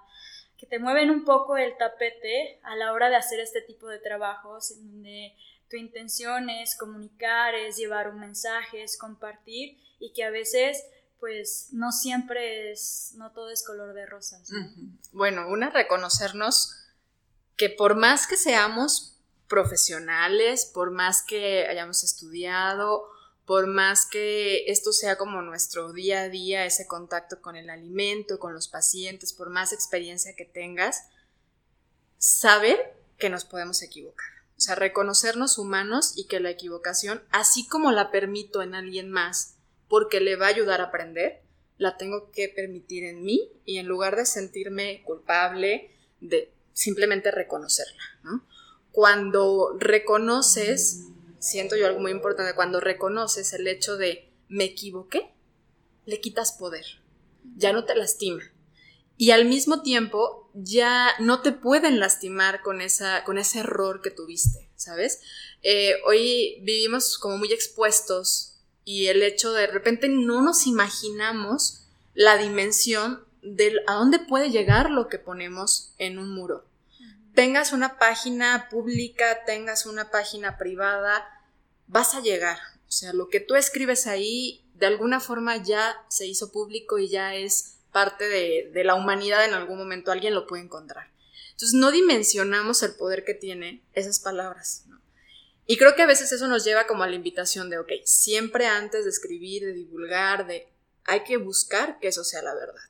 que 0.58 0.66
te 0.66 0.78
mueven 0.78 1.10
un 1.10 1.24
poco 1.24 1.56
el 1.56 1.76
tapete 1.78 2.60
a 2.62 2.76
la 2.76 2.92
hora 2.92 3.08
de 3.08 3.16
hacer 3.16 3.40
este 3.40 3.62
tipo 3.62 3.88
de 3.88 3.98
trabajos 3.98 4.70
en 4.72 4.90
donde 4.90 5.34
tu 5.70 5.76
intención 5.76 6.50
es 6.50 6.76
comunicar, 6.76 7.54
es 7.54 7.76
llevar 7.76 8.10
un 8.10 8.20
mensaje, 8.20 8.82
es 8.82 8.98
compartir 8.98 9.78
y 9.98 10.12
que 10.12 10.24
a 10.24 10.30
veces 10.30 10.84
pues 11.20 11.68
no 11.72 11.92
siempre 11.92 12.72
es, 12.72 13.12
no 13.14 13.30
todo 13.32 13.50
es 13.50 13.62
color 13.62 13.94
de 13.94 14.06
rosas. 14.06 14.48
Bueno, 15.12 15.48
una, 15.48 15.70
reconocernos 15.70 16.74
que 17.56 17.68
por 17.68 17.94
más 17.94 18.26
que 18.26 18.36
seamos 18.36 19.18
profesionales, 19.46 20.64
por 20.64 20.90
más 20.90 21.22
que 21.22 21.66
hayamos 21.66 22.02
estudiado, 22.04 23.04
por 23.44 23.66
más 23.66 24.06
que 24.06 24.70
esto 24.70 24.92
sea 24.92 25.18
como 25.18 25.42
nuestro 25.42 25.92
día 25.92 26.22
a 26.22 26.28
día, 26.28 26.64
ese 26.64 26.86
contacto 26.86 27.42
con 27.42 27.56
el 27.56 27.68
alimento, 27.68 28.38
con 28.38 28.54
los 28.54 28.68
pacientes, 28.68 29.32
por 29.32 29.50
más 29.50 29.72
experiencia 29.72 30.34
que 30.36 30.44
tengas, 30.44 31.02
saber 32.16 32.96
que 33.18 33.28
nos 33.28 33.44
podemos 33.44 33.82
equivocar. 33.82 34.28
O 34.56 34.60
sea, 34.60 34.74
reconocernos 34.74 35.58
humanos 35.58 36.12
y 36.16 36.26
que 36.28 36.38
la 36.38 36.50
equivocación, 36.50 37.22
así 37.30 37.66
como 37.66 37.90
la 37.92 38.10
permito 38.10 38.62
en 38.62 38.74
alguien 38.74 39.10
más, 39.10 39.56
porque 39.90 40.20
le 40.20 40.36
va 40.36 40.46
a 40.46 40.50
ayudar 40.50 40.80
a 40.80 40.84
aprender, 40.84 41.42
la 41.76 41.98
tengo 41.98 42.30
que 42.30 42.48
permitir 42.48 43.04
en 43.04 43.22
mí 43.22 43.50
y 43.66 43.78
en 43.78 43.86
lugar 43.86 44.16
de 44.16 44.24
sentirme 44.24 45.02
culpable, 45.04 45.90
de 46.20 46.52
simplemente 46.72 47.30
reconocerla. 47.32 48.02
Cuando 48.92 49.76
reconoces, 49.78 51.06
siento 51.40 51.76
yo 51.76 51.86
algo 51.86 52.00
muy 52.00 52.12
importante, 52.12 52.54
cuando 52.54 52.80
reconoces 52.80 53.52
el 53.52 53.66
hecho 53.66 53.96
de 53.96 54.30
me 54.48 54.64
equivoqué, 54.64 55.32
le 56.06 56.20
quitas 56.20 56.52
poder, 56.52 56.84
ya 57.56 57.72
no 57.72 57.84
te 57.84 57.94
lastima 57.94 58.42
y 59.20 59.32
al 59.32 59.44
mismo 59.44 59.82
tiempo 59.82 60.50
ya 60.54 61.10
no 61.18 61.42
te 61.42 61.52
pueden 61.52 62.00
lastimar 62.00 62.62
con, 62.62 62.80
esa, 62.80 63.22
con 63.24 63.36
ese 63.36 63.58
error 63.58 64.00
que 64.00 64.10
tuviste, 64.10 64.70
¿sabes? 64.76 65.20
Eh, 65.62 65.96
hoy 66.06 66.58
vivimos 66.62 67.18
como 67.18 67.36
muy 67.36 67.52
expuestos 67.52 68.49
y 68.90 69.06
el 69.06 69.22
hecho 69.22 69.52
de, 69.52 69.60
de 69.60 69.66
repente 69.68 70.08
no 70.08 70.42
nos 70.42 70.66
imaginamos 70.66 71.86
la 72.12 72.36
dimensión 72.36 73.24
de 73.40 73.72
a 73.86 73.94
dónde 73.94 74.18
puede 74.18 74.50
llegar 74.50 74.90
lo 74.90 75.06
que 75.06 75.20
ponemos 75.20 75.94
en 75.98 76.18
un 76.18 76.34
muro. 76.34 76.64
Tengas 77.32 77.72
una 77.72 78.00
página 78.00 78.68
pública, 78.68 79.44
tengas 79.46 79.86
una 79.86 80.10
página 80.10 80.58
privada, 80.58 81.24
vas 81.86 82.16
a 82.16 82.20
llegar. 82.20 82.58
O 82.88 82.90
sea, 82.90 83.12
lo 83.12 83.28
que 83.28 83.38
tú 83.38 83.54
escribes 83.54 84.08
ahí 84.08 84.64
de 84.74 84.86
alguna 84.86 85.20
forma 85.20 85.56
ya 85.58 85.94
se 86.08 86.26
hizo 86.26 86.50
público 86.50 86.98
y 86.98 87.08
ya 87.08 87.36
es 87.36 87.76
parte 87.92 88.28
de, 88.28 88.82
la 88.82 88.96
humanidad 88.96 89.44
en 89.44 89.54
algún 89.54 89.78
momento 89.78 90.10
alguien 90.10 90.34
lo 90.34 90.48
puede 90.48 90.64
encontrar. 90.64 91.12
Entonces 91.52 91.74
no 91.74 91.92
dimensionamos 91.92 92.82
el 92.82 92.96
poder 92.96 93.24
que 93.24 93.34
tiene 93.34 93.84
esas 93.92 94.18
palabras. 94.18 94.84
Y 95.70 95.76
creo 95.76 95.94
que 95.94 96.02
a 96.02 96.06
veces 96.06 96.32
eso 96.32 96.48
nos 96.48 96.64
lleva 96.64 96.88
como 96.88 97.04
a 97.04 97.06
la 97.06 97.14
invitación 97.14 97.70
de, 97.70 97.78
ok, 97.78 97.92
siempre 98.02 98.66
antes 98.66 99.04
de 99.04 99.10
escribir, 99.10 99.64
de 99.64 99.72
divulgar, 99.72 100.48
de, 100.48 100.66
hay 101.04 101.22
que 101.22 101.36
buscar 101.36 102.00
que 102.00 102.08
eso 102.08 102.24
sea 102.24 102.42
la 102.42 102.56
verdad. 102.56 102.82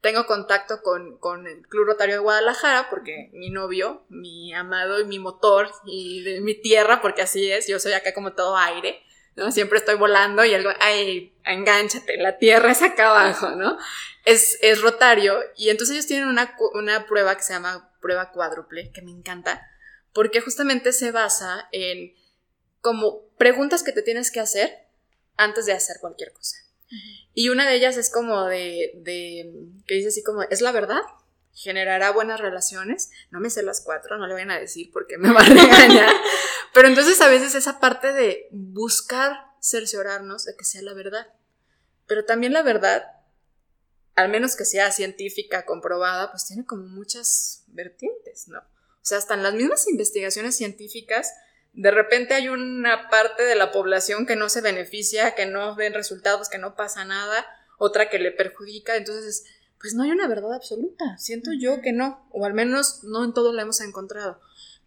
Tengo 0.00 0.24
contacto 0.24 0.80
con, 0.80 1.18
con, 1.18 1.46
el 1.46 1.68
Club 1.68 1.84
Rotario 1.84 2.14
de 2.14 2.20
Guadalajara 2.22 2.88
porque 2.88 3.28
mi 3.34 3.50
novio, 3.50 4.06
mi 4.08 4.54
amado 4.54 5.02
y 5.02 5.04
mi 5.04 5.18
motor 5.18 5.70
y 5.84 6.22
de 6.22 6.40
mi 6.40 6.54
tierra, 6.54 7.02
porque 7.02 7.20
así 7.20 7.52
es, 7.52 7.68
yo 7.68 7.78
soy 7.78 7.92
acá 7.92 8.14
como 8.14 8.32
todo 8.32 8.56
aire, 8.56 9.02
¿no? 9.36 9.52
Siempre 9.52 9.76
estoy 9.76 9.96
volando 9.96 10.46
y 10.46 10.54
algo, 10.54 10.70
ay, 10.80 11.34
engánchate, 11.44 12.16
la 12.16 12.38
tierra 12.38 12.70
es 12.70 12.80
acá 12.80 13.10
abajo, 13.10 13.50
¿no? 13.50 13.76
Es, 14.24 14.58
es 14.62 14.80
rotario 14.80 15.38
y 15.58 15.68
entonces 15.68 15.96
ellos 15.96 16.06
tienen 16.06 16.28
una, 16.28 16.56
una 16.72 17.04
prueba 17.04 17.36
que 17.36 17.42
se 17.42 17.52
llama 17.52 17.92
prueba 18.00 18.32
cuádruple, 18.32 18.90
que 18.92 19.02
me 19.02 19.10
encanta, 19.10 19.68
porque 20.12 20.40
justamente 20.40 20.92
se 20.92 21.10
basa 21.10 21.68
en 21.72 22.14
como 22.80 23.28
preguntas 23.38 23.82
que 23.82 23.92
te 23.92 24.02
tienes 24.02 24.30
que 24.30 24.40
hacer 24.40 24.86
antes 25.36 25.66
de 25.66 25.72
hacer 25.72 25.96
cualquier 26.00 26.32
cosa. 26.32 26.56
Y 27.34 27.48
una 27.48 27.66
de 27.66 27.76
ellas 27.76 27.96
es 27.96 28.10
como 28.10 28.44
de, 28.44 28.92
de, 28.96 29.50
que 29.86 29.94
dice 29.94 30.08
así 30.08 30.22
como, 30.22 30.42
¿es 30.42 30.60
la 30.60 30.72
verdad? 30.72 31.00
generará 31.54 32.10
buenas 32.12 32.40
relaciones. 32.40 33.10
No 33.30 33.40
me 33.40 33.50
sé 33.50 33.62
las 33.62 33.80
cuatro, 33.80 34.18
no 34.18 34.26
le 34.26 34.34
vayan 34.34 34.50
a 34.50 34.58
decir 34.58 34.90
porque 34.92 35.18
me 35.18 35.32
va 35.32 35.40
a 35.40 35.48
regañar. 35.48 36.10
Pero 36.74 36.88
entonces 36.88 37.20
a 37.20 37.28
veces 37.28 37.54
esa 37.54 37.80
parte 37.80 38.12
de 38.12 38.48
buscar 38.50 39.32
cerciorarnos 39.60 40.44
de 40.44 40.56
que 40.56 40.64
sea 40.64 40.82
la 40.82 40.94
verdad. 40.94 41.26
Pero 42.06 42.24
también 42.24 42.52
la 42.52 42.62
verdad, 42.62 43.04
al 44.14 44.30
menos 44.30 44.56
que 44.56 44.64
sea 44.64 44.90
científica, 44.90 45.64
comprobada, 45.64 46.30
pues 46.30 46.46
tiene 46.46 46.64
como 46.64 46.84
muchas 46.84 47.64
vertientes, 47.68 48.48
¿no? 48.48 48.62
O 49.02 49.04
sea, 49.04 49.18
hasta 49.18 49.34
en 49.34 49.42
las 49.42 49.54
mismas 49.54 49.88
investigaciones 49.88 50.56
científicas, 50.56 51.32
de 51.72 51.90
repente 51.90 52.34
hay 52.34 52.48
una 52.48 53.08
parte 53.08 53.42
de 53.42 53.56
la 53.56 53.72
población 53.72 54.26
que 54.26 54.36
no 54.36 54.48
se 54.48 54.60
beneficia, 54.60 55.34
que 55.34 55.46
no 55.46 55.74
ven 55.74 55.94
resultados, 55.94 56.48
que 56.48 56.58
no 56.58 56.76
pasa 56.76 57.04
nada, 57.04 57.46
otra 57.78 58.08
que 58.08 58.18
le 58.18 58.30
perjudica. 58.30 58.96
Entonces, 58.96 59.44
pues 59.80 59.94
no 59.94 60.04
hay 60.04 60.12
una 60.12 60.28
verdad 60.28 60.54
absoluta. 60.54 61.16
Siento 61.18 61.50
yo 61.52 61.80
que 61.80 61.92
no, 61.92 62.26
o 62.30 62.44
al 62.44 62.54
menos 62.54 63.02
no 63.02 63.24
en 63.24 63.32
todo 63.32 63.52
la 63.52 63.62
hemos 63.62 63.80
encontrado. 63.80 64.40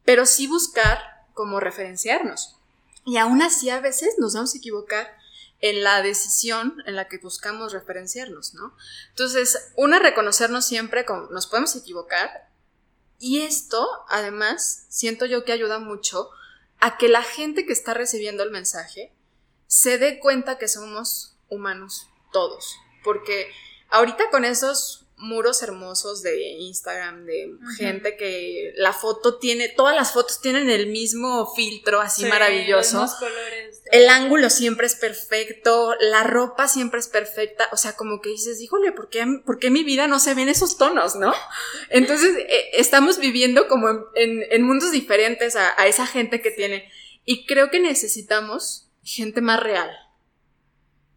Pero 0.05 0.26
sí 0.26 0.47
buscar 0.47 0.99
como 1.34 1.59
referenciarnos. 1.59 2.55
Y 3.05 3.18
aún 3.18 3.41
así 3.41 3.70
a 3.70 3.82
veces 3.82 4.16
nos 4.18 4.34
vamos 4.34 4.55
a 4.55 4.57
equivocar 4.57 5.07
en 5.59 5.84
la 5.84 6.01
decisión 6.01 6.82
en 6.86 6.95
la 6.95 7.07
que 7.07 7.18
buscamos 7.18 7.74
referenciarnos, 7.74 8.53
¿no? 8.53 8.76
Entonces, 9.09 9.72
una, 9.76 9.99
reconocernos 9.99 10.66
siempre 10.66 11.05
como 11.05 11.28
nos 11.28 11.47
podemos 11.47 11.76
equivocar. 11.76 12.49
Y 13.20 13.41
esto, 13.41 13.88
además, 14.09 14.86
siento 14.89 15.26
yo 15.26 15.45
que 15.45 15.51
ayuda 15.51 15.80
mucho 15.80 16.30
a 16.80 16.97
que 16.97 17.07
la 17.07 17.24
gente 17.24 17.66
que 17.66 17.74
está 17.74 17.93
recibiendo 17.93 18.43
el 18.43 18.51
mensaje 18.51 19.13
se 19.68 19.97
dé 19.97 20.20
cuenta 20.20 20.57
que 20.57 20.68
somos 20.68 21.38
humanos 21.49 22.07
todos. 22.32 22.76
Porque 23.03 23.51
ahorita 23.89 24.30
con 24.30 24.45
esos 24.45 25.05
muros 25.18 25.63
hermosos 25.63 26.22
de 26.22 26.41
Instagram 26.59 27.26
de 27.26 27.49
gente 27.78 28.18
que 28.18 28.74
la 28.76 28.91
foto 28.91 29.38
tiene, 29.38 29.70
todas 29.70 29.95
las 29.95 30.11
fotos 30.11 30.41
tienen 30.41 30.70
el 30.70 30.88
mismo 30.88 31.53
filtro 31.55 32.01
así 32.01 32.26
maravilloso. 32.26 33.07
El 33.91 34.09
ángulo 34.09 34.49
siempre 34.49 34.88
es 34.88 34.95
perfecto, 34.95 35.93
la 35.99 36.24
ropa 36.24 36.68
siempre 36.68 36.99
es 36.99 37.07
perfecta, 37.07 37.70
o 37.72 37.78
sea, 37.78 37.95
como 37.95 38.20
que 38.20 38.30
dices, 38.30 38.59
híjole, 38.59 38.91
¿por 38.91 39.09
qué, 39.09 39.26
¿por 39.45 39.57
qué 39.57 39.70
mi 39.70 39.84
vida 39.84 40.07
no 40.07 40.20
se 40.20 40.34
ve 40.34 40.41
en 40.41 40.49
esos 40.49 40.78
tonos, 40.78 41.16
no? 41.16 41.34
Entonces, 41.89 42.36
eh, 42.38 42.72
estamos 42.74 43.18
viviendo 43.20 43.68
como 43.68 43.88
en, 44.16 44.63
mundos 44.63 44.91
diferentes 44.91 45.55
a, 45.55 45.80
a 45.80 45.88
esa 45.88 46.07
gente 46.07 46.41
que 46.41 46.51
tiene, 46.51 46.91
y 47.24 47.45
creo 47.45 47.70
que 47.70 47.80
necesitamos 47.80 48.89
gente 49.01 49.39
más 49.39 49.61
real, 49.61 49.91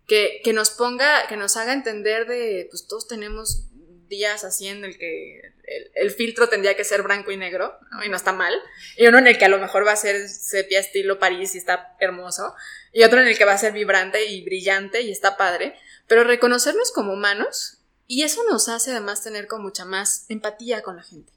que, 0.06 0.40
que, 0.42 0.52
nos 0.52 0.70
ponga, 0.70 1.26
que 1.28 1.36
nos 1.36 1.56
haga 1.56 1.72
entender 1.72 2.26
de, 2.26 2.66
pues 2.70 2.86
todos 2.86 3.06
tenemos 3.06 3.67
días 4.08 4.60
en 4.60 4.84
el 4.84 4.98
que 4.98 5.52
el, 5.94 6.10
filtro 6.10 6.48
tendría 6.48 6.76
que 6.76 6.84
ser 6.84 7.02
blanco 7.02 7.30
y 7.30 7.36
negro, 7.36 7.78
y 8.04 8.08
no 8.08 8.16
está 8.16 8.32
mal, 8.32 8.54
y 8.96 9.06
uno 9.06 9.18
en 9.18 9.26
el 9.26 9.38
que 9.38 9.44
a 9.44 9.48
lo 9.48 9.58
mejor 9.58 9.86
va 9.86 9.92
a 9.92 9.96
ser 9.96 10.28
sepia 10.28 10.80
estilo 10.80 11.18
París 11.18 11.54
y 11.54 11.58
está 11.58 11.96
hermoso, 12.00 12.54
y 12.92 13.04
otro 13.04 13.20
en 13.20 13.28
el 13.28 13.36
que 13.36 13.44
va 13.44 13.52
a 13.52 13.58
ser 13.58 13.72
vibrante 13.72 14.26
y 14.26 14.42
brillante 14.44 15.02
y 15.02 15.12
está 15.12 15.36
padre, 15.36 15.74
pero 16.06 16.24
reconocernos 16.24 16.92
como 16.92 17.12
humanos, 17.12 17.78
y 18.06 18.22
eso 18.22 18.42
nos 18.50 18.68
hace 18.68 18.92
además 18.92 19.22
tener 19.22 19.46
con 19.46 19.62
mucha 19.62 19.84
más 19.84 20.24
empatía 20.28 20.82
con 20.82 20.96
la 20.96 21.02
gente. 21.02 21.32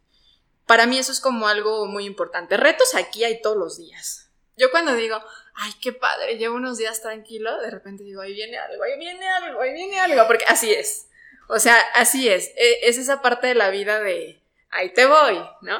Para 0.65 0.85
mí 0.85 0.97
eso 0.97 1.11
es 1.11 1.19
como 1.19 1.47
algo 1.49 1.85
muy 1.85 2.05
importante. 2.05 2.55
Retos 2.55 2.95
aquí 2.95 3.25
hay 3.25 3.41
todos 3.41 3.57
los 3.57 3.77
días, 3.77 4.29
Yo 4.55 4.71
cuando 4.71 4.93
digo, 4.95 5.21
ay, 5.55 5.73
qué 5.81 5.91
padre, 5.91 6.37
llevo 6.37 6.55
unos 6.55 6.77
días 6.77 7.01
tranquilo, 7.01 7.59
de 7.61 7.71
repente 7.71 8.03
digo, 8.03 8.21
ahí 8.21 8.33
viene 8.33 8.57
algo, 8.57 8.83
ahí 8.83 8.97
viene 8.97 9.27
algo, 9.27 9.61
ahí 9.61 9.73
viene 9.73 9.99
algo, 9.99 10.27
porque 10.27 10.45
así 10.47 10.71
es. 10.71 11.07
O 11.53 11.59
sea, 11.59 11.77
así 11.95 12.29
es. 12.29 12.47
E, 12.55 12.87
es 12.87 12.97
esa 12.97 13.21
parte 13.21 13.47
de 13.47 13.55
la 13.55 13.71
vida 13.71 13.99
de, 13.99 14.41
ahí 14.69 14.93
te 14.93 15.05
voy, 15.05 15.37
¿no? 15.61 15.79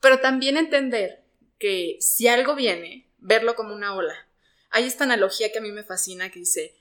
Pero 0.00 0.18
también 0.18 0.56
entender 0.56 1.22
que 1.60 1.96
si 2.00 2.26
algo 2.26 2.56
viene, 2.56 3.08
verlo 3.18 3.54
como 3.54 3.72
una 3.72 3.94
ola. 3.94 4.16
Hay 4.70 4.84
esta 4.84 5.04
analogía 5.04 5.52
que 5.52 5.58
a 5.58 5.62
mí 5.62 5.70
me 5.70 5.84
fascina 5.84 6.28
que 6.30 6.40
dice, 6.40 6.74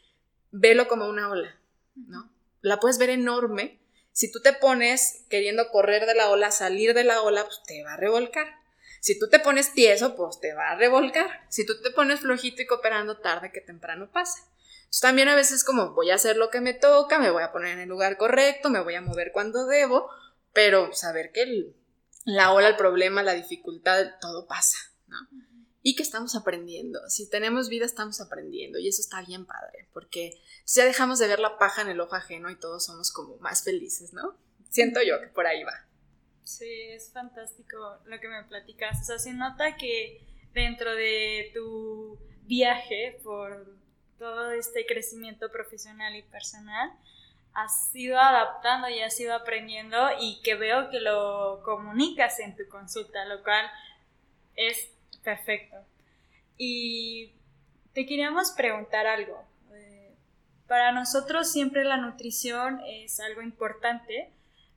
velo 0.50 0.88
como 0.88 1.08
una 1.08 1.30
ola, 1.30 1.56
¿no? 1.94 2.34
La 2.62 2.80
puedes 2.80 2.98
ver 2.98 3.12
enorme. 3.12 3.80
Si 4.12 4.32
tú 4.32 4.42
te 4.42 4.54
pones 4.54 5.24
queriendo 5.30 5.70
correr 5.70 6.08
de 6.08 6.16
la 6.16 6.32
ola, 6.32 6.50
salir 6.50 6.96
de 6.96 7.04
la 7.04 7.22
ola, 7.22 7.44
pues 7.44 7.62
te 7.68 7.84
va 7.84 7.94
a 7.94 7.98
revolcar. 7.98 8.56
Si 9.02 9.20
tú 9.20 9.30
te 9.30 9.38
pones 9.38 9.74
tieso, 9.74 10.16
pues 10.16 10.40
te 10.40 10.56
va 10.56 10.72
a 10.72 10.76
revolcar. 10.78 11.46
Si 11.50 11.64
tú 11.64 11.80
te 11.80 11.92
pones 11.92 12.22
flojito 12.22 12.64
y 12.64 12.66
cooperando, 12.66 13.18
tarde 13.18 13.52
que 13.52 13.62
temprano 13.62 14.10
pasa. 14.12 14.48
Entonces 14.92 15.02
también 15.04 15.30
a 15.30 15.36
veces 15.36 15.64
como 15.64 15.94
voy 15.94 16.12
a 16.12 16.16
hacer 16.16 16.36
lo 16.36 16.50
que 16.50 16.60
me 16.60 16.74
toca, 16.74 17.18
me 17.18 17.32
voy 17.32 17.44
a 17.44 17.54
poner 17.54 17.72
en 17.72 17.80
el 17.80 17.88
lugar 17.88 18.18
correcto, 18.18 18.70
me 18.70 18.82
voy 18.82 18.96
a 18.96 19.02
mover 19.02 19.32
cuando 19.32 19.66
debo, 19.66 20.10
pero 20.52 20.92
saber 20.92 21.32
que 21.32 21.74
la 22.26 22.52
ola, 22.52 22.68
el 22.68 22.76
problema, 22.76 23.24
la 23.24 23.34
dificultad, 23.34 24.06
todo 24.20 24.48
pasa, 24.48 24.78
¿no? 25.08 25.16
Y 25.82 25.96
que 25.96 26.04
estamos 26.04 26.36
aprendiendo. 26.36 27.00
Si 27.08 27.30
tenemos 27.30 27.70
vida, 27.70 27.86
estamos 27.86 28.20
aprendiendo. 28.20 28.80
Y 28.80 28.90
eso 28.90 29.02
está 29.02 29.22
bien 29.22 29.46
padre, 29.46 29.88
porque 29.94 30.42
ya 30.66 30.84
dejamos 30.84 31.20
de 31.20 31.28
ver 31.30 31.40
la 31.40 31.58
paja 31.58 31.84
en 31.84 31.88
el 31.88 32.02
ojo 32.02 32.16
ajeno 32.16 32.50
y 32.50 32.60
todos 32.60 32.84
somos 32.84 33.14
como 33.14 33.38
más 33.38 33.64
felices, 33.64 34.12
¿no? 34.12 34.38
Siento 34.70 35.02
yo 35.02 35.22
que 35.22 35.28
por 35.28 35.48
ahí 35.48 35.64
va. 35.64 35.88
Sí, 36.44 36.70
es 36.70 37.14
fantástico 37.14 37.78
lo 38.04 38.20
que 38.20 38.28
me 38.28 38.44
platicas. 38.44 39.04
O 39.04 39.06
sea, 39.06 39.20
se 39.20 39.32
nota 39.32 39.78
que 39.78 40.28
dentro 40.54 40.94
de 40.94 41.50
tu 41.54 42.20
viaje 42.44 43.22
por 43.24 43.80
todo 44.22 44.52
este 44.52 44.86
crecimiento 44.86 45.50
profesional 45.52 46.16
y 46.16 46.22
personal, 46.22 46.92
has 47.56 47.90
ido 47.96 48.20
adaptando 48.20 48.88
y 48.88 49.02
has 49.02 49.20
ido 49.20 49.34
aprendiendo 49.34 49.98
y 50.20 50.40
que 50.44 50.54
veo 50.54 50.92
que 50.92 51.00
lo 51.00 51.64
comunicas 51.66 52.38
en 52.40 52.56
tu 52.56 52.70
consulta, 52.70 53.26
lo 53.26 53.42
cual 53.42 53.66
es 54.56 54.92
perfecto. 55.24 55.78
Y 56.56 57.34
te 57.94 58.06
queríamos 58.06 58.52
preguntar 58.52 59.08
algo. 59.08 59.44
Eh, 59.74 60.14
para 60.68 60.92
nosotros 60.92 61.52
siempre 61.52 61.84
la 61.84 61.98
nutrición 61.98 62.80
es 62.86 63.20
algo 63.20 63.42
importante, 63.42 64.32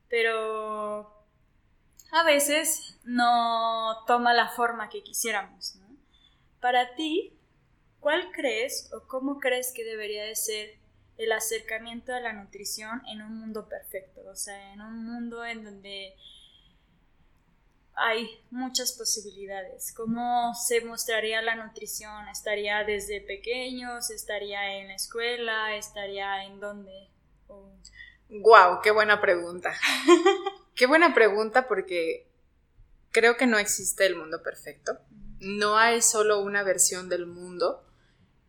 pero 0.09 1.23
a 2.11 2.23
veces 2.23 2.97
no 3.03 4.03
toma 4.07 4.33
la 4.33 4.49
forma 4.49 4.89
que 4.89 5.03
quisiéramos. 5.03 5.75
Para 6.59 6.95
ti, 6.95 7.34
¿cuál 8.05 8.31
crees 8.31 8.91
o 8.93 9.07
cómo 9.07 9.39
crees 9.39 9.73
que 9.73 9.83
debería 9.83 10.25
de 10.25 10.35
ser 10.35 10.77
el 11.17 11.31
acercamiento 11.31 12.13
a 12.13 12.19
la 12.19 12.33
nutrición 12.33 13.01
en 13.07 13.23
un 13.23 13.39
mundo 13.39 13.67
perfecto? 13.67 14.21
O 14.29 14.35
sea, 14.35 14.73
en 14.73 14.81
un 14.81 15.03
mundo 15.03 15.43
en 15.43 15.63
donde 15.63 16.13
hay 17.95 18.29
muchas 18.51 18.91
posibilidades. 18.91 19.91
¿Cómo 19.97 20.53
se 20.53 20.81
mostraría 20.81 21.41
la 21.41 21.55
nutrición? 21.55 22.27
¿Estaría 22.27 22.83
desde 22.83 23.21
pequeños? 23.21 24.11
¿Estaría 24.11 24.75
en 24.77 24.89
la 24.89 24.93
escuela? 24.93 25.75
¿Estaría 25.75 26.43
en 26.43 26.59
dónde? 26.59 27.09
Wow, 28.29 28.81
qué 28.83 28.91
buena 28.91 29.19
pregunta. 29.19 29.73
qué 30.75 30.85
buena 30.85 31.15
pregunta 31.15 31.67
porque 31.67 32.27
creo 33.09 33.35
que 33.35 33.47
no 33.47 33.57
existe 33.57 34.05
el 34.05 34.15
mundo 34.15 34.43
perfecto. 34.43 34.99
No 35.39 35.79
hay 35.79 36.03
solo 36.03 36.41
una 36.41 36.61
versión 36.61 37.09
del 37.09 37.25
mundo. 37.25 37.81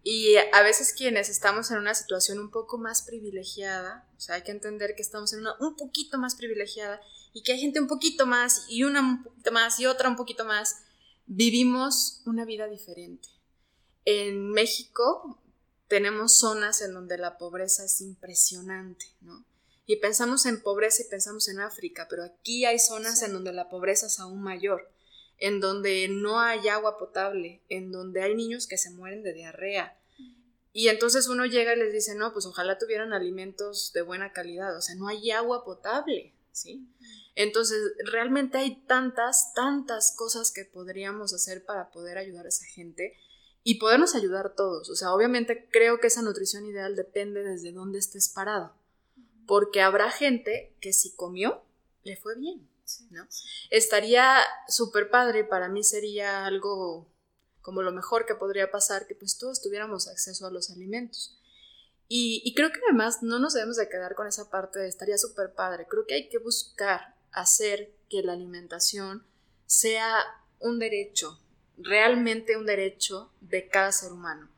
Y 0.08 0.36
a 0.36 0.62
veces 0.62 0.94
quienes 0.96 1.28
estamos 1.28 1.72
en 1.72 1.78
una 1.78 1.92
situación 1.92 2.38
un 2.38 2.52
poco 2.52 2.78
más 2.78 3.02
privilegiada, 3.02 4.08
o 4.16 4.20
sea, 4.20 4.36
hay 4.36 4.42
que 4.42 4.52
entender 4.52 4.94
que 4.94 5.02
estamos 5.02 5.32
en 5.32 5.40
una 5.40 5.56
un 5.58 5.74
poquito 5.74 6.16
más 6.16 6.36
privilegiada 6.36 7.00
y 7.32 7.42
que 7.42 7.50
hay 7.50 7.58
gente 7.58 7.80
un 7.80 7.88
poquito 7.88 8.24
más 8.24 8.66
y 8.68 8.84
una 8.84 9.00
un 9.00 9.24
poquito 9.24 9.50
más 9.50 9.80
y 9.80 9.86
otra 9.86 10.08
un 10.08 10.14
poquito 10.14 10.44
más, 10.44 10.76
vivimos 11.26 12.22
una 12.24 12.44
vida 12.44 12.68
diferente. 12.68 13.28
En 14.04 14.52
México 14.52 15.42
tenemos 15.88 16.38
zonas 16.38 16.82
en 16.82 16.94
donde 16.94 17.18
la 17.18 17.36
pobreza 17.36 17.84
es 17.84 18.00
impresionante, 18.00 19.06
¿no? 19.22 19.44
Y 19.86 19.96
pensamos 19.96 20.46
en 20.46 20.62
pobreza 20.62 21.02
y 21.02 21.10
pensamos 21.10 21.48
en 21.48 21.58
África, 21.58 22.06
pero 22.08 22.22
aquí 22.22 22.64
hay 22.64 22.78
zonas 22.78 23.22
en 23.22 23.32
donde 23.32 23.52
la 23.52 23.68
pobreza 23.68 24.06
es 24.06 24.20
aún 24.20 24.40
mayor, 24.40 24.88
en 25.38 25.60
donde 25.60 26.08
no 26.08 26.40
hay 26.40 26.68
agua 26.68 26.98
potable, 26.98 27.62
en 27.68 27.92
donde 27.92 28.22
hay 28.22 28.34
niños 28.34 28.66
que 28.66 28.78
se 28.78 28.90
mueren 28.90 29.22
de 29.22 29.32
diarrea. 29.32 29.98
Y 30.72 30.88
entonces 30.88 31.28
uno 31.28 31.46
llega 31.46 31.74
y 31.74 31.78
les 31.78 31.92
dice, 31.92 32.14
no, 32.14 32.32
pues 32.32 32.46
ojalá 32.46 32.78
tuvieran 32.78 33.12
alimentos 33.12 33.92
de 33.94 34.02
buena 34.02 34.32
calidad, 34.32 34.76
o 34.76 34.80
sea, 34.80 34.94
no 34.94 35.08
hay 35.08 35.30
agua 35.30 35.64
potable, 35.64 36.34
¿sí? 36.52 36.86
Entonces, 37.34 37.78
realmente 38.04 38.58
hay 38.58 38.82
tantas, 38.86 39.52
tantas 39.54 40.14
cosas 40.16 40.50
que 40.52 40.64
podríamos 40.64 41.34
hacer 41.34 41.64
para 41.64 41.90
poder 41.90 42.18
ayudar 42.18 42.46
a 42.46 42.48
esa 42.48 42.64
gente 42.66 43.14
y 43.62 43.74
podernos 43.74 44.14
ayudar 44.14 44.54
todos. 44.54 44.88
O 44.88 44.96
sea, 44.96 45.12
obviamente 45.12 45.68
creo 45.70 45.98
que 46.00 46.06
esa 46.06 46.22
nutrición 46.22 46.66
ideal 46.66 46.96
depende 46.96 47.42
desde 47.42 47.72
dónde 47.72 47.98
estés 47.98 48.28
parado 48.28 48.74
porque 49.46 49.80
habrá 49.80 50.10
gente 50.10 50.74
que 50.80 50.92
si 50.92 51.14
comió, 51.14 51.62
le 52.02 52.16
fue 52.16 52.36
bien, 52.36 52.68
¿no? 53.10 53.26
Estaría 53.70 54.38
súper 54.68 55.10
padre, 55.10 55.44
para 55.44 55.68
mí 55.68 55.82
sería 55.82 56.46
algo 56.46 57.12
como 57.60 57.82
lo 57.82 57.92
mejor 57.92 58.26
que 58.26 58.34
podría 58.34 58.70
pasar, 58.70 59.06
que 59.06 59.14
pues 59.14 59.38
todos 59.38 59.60
tuviéramos 59.60 60.08
acceso 60.08 60.46
a 60.46 60.50
los 60.50 60.70
alimentos. 60.70 61.38
Y, 62.08 62.54
creo 62.54 62.70
que 62.70 62.78
además 62.88 63.24
no 63.24 63.40
nos 63.40 63.54
debemos 63.54 63.76
de 63.76 63.88
quedar 63.88 64.14
con 64.14 64.28
esa 64.28 64.48
parte 64.48 64.78
de 64.78 64.88
estaría 64.88 65.18
súper 65.18 65.54
padre, 65.54 65.86
creo 65.88 66.06
que 66.06 66.14
hay 66.14 66.28
que 66.28 66.38
buscar 66.38 67.16
hacer 67.32 67.92
que 68.08 68.22
la 68.22 68.34
alimentación 68.34 69.26
sea 69.66 70.24
un 70.60 70.78
derecho, 70.78 71.40
realmente 71.76 72.56
un 72.56 72.64
derecho 72.64 73.32
de 73.40 73.68
cada 73.68 73.90
ser 73.90 74.12
humano 74.12 74.48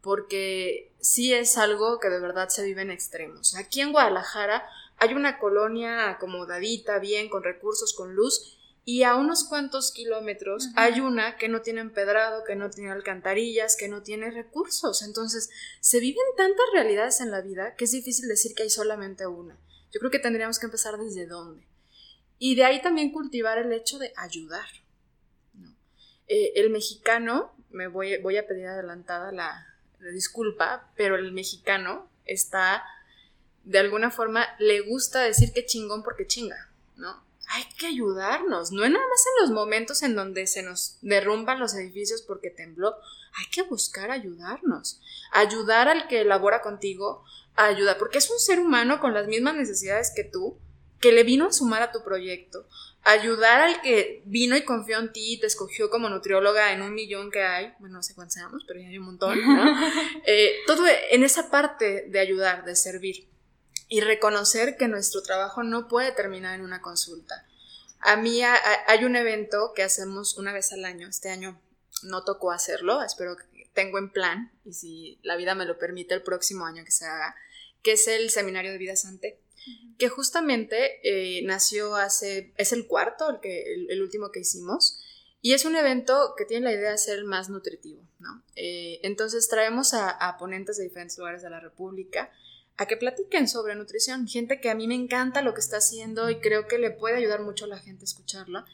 porque 0.00 0.92
sí 1.00 1.34
es 1.34 1.58
algo 1.58 1.98
que 2.00 2.08
de 2.08 2.20
verdad 2.20 2.48
se 2.48 2.64
vive 2.64 2.82
en 2.82 2.90
extremos. 2.90 3.54
Aquí 3.56 3.80
en 3.80 3.92
Guadalajara 3.92 4.66
hay 4.98 5.14
una 5.14 5.38
colonia 5.38 6.10
acomodadita, 6.10 6.98
bien, 6.98 7.28
con 7.28 7.42
recursos, 7.42 7.94
con 7.94 8.14
luz, 8.14 8.58
y 8.84 9.02
a 9.02 9.16
unos 9.16 9.44
cuantos 9.44 9.92
kilómetros 9.92 10.70
hay 10.74 11.00
una 11.00 11.36
que 11.36 11.48
no 11.48 11.60
tiene 11.60 11.82
empedrado, 11.82 12.42
que 12.44 12.56
no 12.56 12.70
tiene 12.70 12.90
alcantarillas, 12.90 13.76
que 13.76 13.88
no 13.88 14.02
tiene 14.02 14.30
recursos. 14.30 15.02
Entonces, 15.02 15.50
se 15.80 16.00
viven 16.00 16.24
tantas 16.38 16.64
realidades 16.72 17.20
en 17.20 17.30
la 17.30 17.42
vida 17.42 17.74
que 17.76 17.84
es 17.84 17.92
difícil 17.92 18.28
decir 18.28 18.54
que 18.54 18.62
hay 18.62 18.70
solamente 18.70 19.26
una. 19.26 19.58
Yo 19.92 20.00
creo 20.00 20.10
que 20.10 20.18
tendríamos 20.18 20.58
que 20.58 20.66
empezar 20.66 20.96
desde 20.96 21.26
dónde. 21.26 21.66
Y 22.38 22.54
de 22.54 22.64
ahí 22.64 22.80
también 22.80 23.12
cultivar 23.12 23.58
el 23.58 23.72
hecho 23.72 23.98
de 23.98 24.12
ayudar. 24.16 24.66
Eh, 26.28 26.52
el 26.56 26.70
mexicano, 26.70 27.52
me 27.70 27.88
voy, 27.88 28.16
voy 28.22 28.36
a 28.36 28.46
pedir 28.46 28.66
adelantada 28.66 29.32
la, 29.32 29.66
disculpa, 30.12 30.90
pero 30.96 31.16
el 31.16 31.32
mexicano 31.32 32.08
está, 32.24 32.84
de 33.68 33.78
alguna 33.78 34.10
forma, 34.10 34.46
le 34.58 34.80
gusta 34.80 35.22
decir 35.22 35.52
que 35.52 35.66
chingón 35.66 36.02
porque 36.02 36.26
chinga, 36.26 36.70
¿no? 36.96 37.22
Hay 37.50 37.64
que 37.78 37.86
ayudarnos, 37.86 38.72
no 38.72 38.82
es 38.82 38.90
nada 38.90 39.04
más 39.06 39.24
en 39.26 39.42
los 39.42 39.50
momentos 39.50 40.02
en 40.02 40.16
donde 40.16 40.46
se 40.46 40.62
nos 40.62 40.96
derrumban 41.02 41.60
los 41.60 41.74
edificios 41.74 42.22
porque 42.22 42.48
tembló, 42.48 42.96
hay 43.34 43.44
que 43.52 43.62
buscar 43.62 44.10
ayudarnos, 44.10 45.00
ayudar 45.32 45.88
al 45.88 46.08
que 46.08 46.22
elabora 46.22 46.62
contigo, 46.62 47.24
ayuda, 47.56 47.98
porque 47.98 48.18
es 48.18 48.30
un 48.30 48.38
ser 48.38 48.58
humano 48.58 49.00
con 49.00 49.12
las 49.12 49.26
mismas 49.26 49.54
necesidades 49.54 50.12
que 50.16 50.24
tú, 50.24 50.58
que 50.98 51.12
le 51.12 51.22
vino 51.24 51.46
a 51.46 51.52
sumar 51.52 51.82
a 51.82 51.92
tu 51.92 52.02
proyecto, 52.02 52.66
ayudar 53.02 53.60
al 53.60 53.82
que 53.82 54.22
vino 54.24 54.56
y 54.56 54.64
confió 54.64 54.98
en 54.98 55.12
ti 55.12 55.34
y 55.34 55.40
te 55.40 55.46
escogió 55.46 55.90
como 55.90 56.08
nutrióloga 56.08 56.72
en 56.72 56.80
un 56.80 56.94
millón 56.94 57.30
que 57.30 57.42
hay, 57.42 57.74
bueno, 57.80 57.96
no 57.96 58.02
sé 58.02 58.14
cuántos 58.14 58.34
seamos, 58.34 58.64
pero 58.66 58.80
ya 58.80 58.88
hay 58.88 58.98
un 58.98 59.04
montón, 59.04 59.38
¿no? 59.38 59.74
Eh, 60.26 60.56
todo 60.66 60.84
en 61.10 61.22
esa 61.22 61.50
parte 61.50 62.06
de 62.08 62.18
ayudar, 62.18 62.64
de 62.64 62.74
servir 62.74 63.28
y 63.88 64.00
reconocer 64.00 64.76
que 64.76 64.88
nuestro 64.88 65.22
trabajo 65.22 65.62
no 65.62 65.88
puede 65.88 66.12
terminar 66.12 66.54
en 66.54 66.62
una 66.62 66.82
consulta. 66.82 67.46
A 68.00 68.16
mí 68.16 68.42
hay 68.42 69.04
un 69.04 69.16
evento 69.16 69.72
que 69.74 69.82
hacemos 69.82 70.36
una 70.38 70.52
vez 70.52 70.72
al 70.72 70.84
año, 70.84 71.08
este 71.08 71.30
año 71.30 71.60
no 72.02 72.22
tocó 72.24 72.52
hacerlo, 72.52 73.02
espero 73.02 73.36
que 73.36 73.70
tengo 73.74 73.98
en 73.98 74.10
plan 74.10 74.52
y 74.64 74.72
si 74.72 75.18
la 75.22 75.36
vida 75.36 75.54
me 75.54 75.64
lo 75.64 75.78
permite 75.78 76.14
el 76.14 76.22
próximo 76.22 76.64
año 76.64 76.84
que 76.84 76.92
se 76.92 77.06
haga, 77.06 77.34
que 77.82 77.92
es 77.92 78.06
el 78.06 78.30
Seminario 78.30 78.70
de 78.70 78.78
Vida 78.78 78.94
Sante 78.94 79.40
que 79.98 80.08
justamente 80.08 81.00
eh, 81.02 81.42
nació 81.44 81.96
hace, 81.96 82.52
es 82.56 82.72
el 82.72 82.86
cuarto, 82.86 83.28
el, 83.30 83.40
que, 83.40 83.74
el, 83.88 84.00
último 84.00 84.30
que 84.30 84.40
hicimos, 84.40 85.00
y 85.40 85.52
es 85.52 85.64
un 85.64 85.76
evento 85.76 86.34
que 86.36 86.44
tiene 86.44 86.64
la 86.64 86.72
idea 86.72 86.92
de 86.92 86.98
ser 86.98 87.24
más 87.24 87.48
nutritivo, 87.48 88.02
¿no? 88.18 88.42
Eh, 88.56 89.00
entonces 89.02 89.48
traemos 89.48 89.94
a, 89.94 90.36
ponentes 90.38 90.76
de 90.76 90.84
diferentes 90.84 91.18
lugares 91.18 91.42
de 91.42 91.50
la 91.50 91.60
República 91.60 92.32
a 92.78 92.86
que 92.86 92.96
platiquen 92.96 93.48
sobre 93.48 93.74
nutrición, 93.74 94.28
gente 94.28 94.60
que 94.60 94.70
a 94.70 94.74
mí 94.74 94.86
me 94.86 94.94
encanta 94.94 95.42
lo 95.42 95.52
que 95.52 95.60
está 95.60 95.78
haciendo 95.78 96.30
y 96.30 96.38
creo 96.38 96.68
que 96.68 96.78
le 96.78 96.92
puede 96.92 97.16
ayudar 97.16 97.42
mucho 97.42 97.64
a 97.64 97.68
la 97.68 97.78
gente 97.78 98.04
a 98.04 98.06
escucharla. 98.06 98.64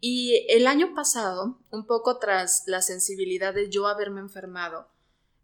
Y 0.00 0.46
el 0.50 0.66
año 0.66 0.94
pasado, 0.94 1.58
un 1.70 1.86
poco 1.86 2.18
tras 2.18 2.64
la 2.66 2.82
sensibilidad 2.82 3.54
de 3.54 3.70
yo 3.70 3.86
haberme 3.86 4.20
enfermado, 4.20 4.88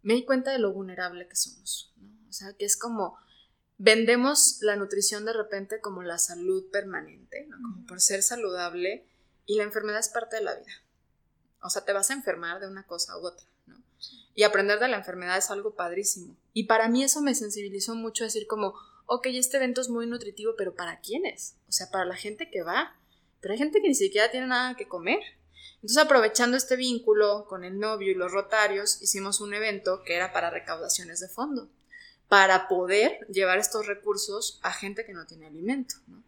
me 0.03 0.13
di 0.13 0.23
cuenta 0.23 0.51
de 0.51 0.59
lo 0.59 0.71
vulnerable 0.71 1.27
que 1.27 1.35
somos. 1.35 1.91
O 2.29 2.31
sea, 2.31 2.53
que 2.53 2.65
es 2.65 2.77
como 2.77 3.17
vendemos 3.77 4.59
la 4.61 4.75
nutrición 4.75 5.25
de 5.25 5.33
repente 5.33 5.81
como 5.81 6.03
la 6.03 6.19
salud 6.19 6.69
permanente, 6.71 7.49
como 7.49 7.87
por 7.87 7.99
ser 7.99 8.21
saludable, 8.21 9.05
y 9.47 9.57
la 9.57 9.63
enfermedad 9.63 9.99
es 9.99 10.09
parte 10.09 10.37
de 10.37 10.43
la 10.43 10.55
vida. 10.55 10.71
O 11.61 11.69
sea, 11.71 11.83
te 11.83 11.91
vas 11.91 12.11
a 12.11 12.13
enfermar 12.13 12.59
de 12.59 12.67
una 12.67 12.85
cosa 12.85 13.17
u 13.17 13.25
otra, 13.25 13.47
¿no? 13.65 13.81
Y 14.35 14.43
aprender 14.43 14.79
de 14.79 14.89
la 14.89 14.97
enfermedad 14.97 15.37
es 15.37 15.49
algo 15.49 15.75
padrísimo. 15.75 16.37
Y 16.55 16.63
para 16.63 16.87
mí 16.87 17.03
eso 17.03 17.21
me 17.21 17.35
sensibilizó 17.35 17.95
mucho 17.95 18.23
decir 18.23 18.47
como, 18.47 18.75
ok, 19.07 19.27
este 19.27 19.57
evento 19.57 19.81
es 19.81 19.89
muy 19.89 20.07
nutritivo, 20.07 20.53
pero 20.57 20.73
¿para 20.73 21.01
quiénes? 21.01 21.57
O 21.67 21.73
sea, 21.73 21.91
para 21.91 22.05
la 22.05 22.15
gente 22.15 22.49
que 22.49 22.63
va. 22.63 22.95
Pero 23.41 23.51
hay 23.51 23.57
gente 23.57 23.81
que 23.81 23.89
ni 23.89 23.95
siquiera 23.95 24.31
tiene 24.31 24.47
nada 24.47 24.77
que 24.77 24.87
comer. 24.87 25.19
Entonces, 25.75 25.97
aprovechando 25.97 26.55
este 26.55 26.77
vínculo 26.77 27.45
con 27.49 27.65
el 27.65 27.77
novio 27.77 28.09
y 28.09 28.15
los 28.15 28.31
rotarios, 28.31 29.01
hicimos 29.01 29.41
un 29.41 29.53
evento 29.53 30.01
que 30.05 30.15
era 30.15 30.31
para 30.31 30.49
recaudaciones 30.49 31.19
de 31.19 31.27
fondo 31.27 31.69
para 32.29 32.69
poder 32.69 33.19
llevar 33.27 33.59
estos 33.59 33.85
recursos 33.85 34.59
a 34.63 34.71
gente 34.71 35.05
que 35.05 35.13
no 35.13 35.25
tiene 35.25 35.47
alimento, 35.47 35.95
¿no? 36.07 36.23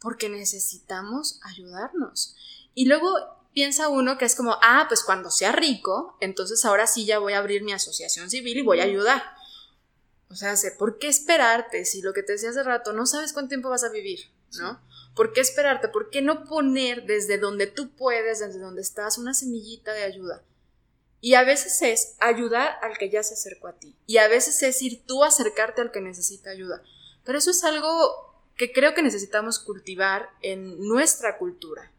Porque 0.00 0.28
necesitamos 0.28 1.40
ayudarnos. 1.42 2.36
Y 2.74 2.86
luego 2.86 3.12
piensa 3.52 3.88
uno 3.88 4.16
que 4.16 4.26
es 4.26 4.36
como, 4.36 4.56
ah, 4.62 4.86
pues 4.88 5.02
cuando 5.02 5.30
sea 5.30 5.50
rico, 5.50 6.16
entonces 6.20 6.64
ahora 6.64 6.86
sí 6.86 7.04
ya 7.04 7.18
voy 7.18 7.32
a 7.32 7.38
abrir 7.38 7.64
mi 7.64 7.72
asociación 7.72 8.30
civil 8.30 8.58
y 8.58 8.62
voy 8.62 8.80
a 8.80 8.84
ayudar. 8.84 9.22
O 10.32 10.34
sea, 10.34 10.54
¿por 10.78 10.98
qué 10.98 11.08
esperarte 11.08 11.84
si 11.84 12.00
lo 12.00 12.14
que 12.14 12.22
te 12.22 12.32
decía 12.32 12.48
hace 12.48 12.62
rato 12.62 12.94
no 12.94 13.04
sabes 13.04 13.34
cuánto 13.34 13.50
tiempo 13.50 13.68
vas 13.68 13.84
a 13.84 13.90
vivir, 13.90 14.30
¿no? 14.58 14.80
¿Por 15.14 15.34
qué 15.34 15.42
esperarte? 15.42 15.88
¿Por 15.88 16.08
qué 16.08 16.22
no 16.22 16.44
poner 16.44 17.04
desde 17.04 17.36
donde 17.36 17.66
tú 17.66 17.90
puedes, 17.90 18.38
desde 18.38 18.58
donde 18.58 18.80
estás, 18.80 19.18
una 19.18 19.34
semillita 19.34 19.92
de 19.92 20.04
ayuda? 20.04 20.42
Y 21.20 21.34
a 21.34 21.44
veces 21.44 21.82
es 21.82 22.16
ayudar 22.18 22.78
al 22.80 22.96
que 22.96 23.10
ya 23.10 23.22
se 23.22 23.34
acercó 23.34 23.68
a 23.68 23.74
ti. 23.74 23.94
Y 24.06 24.16
a 24.16 24.26
veces 24.26 24.62
es 24.62 24.80
ir 24.80 25.02
tú 25.04 25.22
a 25.22 25.28
acercarte 25.28 25.82
al 25.82 25.92
que 25.92 26.00
necesita 26.00 26.48
ayuda. 26.48 26.82
Pero 27.24 27.36
eso 27.36 27.50
es 27.50 27.62
algo 27.62 28.34
que 28.56 28.72
creo 28.72 28.94
que 28.94 29.02
necesitamos 29.02 29.58
cultivar 29.58 30.30
en 30.40 30.80
nuestra 30.88 31.36
cultura. 31.36 31.92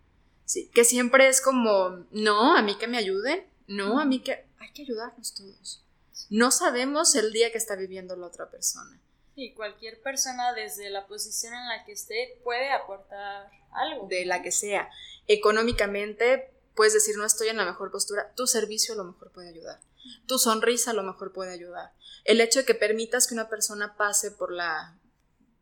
Sí, 0.46 0.72
que 0.74 0.86
siempre 0.86 1.28
es 1.28 1.40
como, 1.40 2.08
no, 2.10 2.58
a 2.58 2.64
mí 2.64 2.80
que 2.80 2.88
me 2.88 2.98
ayuden, 2.98 3.46
no, 3.68 4.00
a 4.00 4.06
mí 4.06 4.22
que 4.22 4.44
hay 4.58 4.74
que 4.74 4.82
ayudarnos 4.82 5.36
todos. 5.36 5.83
No 6.30 6.52
sabemos 6.52 7.16
el 7.16 7.32
día 7.32 7.52
que 7.52 7.58
está 7.58 7.76
viviendo 7.76 8.16
la 8.16 8.28
otra 8.28 8.50
persona. 8.50 9.00
Y 9.36 9.54
cualquier 9.54 10.02
persona 10.02 10.54
desde 10.54 10.90
la 10.90 11.08
posición 11.08 11.54
en 11.54 11.68
la 11.68 11.86
que 11.86 11.94
esté 11.94 12.40
puede 12.44 12.72
aportar 12.72 13.50
algo. 13.72 14.08
De 14.08 14.26
la 14.26 14.42
que 14.42 14.52
sea. 14.52 14.90
Económicamente 15.28 16.54
puedes 16.76 16.94
decir 16.94 17.18
no 17.18 17.26
estoy 17.26 17.50
en 17.50 17.58
la 17.58 17.66
mejor 17.66 17.92
postura, 17.92 18.34
tu 18.36 18.48
servicio 18.48 18.94
a 18.94 18.98
lo 18.98 19.06
mejor 19.06 19.32
puede 19.32 19.50
ayudar, 19.50 19.80
tu 20.28 20.38
sonrisa 20.38 20.92
a 20.92 20.94
lo 20.94 21.04
mejor 21.04 21.34
puede 21.34 21.52
ayudar, 21.54 21.94
el 22.24 22.42
hecho 22.42 22.60
de 22.60 22.66
que 22.66 22.76
permitas 22.76 23.28
que 23.28 23.34
una 23.34 23.50
persona 23.50 23.96
pase 23.96 24.32
por 24.32 24.52
la, 24.52 24.98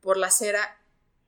por 0.01 0.17
la 0.17 0.27
acera, 0.27 0.79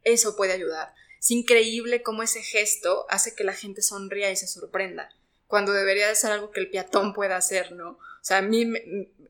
eso 0.03 0.35
puede 0.35 0.53
ayudar. 0.53 0.93
Es 1.19 1.31
increíble 1.31 2.03
cómo 2.03 2.21
ese 2.23 2.41
gesto 2.41 3.05
hace 3.09 3.33
que 3.33 3.45
la 3.45 3.53
gente 3.53 3.81
sonría 3.81 4.29
y 4.29 4.35
se 4.35 4.47
sorprenda, 4.47 5.09
cuando 5.53 5.71
debería 5.71 6.07
de 6.07 6.15
ser 6.15 6.31
algo 6.31 6.49
que 6.49 6.61
el 6.61 6.71
peatón 6.71 7.13
pueda 7.13 7.37
hacer, 7.37 7.73
¿no? 7.73 7.91
O 7.91 8.23
sea, 8.23 8.39
a 8.39 8.41
mí 8.41 8.65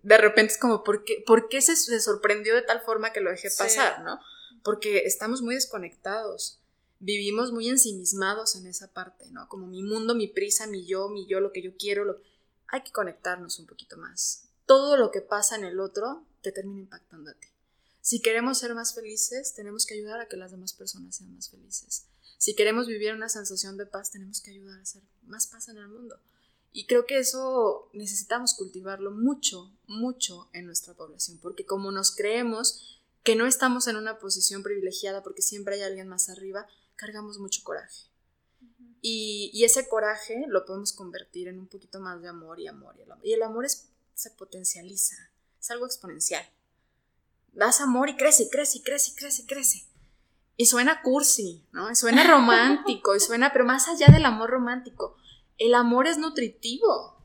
de 0.03 0.17
repente 0.17 0.53
es 0.53 0.57
como, 0.57 0.81
¿por 0.81 1.03
qué, 1.03 1.21
¿por 1.27 1.49
qué 1.49 1.61
se, 1.61 1.75
sorprendió 1.99 2.55
de 2.55 2.61
tal 2.61 2.79
forma 2.79 3.11
que 3.11 3.19
lo 3.19 3.29
dejé 3.29 3.49
pasar, 3.51 4.03
¿no? 4.03 4.21
Porque 4.63 4.99
estamos 4.99 5.41
muy 5.41 5.55
desconectados 5.55 6.61
vivimos 7.01 7.51
muy 7.51 7.67
ensimismados 7.67 8.55
en 8.55 8.67
esa 8.67 8.93
parte, 8.93 9.29
¿no? 9.31 9.49
Como 9.49 9.67
mi 9.67 9.83
mundo, 9.83 10.15
mi 10.15 10.29
prisa, 10.29 10.65
mi 10.65 10.85
yo, 10.85 11.09
mi 11.09 11.27
yo, 11.27 11.41
lo 11.41 11.51
que 11.51 11.61
yo 11.61 11.75
quiero, 11.77 12.05
lo... 12.05 12.21
hay 12.67 12.83
que 12.83 12.93
conectarnos 12.93 13.59
un 13.59 13.65
poquito 13.65 13.97
más. 13.97 14.45
Todo 14.65 14.95
lo 14.95 15.11
que 15.11 15.19
pasa 15.19 15.57
en 15.57 15.65
el 15.65 15.81
otro 15.81 16.23
te 16.41 16.53
termina 16.53 16.79
impactando 16.79 17.31
a 17.31 17.33
ti. 17.33 17.49
Si 17.99 18.21
queremos 18.21 18.59
ser 18.59 18.73
más 18.75 18.95
felices, 18.95 19.53
tenemos 19.53 19.85
que 19.85 19.95
ayudar 19.95 20.21
a 20.21 20.29
que 20.29 20.37
las 20.37 20.51
demás 20.51 20.71
personas 20.71 21.17
sean 21.17 21.35
más 21.35 21.49
felices. 21.49 22.05
Si 22.37 22.55
queremos 22.55 22.87
vivir 22.87 23.13
una 23.13 23.29
sensación 23.29 23.77
de 23.77 23.85
paz, 23.85 24.11
tenemos 24.11 24.41
que 24.41 24.51
ayudar 24.51 24.79
a 24.79 24.83
hacer 24.83 25.01
más 25.23 25.47
paz 25.47 25.69
en 25.69 25.77
el 25.77 25.87
mundo. 25.87 26.19
Y 26.71 26.87
creo 26.87 27.05
que 27.05 27.19
eso 27.19 27.89
necesitamos 27.93 28.55
cultivarlo 28.55 29.11
mucho, 29.11 29.71
mucho 29.85 30.49
en 30.53 30.65
nuestra 30.65 30.95
población, 30.95 31.37
porque 31.39 31.65
como 31.65 31.91
nos 31.91 32.15
creemos 32.15 32.99
que 33.23 33.35
no 33.35 33.45
estamos 33.45 33.87
en 33.87 33.95
una 33.95 34.17
posición 34.17 34.63
privilegiada 34.63 35.23
porque 35.23 35.41
siempre 35.41 35.75
hay 35.75 35.81
alguien 35.81 36.07
más 36.07 36.29
arriba, 36.29 36.67
cargamos 36.95 37.37
mucho 37.39 37.63
coraje. 37.63 38.07
y, 39.05 39.63
ese 39.65 39.87
coraje 39.87 40.45
lo 40.47 40.65
podemos 40.65 40.93
convertir 40.93 41.49
en 41.49 41.59
un 41.59 41.67
poquito 41.67 41.99
más 41.99 42.21
de 42.21 42.29
amor 42.29 42.59
y 42.59 42.67
amor. 42.67 42.95
Y 43.21 43.33
el 43.33 43.43
amor, 43.43 43.65
es, 43.65 43.89
se 44.13 44.29
potencializa, 44.31 45.15
es 45.59 45.71
algo 45.71 45.85
exponencial. 45.85 46.45
Das 47.53 47.81
amor 47.81 48.09
y 48.09 48.15
crece, 48.15 48.43
y 48.43 48.49
crece, 48.49 48.79
y 48.79 48.81
crece, 48.81 49.11
y 49.11 49.15
crece, 49.15 49.41
y 49.41 49.45
crece. 49.45 49.92
Y 50.55 50.67
suena 50.67 51.01
cursi, 51.01 51.63
¿no? 51.71 51.89
Y 51.89 51.95
suena 51.95 52.29
romántico, 52.29 53.15
y 53.15 53.19
suena, 53.19 53.51
pero 53.51 53.65
más 53.65 53.87
allá 53.87 54.07
del 54.07 54.25
amor 54.25 54.51
romántico, 54.51 55.17
el 55.57 55.73
amor 55.73 56.07
es 56.07 56.17
nutritivo. 56.17 57.17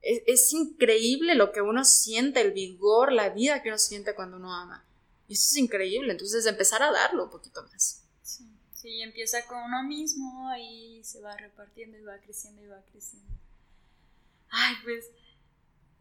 Es, 0.00 0.52
increíble 0.52 1.36
lo 1.36 1.52
que 1.52 1.60
uno 1.60 1.84
siente, 1.84 2.40
el 2.40 2.52
vigor, 2.52 3.12
la 3.12 3.30
vida 3.30 3.62
que 3.62 3.68
uno 3.68 3.78
siente 3.78 4.14
cuando 4.14 4.36
uno 4.36 4.52
ama. 4.52 4.84
Y 5.28 5.34
eso 5.34 5.44
es 5.50 5.56
increíble. 5.56 6.10
Entonces, 6.10 6.44
empezar 6.46 6.82
a 6.82 6.90
darlo 6.90 7.24
un 7.24 7.30
poquito 7.30 7.62
más. 7.64 8.02
Sí, 8.22 9.00
empieza 9.00 9.46
con 9.46 9.62
uno 9.62 9.84
mismo 9.84 10.50
y 10.58 11.04
se 11.04 11.20
va 11.20 11.36
repartiendo 11.36 11.96
y 11.98 12.02
va 12.02 12.18
creciendo 12.18 12.62
y 12.62 12.66
va 12.66 12.82
creciendo. 12.90 13.28
Ay, 14.50 14.74
pues 14.82 15.06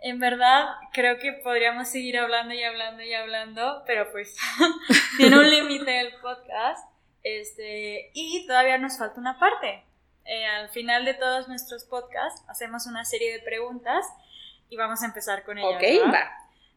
en 0.01 0.19
verdad 0.19 0.67
creo 0.93 1.17
que 1.19 1.31
podríamos 1.33 1.87
seguir 1.87 2.17
hablando 2.17 2.53
y 2.53 2.63
hablando 2.63 3.03
y 3.03 3.13
hablando, 3.13 3.83
pero 3.85 4.11
pues 4.11 4.35
tiene 5.17 5.37
un 5.37 5.49
límite 5.49 5.99
el 5.99 6.15
podcast. 6.15 6.87
Este, 7.23 8.09
y 8.13 8.45
todavía 8.47 8.79
nos 8.79 8.97
falta 8.97 9.19
una 9.19 9.37
parte. 9.39 9.83
Eh, 10.25 10.45
al 10.45 10.69
final 10.69 11.05
de 11.05 11.13
todos 11.13 11.47
nuestros 11.47 11.83
podcasts 11.83 12.43
hacemos 12.47 12.87
una 12.87 13.05
serie 13.05 13.31
de 13.33 13.39
preguntas 13.39 14.05
y 14.69 14.75
vamos 14.75 15.03
a 15.03 15.05
empezar 15.05 15.43
con 15.43 15.59
ella. 15.59 15.77
Ok, 15.77 16.11
va. 16.11 16.31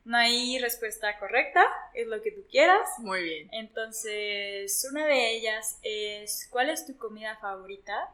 No 0.04 0.18
hay 0.18 0.58
respuesta 0.58 1.18
correcta, 1.18 1.64
es 1.94 2.06
lo 2.06 2.20
que 2.20 2.30
tú 2.30 2.42
quieras. 2.50 2.86
Muy 2.98 3.22
bien. 3.22 3.48
Entonces, 3.52 4.86
una 4.90 5.06
de 5.06 5.30
ellas 5.30 5.78
es, 5.82 6.46
¿cuál 6.50 6.68
es 6.68 6.84
tu 6.86 6.98
comida 6.98 7.38
favorita 7.40 8.10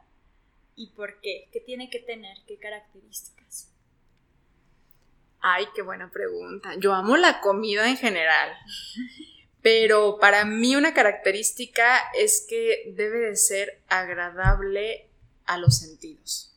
y 0.75 0.91
por 0.91 1.19
qué? 1.19 1.49
¿Qué 1.51 1.59
tiene 1.59 1.89
que 1.89 1.99
tener? 1.99 2.37
¿Qué 2.47 2.57
características? 2.57 3.70
Ay, 5.41 5.67
qué 5.75 5.81
buena 5.81 6.09
pregunta. 6.11 6.75
Yo 6.77 6.93
amo 6.93 7.17
la 7.17 7.41
comida 7.41 7.87
en 7.89 7.97
general, 7.97 8.55
pero 9.61 10.17
para 10.19 10.45
mí 10.45 10.75
una 10.75 10.93
característica 10.93 11.99
es 12.15 12.45
que 12.47 12.93
debe 12.95 13.19
de 13.19 13.35
ser 13.35 13.81
agradable 13.87 15.09
a 15.45 15.57
los 15.57 15.79
sentidos 15.79 16.51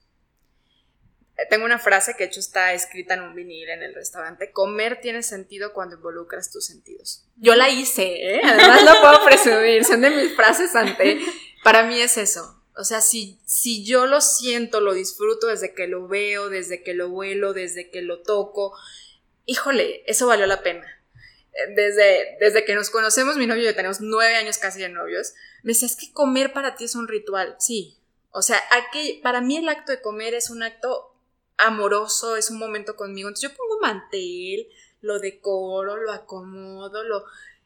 tengo 1.51 1.64
una 1.64 1.78
frase 1.78 2.14
que 2.14 2.24
de 2.24 2.30
hecho 2.30 2.41
está 2.41 2.72
escrita 2.72 3.14
en 3.14 3.22
un 3.22 3.35
vinil 3.35 3.68
en 3.68 3.82
el 3.82 3.95
restaurante. 3.95 4.53
Comer 4.53 5.01
tiene 5.01 5.22
sentido 5.22 5.72
cuando 5.72 5.97
involucras 5.97 6.51
tus 6.51 6.66
sentidos. 6.66 7.24
Yo 7.37 7.55
la 7.55 7.68
hice, 7.68 8.37
¿eh? 8.37 8.41
Además 8.45 8.85
lo 8.85 9.01
puedo 9.01 9.24
presumir, 9.24 9.85
son 9.85 10.01
de 10.01 10.11
mis 10.11 10.35
frases 10.35 10.74
ante. 10.74 11.18
Para 11.62 11.82
mí 11.85 12.01
es 12.01 12.16
eso. 12.18 12.53
O 12.77 12.85
sea, 12.85 13.01
si, 13.01 13.39
si 13.45 13.85
yo 13.85 14.07
lo 14.07 14.20
siento, 14.20 14.81
lo 14.81 14.95
disfruto 14.95 15.47
desde 15.47 15.75
que 15.75 15.87
lo 15.87 16.09
veo, 16.09 16.49
desde 16.49 16.83
que 16.83 16.95
lo 16.95 17.09
huelo, 17.09 17.53
desde 17.53 17.91
que 17.91 18.03
lo 18.03 18.22
toco, 18.22 18.77
híjole, 19.47 20.03
eso 20.07 20.27
valió 20.27 20.47
la 20.47 20.62
pena. 20.62 20.87
Desde, 21.77 22.37
desde 22.41 22.64
que 22.64 22.75
nos 22.75 22.91
conocemos, 22.91 23.37
mi 23.37 23.47
novio 23.47 23.62
y 23.62 23.66
yo 23.66 23.75
tenemos 23.77 24.01
nueve 24.01 24.35
años 24.35 24.59
casi 24.59 24.81
de 24.81 24.89
novios, 24.89 25.35
me 25.62 25.72
decía, 25.72 25.87
es 25.87 25.95
que 25.97 26.12
comer 26.12 26.53
para 26.53 26.75
ti 26.75 26.85
es 26.85 26.97
un 26.97 27.07
ritual. 27.07 27.57
Sí. 27.61 27.97
O 28.31 28.43
sea, 28.43 28.61
aquí, 28.72 29.20
para 29.22 29.41
mí 29.41 29.57
el 29.57 29.68
acto 29.68 29.93
de 29.93 30.03
comer 30.03 30.35
es 30.35 30.51
un 30.51 30.64
acto 30.64 31.14
amoroso, 31.57 32.37
es 32.37 32.51
un 32.51 32.59
momento 32.59 32.97
conmigo. 32.97 33.29
Entonces 33.29 33.51
yo 33.51 33.57
pongo 33.57 33.81
mantel, 33.81 34.68
lo 35.01 35.20
decoro, 35.20 35.97
lo 35.97 36.12
acomodo, 36.12 37.05
lo... 37.05 37.25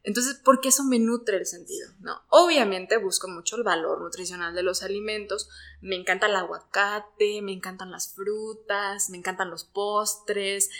Entonces, 0.08 0.40
porque 0.42 0.70
eso 0.70 0.84
me 0.84 0.98
nutre 0.98 1.36
el 1.36 1.44
sentido, 1.44 1.86
¿no? 2.00 2.22
Obviamente 2.30 2.96
busco 2.96 3.28
mucho 3.28 3.56
el 3.56 3.62
valor 3.62 4.00
nutricional 4.00 4.54
de 4.54 4.62
los 4.62 4.82
alimentos. 4.82 5.50
Me 5.82 5.96
encanta 5.96 6.28
el 6.28 6.36
aguacate, 6.36 7.42
me 7.42 7.52
encantan 7.52 7.90
las 7.90 8.14
frutas, 8.14 9.10
me 9.10 9.18
encantan 9.18 9.50
los 9.50 9.64
postres. 9.64 10.70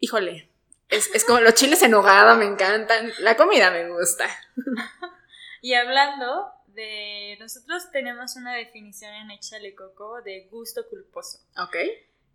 Híjole, 0.00 0.50
es, 0.90 1.08
es 1.14 1.24
como 1.24 1.40
los 1.40 1.54
chiles 1.54 1.82
en 1.82 1.92
nogada 1.92 2.34
me 2.34 2.44
encantan. 2.44 3.10
La 3.20 3.38
comida 3.38 3.70
me 3.70 3.88
gusta. 3.88 4.28
y 5.62 5.72
hablando 5.72 6.52
de... 6.66 7.38
Nosotros 7.40 7.90
tenemos 7.90 8.36
una 8.36 8.54
definición 8.54 9.14
en 9.14 9.30
Échale 9.30 9.74
Coco 9.74 10.20
de 10.20 10.46
gusto 10.50 10.86
culposo. 10.90 11.38
Ok. 11.56 11.76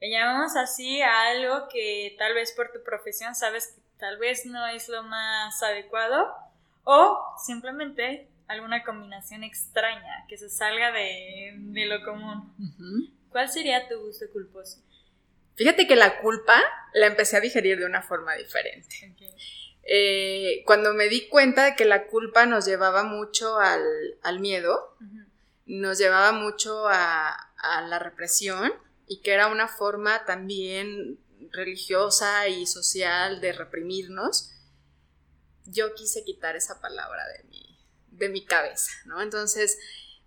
Le 0.01 0.09
llamamos 0.09 0.55
así 0.55 0.99
a 0.99 1.27
algo 1.27 1.67
que 1.71 2.15
tal 2.17 2.33
vez 2.33 2.53
por 2.53 2.71
tu 2.71 2.81
profesión 2.81 3.35
sabes 3.35 3.67
que 3.67 3.88
tal 3.99 4.17
vez 4.17 4.45
no 4.45 4.65
es 4.67 4.89
lo 4.89 5.03
más 5.03 5.61
adecuado 5.61 6.33
o 6.83 7.19
simplemente 7.45 8.27
alguna 8.47 8.83
combinación 8.83 9.43
extraña 9.43 10.25
que 10.27 10.37
se 10.37 10.49
salga 10.49 10.91
de, 10.91 11.85
lo 11.85 12.03
común. 12.03 13.13
¿Cuál 13.29 13.49
sería 13.49 13.87
tu 13.87 13.99
gusto 13.99 14.25
culposo? 14.33 14.81
Fíjate 15.55 15.85
que 15.85 15.95
la 15.95 16.19
culpa 16.21 16.59
la 16.93 17.07
empecé 17.07 17.37
a 17.37 17.41
digerir 17.41 17.77
de 17.77 17.85
una 17.85 18.01
forma 18.01 18.33
diferente. 18.35 19.13
Eh, 19.83 20.63
cuando 20.65 20.93
me 20.93 21.09
di 21.09 21.27
cuenta 21.27 21.65
de 21.65 21.75
que 21.75 21.85
la 21.85 22.07
culpa 22.07 22.45
nos 22.45 22.65
llevaba 22.65 23.03
mucho 23.03 23.59
al, 23.59 24.39
miedo, 24.39 24.95
nos 25.65 25.97
llevaba 25.97 26.31
mucho 26.31 26.87
a, 26.87 27.29
a, 27.57 27.81
la 27.81 27.99
represión 27.99 28.71
y 29.05 29.21
que 29.21 29.33
era 29.33 29.47
una 29.47 29.67
forma 29.67 30.25
también 30.25 31.19
religiosa 31.51 32.47
y 32.47 32.65
social 32.65 33.41
de 33.41 33.53
reprimirnos, 33.53 34.51
yo 35.65 35.93
quise 35.93 36.23
quitar 36.23 36.55
esa 36.55 36.81
palabra 36.81 37.23
de 37.27 37.43
mi, 37.49 37.79
de 38.11 38.29
mi 38.29 38.45
cabeza, 38.45 38.91
¿no? 39.05 39.21
Entonces, 39.21 39.77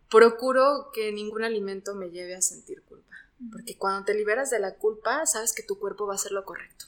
procuro 0.09 0.91
que 0.93 1.12
ningún 1.12 1.45
alimento 1.45 1.95
me 1.95 2.11
lleve 2.11 2.35
a 2.35 2.43
sentir 2.43 2.83
culpa. 2.83 3.16
Porque 3.51 3.77
cuando 3.77 4.05
te 4.05 4.14
liberas 4.14 4.51
de 4.51 4.61
la 4.61 4.77
culpa, 4.77 5.27
sabes 5.27 5.53
que 5.53 5.62
tu 5.62 5.79
cuerpo 5.79 6.07
va 6.07 6.12
a 6.12 6.16
hacer 6.16 6.33
lo 6.33 6.45
correcto. 6.45 6.87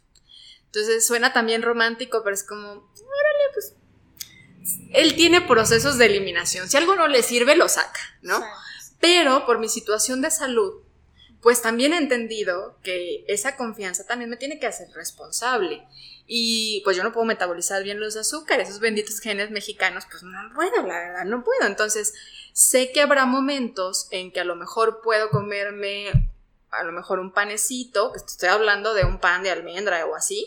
Entonces 0.66 1.06
suena 1.06 1.32
también 1.32 1.62
romántico, 1.62 2.22
pero 2.22 2.34
es 2.34 2.44
como, 2.44 2.68
órale, 2.70 3.52
pues. 3.52 3.74
Él 4.92 5.14
tiene 5.14 5.40
procesos 5.40 5.98
de 5.98 6.06
eliminación. 6.06 6.68
Si 6.68 6.76
algo 6.76 6.94
no 6.96 7.08
le 7.08 7.22
sirve, 7.22 7.56
lo 7.56 7.68
saca, 7.68 8.00
¿no? 8.22 8.42
Pero 9.00 9.44
por 9.46 9.58
mi 9.58 9.68
situación 9.68 10.22
de 10.22 10.30
salud, 10.30 10.83
pues 11.44 11.60
también 11.60 11.92
he 11.92 11.98
entendido 11.98 12.78
que 12.82 13.22
esa 13.28 13.54
confianza 13.54 14.06
también 14.06 14.30
me 14.30 14.38
tiene 14.38 14.58
que 14.58 14.66
hacer 14.66 14.88
responsable. 14.94 15.86
Y 16.26 16.80
pues 16.84 16.96
yo 16.96 17.04
no 17.04 17.12
puedo 17.12 17.26
metabolizar 17.26 17.82
bien 17.82 18.00
los 18.00 18.16
azúcares, 18.16 18.68
esos 18.68 18.80
benditos 18.80 19.20
genes 19.20 19.50
mexicanos, 19.50 20.04
pues 20.10 20.22
no 20.22 20.38
puedo, 20.54 20.86
la 20.86 20.98
verdad, 20.98 21.24
no 21.26 21.44
puedo. 21.44 21.66
Entonces, 21.66 22.14
sé 22.54 22.92
que 22.92 23.02
habrá 23.02 23.26
momentos 23.26 24.08
en 24.10 24.32
que 24.32 24.40
a 24.40 24.44
lo 24.44 24.56
mejor 24.56 25.02
puedo 25.02 25.28
comerme 25.28 26.30
a 26.70 26.82
lo 26.82 26.92
mejor 26.92 27.20
un 27.20 27.30
panecito, 27.30 28.10
que 28.12 28.20
estoy 28.20 28.48
hablando 28.48 28.94
de 28.94 29.04
un 29.04 29.20
pan 29.20 29.42
de 29.42 29.50
almendra 29.50 30.06
o 30.06 30.14
así, 30.14 30.46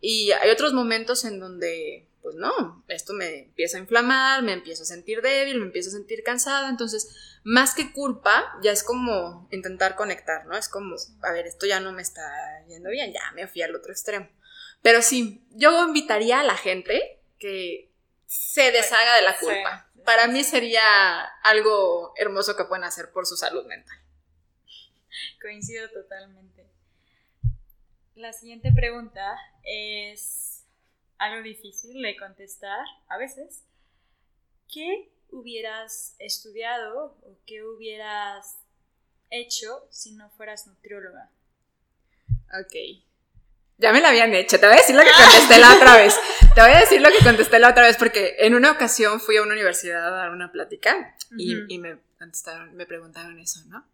y 0.00 0.30
hay 0.30 0.50
otros 0.50 0.72
momentos 0.72 1.24
en 1.24 1.40
donde, 1.40 2.06
pues 2.26 2.34
no, 2.34 2.82
esto 2.88 3.12
me 3.12 3.44
empieza 3.44 3.76
a 3.76 3.80
inflamar, 3.80 4.42
me 4.42 4.52
empiezo 4.52 4.82
a 4.82 4.86
sentir 4.86 5.22
débil, 5.22 5.60
me 5.60 5.66
empiezo 5.66 5.90
a 5.90 5.92
sentir 5.92 6.24
cansada, 6.24 6.68
entonces, 6.68 7.38
más 7.44 7.72
que 7.72 7.92
culpa, 7.92 8.58
ya 8.62 8.72
es 8.72 8.82
como 8.82 9.46
intentar 9.52 9.94
conectar, 9.94 10.44
¿no? 10.44 10.56
Es 10.56 10.68
como, 10.68 10.96
a 11.22 11.30
ver, 11.30 11.46
esto 11.46 11.66
ya 11.66 11.78
no 11.78 11.92
me 11.92 12.02
está 12.02 12.28
yendo 12.66 12.90
bien, 12.90 13.12
ya 13.12 13.30
me 13.36 13.46
fui 13.46 13.62
al 13.62 13.76
otro 13.76 13.92
extremo. 13.92 14.28
Pero 14.82 15.02
sí, 15.02 15.46
yo 15.52 15.86
invitaría 15.86 16.40
a 16.40 16.42
la 16.42 16.56
gente 16.56 17.20
que 17.38 17.92
se 18.26 18.72
deshaga 18.72 19.14
de 19.14 19.22
la 19.22 19.38
culpa. 19.38 19.88
Para 20.04 20.26
mí 20.26 20.42
sería 20.42 21.22
algo 21.44 22.12
hermoso 22.16 22.56
que 22.56 22.64
pueden 22.64 22.82
hacer 22.82 23.12
por 23.12 23.24
su 23.24 23.36
salud 23.36 23.66
mental. 23.66 24.00
Coincido 25.40 25.88
totalmente. 25.90 26.66
La 28.16 28.32
siguiente 28.32 28.72
pregunta 28.74 29.38
es 29.62 30.55
algo 31.18 31.42
difícil 31.42 32.02
de 32.02 32.16
contestar 32.16 32.84
a 33.08 33.18
veces. 33.18 33.64
¿Qué 34.72 35.10
hubieras 35.30 36.14
estudiado 36.18 37.16
o 37.22 37.38
qué 37.46 37.62
hubieras 37.62 38.58
hecho 39.30 39.86
si 39.90 40.12
no 40.12 40.30
fueras 40.30 40.66
nutrióloga? 40.66 41.30
Ok. 42.60 43.04
Ya 43.78 43.92
me 43.92 44.00
la 44.00 44.08
habían 44.08 44.34
hecho. 44.34 44.58
Te 44.58 44.66
voy 44.66 44.74
a 44.74 44.80
decir 44.80 44.96
lo 44.96 45.02
que 45.02 45.10
contesté 45.10 45.58
la 45.58 45.74
otra 45.74 45.96
vez. 45.96 46.18
Te 46.54 46.60
voy 46.62 46.72
a 46.72 46.80
decir 46.80 47.00
lo 47.00 47.10
que 47.10 47.22
contesté 47.22 47.58
la 47.58 47.70
otra 47.70 47.84
vez 47.84 47.96
porque 47.96 48.36
en 48.38 48.54
una 48.54 48.70
ocasión 48.70 49.20
fui 49.20 49.36
a 49.36 49.42
una 49.42 49.52
universidad 49.52 50.06
a 50.06 50.10
dar 50.10 50.30
una 50.30 50.50
plática 50.50 51.14
y, 51.36 51.56
y 51.68 51.78
me 51.78 51.98
contestaron, 52.18 52.74
me 52.74 52.86
preguntaron 52.86 53.38
eso, 53.38 53.60
¿no? 53.66 53.84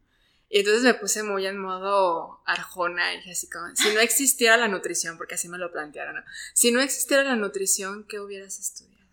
Y 0.55 0.59
entonces 0.59 0.83
me 0.83 0.93
puse 0.93 1.23
muy 1.23 1.47
en 1.47 1.57
modo 1.57 2.43
arjona 2.45 3.15
y 3.15 3.17
dije 3.17 3.33
así 3.33 3.49
como, 3.49 3.75
si 3.75 3.89
no 3.95 4.01
existiera 4.01 4.59
la 4.59 4.69
nutrición, 4.69 5.17
porque 5.17 5.37
así 5.37 5.49
me 5.49 5.57
lo 5.57 5.73
plantearon, 5.73 6.17
¿no? 6.17 6.23
Si 6.53 6.71
no 6.71 6.83
existiera 6.83 7.23
la 7.23 7.37
nutrición, 7.37 8.05
¿qué 8.07 8.21
hubieras 8.21 8.59
estudiado? 8.59 9.09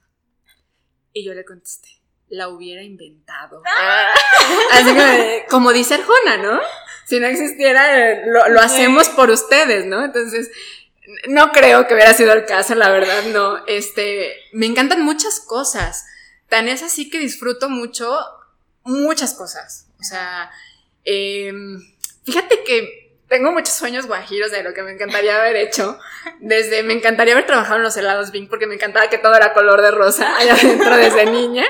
Y 1.14 1.24
yo 1.24 1.34
le 1.34 1.46
contesté, 1.46 2.02
la 2.28 2.50
hubiera 2.50 2.84
inventado. 2.84 3.64
Ah. 3.66 4.14
Así 4.74 4.94
que, 4.94 5.46
como 5.50 5.72
dice 5.72 5.94
Arjona, 5.94 6.36
¿no? 6.40 6.60
Si 7.06 7.22
no 7.22 7.28
existiera, 7.28 8.26
lo, 8.26 8.50
lo 8.50 8.60
hacemos 8.60 9.08
por 9.08 9.30
ustedes, 9.30 9.86
¿no? 9.86 10.04
Entonces, 10.04 10.52
no 11.30 11.54
creo 11.54 11.88
que 11.88 11.94
hubiera 11.94 12.14
sido 12.14 12.34
el 12.34 12.46
caso, 12.48 12.76
la 12.76 12.90
verdad, 12.90 13.24
no. 13.32 13.66
Este, 13.66 14.34
me 14.52 14.66
encantan 14.66 15.04
muchas 15.04 15.40
cosas. 15.40 16.06
Tan 16.50 16.68
es 16.68 16.84
así 16.84 17.10
que 17.10 17.18
disfruto 17.18 17.70
mucho 17.70 18.14
muchas 18.84 19.34
cosas. 19.36 19.88
O 20.02 20.04
sea, 20.04 20.52
Em, 21.12 21.82
fíjate 22.24 22.64
que 22.64 23.18
tengo 23.28 23.52
muchos 23.52 23.74
sueños 23.74 24.06
guajiros 24.06 24.52
de 24.52 24.62
lo 24.62 24.76
que 24.76 24.84
me 24.84 24.92
encantaría 24.92 25.40
haber 25.40 25.56
hecho. 25.56 25.98
Desde 26.40 26.84
me 26.84 26.94
encantaría 26.94 27.34
haber 27.34 27.48
trabajado 27.48 27.78
en 27.78 27.84
los 27.84 27.98
helados 27.98 28.32
Bing 28.32 28.48
porque 28.48 28.68
me 28.68 28.76
encantaba 28.76 29.10
que 29.10 29.18
todo 29.18 29.34
era 29.34 29.54
color 29.54 29.82
de 29.82 29.90
rosa 29.90 30.38
allá 30.38 30.54
adentro 30.54 30.96
desde 30.98 31.26
niña. 31.26 31.66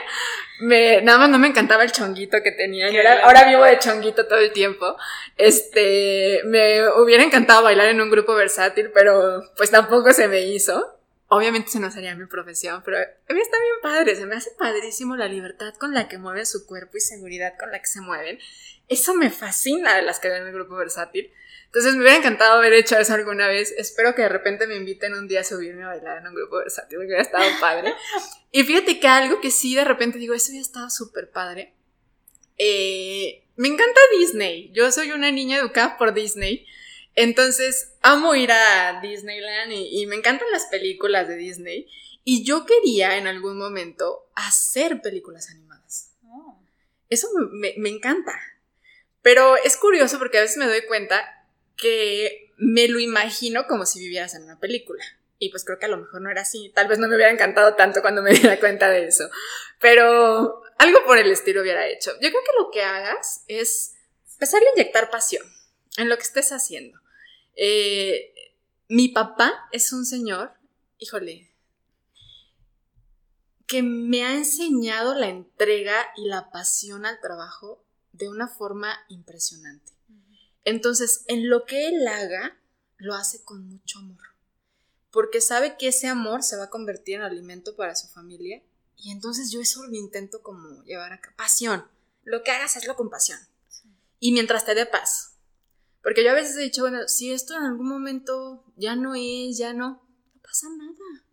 Me, 0.59 1.01
nada 1.01 1.19
más 1.19 1.29
no 1.29 1.39
me 1.39 1.47
encantaba 1.47 1.83
el 1.83 1.93
chonguito 1.93 2.43
que 2.43 2.51
tenía. 2.51 2.87
ahora 3.23 3.45
vivo 3.45 3.63
de 3.63 3.79
chonguito 3.79 4.27
todo 4.27 4.39
el 4.39 4.51
tiempo. 4.51 4.97
Este, 5.37 6.41
me 6.43 6.89
hubiera 6.97 7.23
encantado 7.23 7.63
bailar 7.63 7.87
en 7.87 8.01
un 8.01 8.09
grupo 8.09 8.35
versátil, 8.35 8.91
pero 8.93 9.41
pues 9.55 9.71
tampoco 9.71 10.11
se 10.11 10.27
me 10.27 10.41
hizo. 10.41 10.99
Obviamente 11.31 11.69
se 11.69 11.79
no 11.79 11.91
sería 11.91 12.15
mi 12.15 12.25
profesión, 12.25 12.81
pero 12.83 12.97
a 12.97 13.33
mí 13.33 13.39
está 13.39 13.57
bien 13.59 13.75
padre. 13.83 14.15
Se 14.15 14.25
me 14.25 14.35
hace 14.35 14.49
padrísimo 14.57 15.15
la 15.15 15.27
libertad 15.27 15.73
con 15.75 15.93
la 15.93 16.09
que 16.09 16.17
mueve 16.17 16.45
su 16.45 16.65
cuerpo 16.65 16.97
y 16.97 17.01
seguridad 17.01 17.53
con 17.57 17.71
la 17.71 17.79
que 17.79 17.85
se 17.85 18.01
mueven. 18.01 18.39
Eso 18.89 19.13
me 19.13 19.29
fascina 19.29 19.95
de 19.95 20.01
las 20.01 20.19
que 20.19 20.29
ven 20.29 20.47
el 20.47 20.53
grupo 20.53 20.75
versátil. 20.75 21.31
Entonces 21.65 21.93
me 21.93 22.01
hubiera 22.01 22.17
encantado 22.17 22.57
haber 22.57 22.73
hecho 22.73 22.97
eso 22.97 23.13
alguna 23.13 23.47
vez. 23.47 23.71
Espero 23.77 24.15
que 24.15 24.23
de 24.23 24.29
repente 24.29 24.65
me 24.65 24.75
inviten 24.75 25.13
un 25.13 25.27
día 25.27 25.41
a 25.41 25.43
subirme 25.43 25.83
a 25.83 25.89
bailar 25.89 26.17
en 26.17 26.27
un 26.27 26.33
grupo 26.33 26.57
versátil, 26.57 26.97
porque 26.97 27.09
hubiera 27.09 27.21
estado 27.21 27.45
padre. 27.61 27.93
Y 28.51 28.63
fíjate 28.63 28.99
que 28.99 29.07
algo 29.07 29.39
que 29.41 29.51
sí 29.51 29.75
de 29.75 29.85
repente 29.85 30.17
digo, 30.17 30.33
eso 30.33 30.49
hubiera 30.49 30.65
estado 30.65 30.89
súper 30.89 31.29
padre. 31.29 31.75
Eh, 32.57 33.45
me 33.57 33.67
encanta 33.67 33.99
Disney. 34.17 34.71
Yo 34.73 34.91
soy 34.91 35.11
una 35.11 35.31
niña 35.31 35.59
educada 35.59 35.99
por 35.99 36.15
Disney. 36.15 36.65
Entonces 37.13 37.93
amo 38.01 38.33
ir 38.33 38.51
a 38.51 38.99
Disneyland 39.01 39.71
y, 39.71 40.01
y 40.01 40.07
me 40.07 40.15
encantan 40.15 40.49
las 40.51 40.65
películas 40.65 41.27
de 41.27 41.35
Disney. 41.35 41.87
Y 42.23 42.43
yo 42.43 42.65
quería 42.65 43.17
en 43.17 43.27
algún 43.27 43.59
momento 43.59 44.31
hacer 44.33 45.01
películas 45.03 45.51
animadas. 45.51 46.13
Oh. 46.25 46.59
Eso 47.07 47.27
me, 47.51 47.75
me 47.77 47.89
encanta. 47.89 48.33
Pero 49.21 49.55
es 49.57 49.77
curioso 49.77 50.17
porque 50.17 50.37
a 50.37 50.41
veces 50.41 50.57
me 50.57 50.67
doy 50.67 50.85
cuenta 50.85 51.45
que 51.75 52.53
me 52.57 52.87
lo 52.87 52.99
imagino 52.99 53.67
como 53.67 53.85
si 53.85 53.99
vivieras 53.99 54.35
en 54.35 54.43
una 54.43 54.59
película. 54.59 55.03
Y 55.37 55.49
pues 55.49 55.63
creo 55.63 55.79
que 55.79 55.85
a 55.85 55.89
lo 55.89 55.97
mejor 55.97 56.21
no 56.21 56.29
era 56.29 56.41
así. 56.41 56.71
Tal 56.75 56.87
vez 56.87 56.99
no 56.99 57.07
me 57.07 57.15
hubiera 57.15 57.31
encantado 57.31 57.75
tanto 57.75 58.01
cuando 58.01 58.21
me 58.21 58.31
diera 58.33 58.59
cuenta 58.59 58.89
de 58.89 59.07
eso. 59.07 59.29
Pero 59.79 60.61
algo 60.77 61.05
por 61.05 61.17
el 61.17 61.31
estilo 61.31 61.61
hubiera 61.61 61.87
hecho. 61.87 62.11
Yo 62.21 62.29
creo 62.29 62.41
que 62.43 62.61
lo 62.61 62.71
que 62.71 62.83
hagas 62.83 63.43
es 63.47 63.95
empezar 64.33 64.61
a 64.61 64.71
inyectar 64.75 65.09
pasión 65.09 65.45
en 65.97 66.09
lo 66.09 66.17
que 66.17 66.23
estés 66.23 66.51
haciendo. 66.51 66.99
Eh, 67.55 68.33
mi 68.87 69.09
papá 69.09 69.67
es 69.71 69.93
un 69.93 70.05
señor, 70.05 70.53
híjole, 70.97 71.53
que 73.67 73.83
me 73.83 74.25
ha 74.25 74.33
enseñado 74.33 75.13
la 75.13 75.27
entrega 75.27 76.07
y 76.17 76.27
la 76.27 76.49
pasión 76.51 77.05
al 77.05 77.19
trabajo 77.21 77.85
de 78.19 78.29
una 78.29 78.47
forma 78.47 78.93
impresionante. 79.07 79.93
Entonces, 80.65 81.23
en 81.27 81.49
lo 81.49 81.65
que 81.65 81.87
él 81.87 82.05
haga, 82.07 82.59
lo 82.97 83.15
hace 83.15 83.43
con 83.43 83.65
mucho 83.65 83.99
amor, 83.99 84.21
porque 85.09 85.39
sabe 85.39 85.77
que 85.77 85.87
ese 85.87 86.07
amor 86.07 86.43
se 86.43 86.57
va 86.57 86.65
a 86.65 86.69
convertir 86.69 87.15
en 87.15 87.21
alimento 87.21 87.75
para 87.75 87.95
su 87.95 88.07
familia 88.09 88.61
y 88.97 89.11
entonces 89.11 89.51
yo 89.51 89.61
eso 89.61 89.87
lo 89.87 89.95
intento 89.95 90.43
como 90.43 90.83
llevar 90.83 91.13
a 91.13 91.21
pasión. 91.37 91.85
Lo 92.25 92.43
que 92.43 92.51
hagas, 92.51 92.75
hazlo 92.75 92.97
con 92.97 93.09
pasión. 93.09 93.39
Y 94.19 94.33
mientras 94.33 94.65
te 94.65 94.75
dé 94.75 94.85
paz. 94.85 95.37
Porque 96.03 96.23
yo 96.23 96.31
a 96.31 96.35
veces 96.35 96.57
he 96.57 96.61
dicho, 96.61 96.81
bueno, 96.81 97.07
si 97.07 97.31
esto 97.31 97.55
en 97.55 97.63
algún 97.63 97.87
momento 97.87 98.65
ya 98.75 98.97
no 98.97 99.15
es, 99.15 99.57
ya 99.57 99.73
no, 99.73 100.05
no 100.35 100.41
pasa 100.41 100.67
nada. 100.69 101.23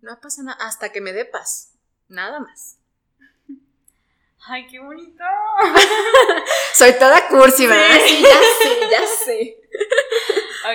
No 0.00 0.20
pasa 0.20 0.44
nada 0.44 0.64
hasta 0.64 0.92
que 0.92 1.00
me 1.00 1.12
dé 1.12 1.24
paz. 1.24 1.72
Nada 2.06 2.38
más. 2.38 2.79
¡Ay, 4.52 4.66
qué 4.66 4.80
bonito! 4.80 5.22
Soy 6.74 6.92
toda 6.98 7.28
cursi, 7.28 7.68
¿verdad? 7.68 8.00
Sí, 8.04 8.20
ya 8.20 8.40
sé, 8.58 8.90
ya 8.90 9.06
sé. 9.06 9.56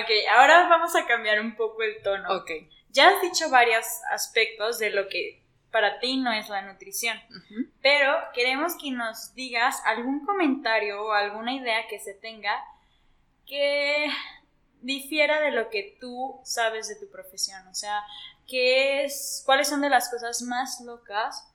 ok, 0.00 0.10
ahora 0.34 0.66
vamos 0.66 0.96
a 0.96 1.04
cambiar 1.04 1.40
un 1.40 1.54
poco 1.56 1.82
el 1.82 2.00
tono. 2.02 2.38
Ok. 2.38 2.50
Ya 2.88 3.10
has 3.10 3.20
dicho 3.20 3.50
varios 3.50 3.84
aspectos 4.10 4.78
de 4.78 4.88
lo 4.88 5.08
que 5.08 5.42
para 5.70 5.98
ti 6.00 6.16
no 6.16 6.32
es 6.32 6.48
la 6.48 6.62
nutrición, 6.62 7.20
pero 7.82 8.16
queremos 8.32 8.76
que 8.80 8.92
nos 8.92 9.34
digas 9.34 9.82
algún 9.84 10.24
comentario 10.24 11.02
o 11.02 11.12
alguna 11.12 11.52
idea 11.52 11.86
que 11.86 11.98
se 11.98 12.14
tenga 12.14 12.58
que 13.46 14.06
difiera 14.80 15.38
de 15.42 15.50
lo 15.50 15.68
que 15.68 15.98
tú 16.00 16.40
sabes 16.44 16.88
de 16.88 16.96
tu 16.96 17.10
profesión. 17.10 17.68
O 17.68 17.74
sea, 17.74 18.02
¿qué 18.48 19.04
es, 19.04 19.42
¿cuáles 19.44 19.68
son 19.68 19.82
de 19.82 19.90
las 19.90 20.08
cosas 20.08 20.40
más 20.40 20.80
locas 20.80 21.46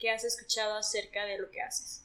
que 0.00 0.10
has 0.10 0.24
escuchado 0.24 0.76
acerca 0.76 1.24
de 1.26 1.38
lo 1.38 1.50
que 1.50 1.62
haces. 1.62 2.04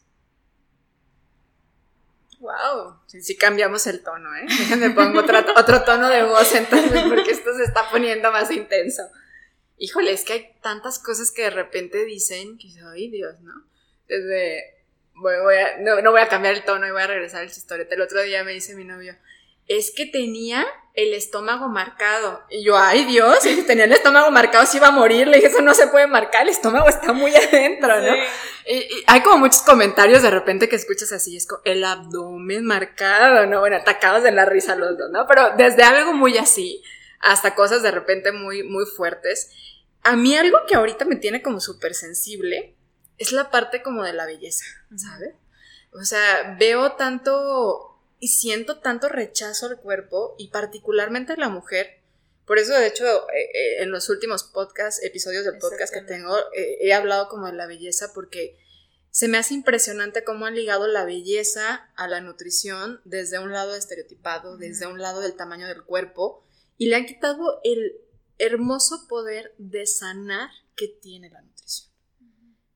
Wow, 2.39 2.99
sí, 3.07 3.37
cambiamos 3.37 3.87
el 3.87 4.03
tono, 4.03 4.35
¿eh? 4.35 4.45
Déjenme 4.47 4.89
pongo 4.91 5.21
otro, 5.21 5.39
otro 5.57 5.83
tono 5.83 6.09
de 6.09 6.23
voz 6.23 6.53
entonces 6.53 7.03
porque 7.07 7.31
esto 7.31 7.55
se 7.55 7.63
está 7.63 7.89
poniendo 7.89 8.31
más 8.31 8.51
intenso. 8.51 9.03
Híjole, 9.77 10.11
es 10.11 10.23
que 10.23 10.33
hay 10.33 10.51
tantas 10.61 10.99
cosas 10.99 11.31
que 11.31 11.43
de 11.43 11.49
repente 11.49 12.05
dicen 12.05 12.57
que, 12.57 12.67
ay 12.93 13.09
Dios, 13.09 13.39
¿no? 13.39 13.53
Desde, 14.07 14.75
voy, 15.15 15.55
a, 15.55 15.77
no, 15.79 16.01
no, 16.01 16.11
voy 16.11 16.21
a 16.21 16.27
cambiar 16.27 16.55
el 16.55 16.63
tono 16.63 16.85
y 16.87 16.91
voy 16.91 17.01
a 17.01 17.07
regresar 17.07 17.41
al 17.41 17.47
historieta. 17.47 17.95
El 17.95 18.01
otro 18.01 18.21
día 18.21 18.43
me 18.43 18.51
dice 18.51 18.75
mi 18.75 18.83
novio, 18.83 19.15
es 19.67 19.91
que 19.95 20.05
tenía 20.05 20.65
el 20.95 21.13
estómago 21.13 21.67
marcado. 21.67 22.41
Y 22.49 22.63
yo, 22.63 22.77
ay 22.77 23.05
Dios, 23.05 23.39
si 23.41 23.63
tenía 23.63 23.85
el 23.85 23.91
estómago 23.91 24.31
marcado, 24.31 24.65
se 24.65 24.77
iba 24.77 24.87
a 24.87 24.91
morir. 24.91 25.27
Le 25.27 25.37
dije, 25.37 25.49
eso 25.49 25.61
no 25.61 25.73
se 25.73 25.87
puede 25.87 26.07
marcar, 26.07 26.43
el 26.43 26.49
estómago 26.49 26.87
está 26.87 27.13
muy 27.13 27.35
adentro, 27.35 28.01
¿no? 28.01 28.15
Y, 28.67 29.03
hay 29.07 29.21
como 29.21 29.39
muchos 29.39 29.61
comentarios 29.61 30.21
de 30.21 30.31
repente 30.31 30.69
que 30.69 30.75
escuchas 30.75 31.11
así, 31.11 31.35
es 31.37 31.47
como 31.47 31.61
el 31.65 31.83
abdomen 31.83 32.65
marcado, 32.65 33.45
¿no? 33.45 33.59
Bueno, 33.59 33.75
atacados 33.75 34.23
de 34.23 34.31
la 34.31 34.45
risa 34.45 34.75
los 34.75 34.97
dos, 34.97 35.09
¿no? 35.11 35.25
Pero 35.27 35.55
desde 35.57 35.83
algo 35.83 36.13
muy 36.13 36.37
así 36.37 36.81
hasta 37.19 37.55
cosas 37.55 37.81
de 37.81 37.91
repente 37.91 38.31
muy, 38.31 38.63
muy 38.63 38.85
fuertes. 38.85 39.51
A 40.03 40.15
mí 40.15 40.35
algo 40.35 40.59
que 40.67 40.75
ahorita 40.75 41.05
me 41.05 41.15
tiene 41.15 41.41
como 41.41 41.59
súper 41.59 41.95
sensible 41.95 42.75
es 43.17 43.31
la 43.31 43.49
parte 43.49 43.81
como 43.81 44.03
de 44.03 44.13
la 44.13 44.25
belleza, 44.25 44.65
¿sabes? 44.95 45.33
O 45.91 46.03
sea, 46.03 46.55
veo 46.59 46.93
tanto 46.93 47.94
y 48.19 48.29
siento 48.29 48.79
tanto 48.79 49.09
rechazo 49.09 49.67
al 49.67 49.79
cuerpo 49.79 50.35
y 50.37 50.49
particularmente 50.49 51.33
a 51.33 51.37
la 51.37 51.49
mujer. 51.49 52.01
Por 52.45 52.59
eso, 52.59 52.73
de 52.73 52.87
hecho, 52.87 53.05
eh, 53.29 53.49
eh, 53.53 53.83
en 53.83 53.91
los 53.91 54.09
últimos 54.09 54.43
podcasts, 54.43 55.03
episodios 55.03 55.45
del 55.45 55.57
podcast 55.57 55.93
que 55.93 56.01
tengo, 56.01 56.37
eh, 56.55 56.77
he 56.79 56.93
hablado 56.93 57.27
como 57.27 57.47
de 57.47 57.53
la 57.53 57.65
belleza 57.65 58.13
porque 58.13 58.59
se 59.09 59.27
me 59.27 59.37
hace 59.37 59.53
impresionante 59.53 60.23
cómo 60.23 60.45
han 60.45 60.55
ligado 60.55 60.87
la 60.87 61.05
belleza 61.05 61.89
a 61.95 62.07
la 62.07 62.21
nutrición 62.21 63.01
desde 63.05 63.39
un 63.39 63.51
lado 63.51 63.75
estereotipado, 63.75 64.57
desde 64.57 64.87
un 64.87 65.01
lado 65.01 65.21
del 65.21 65.35
tamaño 65.35 65.67
del 65.67 65.83
cuerpo, 65.83 66.45
y 66.77 66.87
le 66.87 66.97
han 66.97 67.05
quitado 67.05 67.61
el 67.63 68.01
hermoso 68.37 69.07
poder 69.07 69.55
de 69.57 69.85
sanar 69.85 70.49
que 70.75 70.87
tiene 70.87 71.29
la 71.29 71.41
nutrición. 71.41 71.89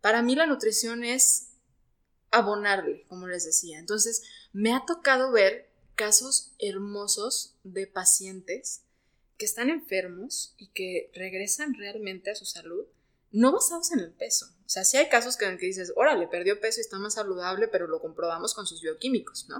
Para 0.01 0.21
mí 0.21 0.35
la 0.35 0.45
nutrición 0.45 1.03
es 1.03 1.49
abonarle, 2.31 3.05
como 3.07 3.27
les 3.27 3.45
decía. 3.45 3.79
Entonces, 3.79 4.23
me 4.51 4.73
ha 4.73 4.85
tocado 4.85 5.31
ver 5.31 5.69
casos 5.95 6.53
hermosos 6.59 7.55
de 7.63 7.87
pacientes 7.87 8.83
que 9.37 9.45
están 9.45 9.69
enfermos 9.69 10.53
y 10.57 10.67
que 10.67 11.11
regresan 11.13 11.73
realmente 11.73 12.31
a 12.31 12.35
su 12.35 12.45
salud, 12.45 12.85
no 13.31 13.51
basados 13.51 13.91
en 13.91 13.99
el 13.99 14.11
peso. 14.11 14.47
O 14.65 14.69
sea, 14.69 14.83
sí 14.83 14.97
hay 14.97 15.09
casos 15.09 15.37
que, 15.37 15.45
en 15.45 15.57
que 15.57 15.65
dices, 15.65 15.93
órale, 15.95 16.27
perdió 16.27 16.59
peso 16.59 16.79
y 16.79 16.81
está 16.81 16.99
más 16.99 17.13
saludable, 17.13 17.67
pero 17.67 17.87
lo 17.87 18.01
comprobamos 18.01 18.53
con 18.53 18.67
sus 18.67 18.81
bioquímicos, 18.81 19.47
¿no? 19.49 19.57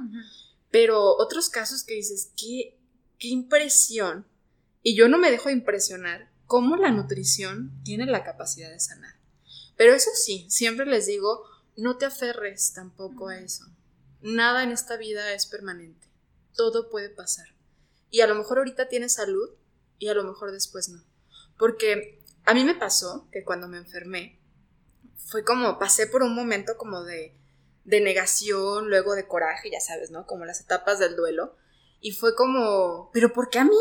Pero 0.71 1.15
otros 1.17 1.49
casos 1.49 1.83
que 1.83 1.95
dices, 1.95 2.31
qué, 2.35 2.77
qué 3.17 3.29
impresión, 3.29 4.25
y 4.83 4.95
yo 4.95 5.07
no 5.07 5.17
me 5.17 5.31
dejo 5.31 5.49
impresionar 5.49 6.29
cómo 6.45 6.75
la 6.77 6.91
nutrición 6.91 7.71
tiene 7.83 8.05
la 8.05 8.23
capacidad 8.23 8.69
de 8.69 8.79
sanar. 8.79 9.15
Pero 9.77 9.93
eso 9.93 10.09
sí, 10.13 10.45
siempre 10.49 10.85
les 10.85 11.05
digo, 11.05 11.43
no 11.77 11.97
te 11.97 12.05
aferres 12.05 12.73
tampoco 12.73 13.29
a 13.29 13.39
eso. 13.39 13.65
Nada 14.21 14.63
en 14.63 14.71
esta 14.71 14.97
vida 14.97 15.33
es 15.33 15.45
permanente. 15.45 16.07
Todo 16.55 16.89
puede 16.89 17.09
pasar. 17.09 17.47
Y 18.09 18.21
a 18.21 18.27
lo 18.27 18.35
mejor 18.35 18.57
ahorita 18.57 18.89
tienes 18.89 19.13
salud 19.13 19.49
y 19.97 20.07
a 20.07 20.13
lo 20.13 20.23
mejor 20.23 20.51
después 20.51 20.89
no. 20.89 21.03
Porque 21.57 22.21
a 22.45 22.53
mí 22.53 22.63
me 22.63 22.75
pasó 22.75 23.27
que 23.31 23.43
cuando 23.43 23.67
me 23.67 23.77
enfermé, 23.77 24.39
fue 25.25 25.43
como, 25.43 25.77
pasé 25.77 26.07
por 26.07 26.23
un 26.23 26.33
momento 26.33 26.75
como 26.77 27.03
de, 27.03 27.35
de 27.85 28.01
negación, 28.01 28.89
luego 28.89 29.15
de 29.15 29.27
coraje, 29.27 29.69
ya 29.71 29.79
sabes, 29.79 30.11
¿no? 30.11 30.25
Como 30.25 30.45
las 30.45 30.61
etapas 30.61 30.99
del 30.99 31.15
duelo. 31.15 31.55
Y 32.01 32.11
fue 32.11 32.35
como, 32.35 33.11
pero 33.13 33.31
¿por 33.33 33.49
qué 33.49 33.59
a 33.59 33.65
mí? 33.65 33.77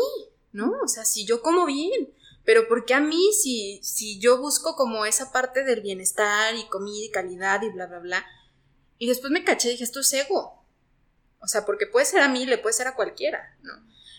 ¿No? 0.51 0.71
O 0.83 0.87
sea, 0.87 1.05
si 1.05 1.25
yo 1.25 1.41
como 1.41 1.65
bien, 1.65 2.13
pero 2.45 2.67
¿por 2.67 2.85
qué 2.85 2.93
a 2.93 2.99
mí 2.99 3.31
si, 3.33 3.79
si 3.83 4.19
yo 4.19 4.39
busco 4.39 4.75
como 4.75 5.05
esa 5.05 5.31
parte 5.31 5.63
del 5.63 5.81
bienestar 5.81 6.55
y 6.55 6.67
comida 6.67 7.05
y 7.05 7.11
calidad 7.11 7.61
y 7.61 7.69
bla, 7.69 7.87
bla, 7.87 7.99
bla? 7.99 8.25
Y 8.99 9.07
después 9.07 9.31
me 9.31 9.43
caché 9.43 9.69
y 9.69 9.71
dije, 9.71 9.83
esto 9.83 10.01
es 10.01 10.13
ego. 10.13 10.63
O 11.39 11.47
sea, 11.47 11.65
porque 11.65 11.87
puede 11.87 12.05
ser 12.05 12.21
a 12.21 12.27
mí, 12.27 12.45
le 12.45 12.59
puede 12.59 12.73
ser 12.73 12.87
a 12.87 12.95
cualquiera, 12.95 13.57
¿no? 13.63 13.73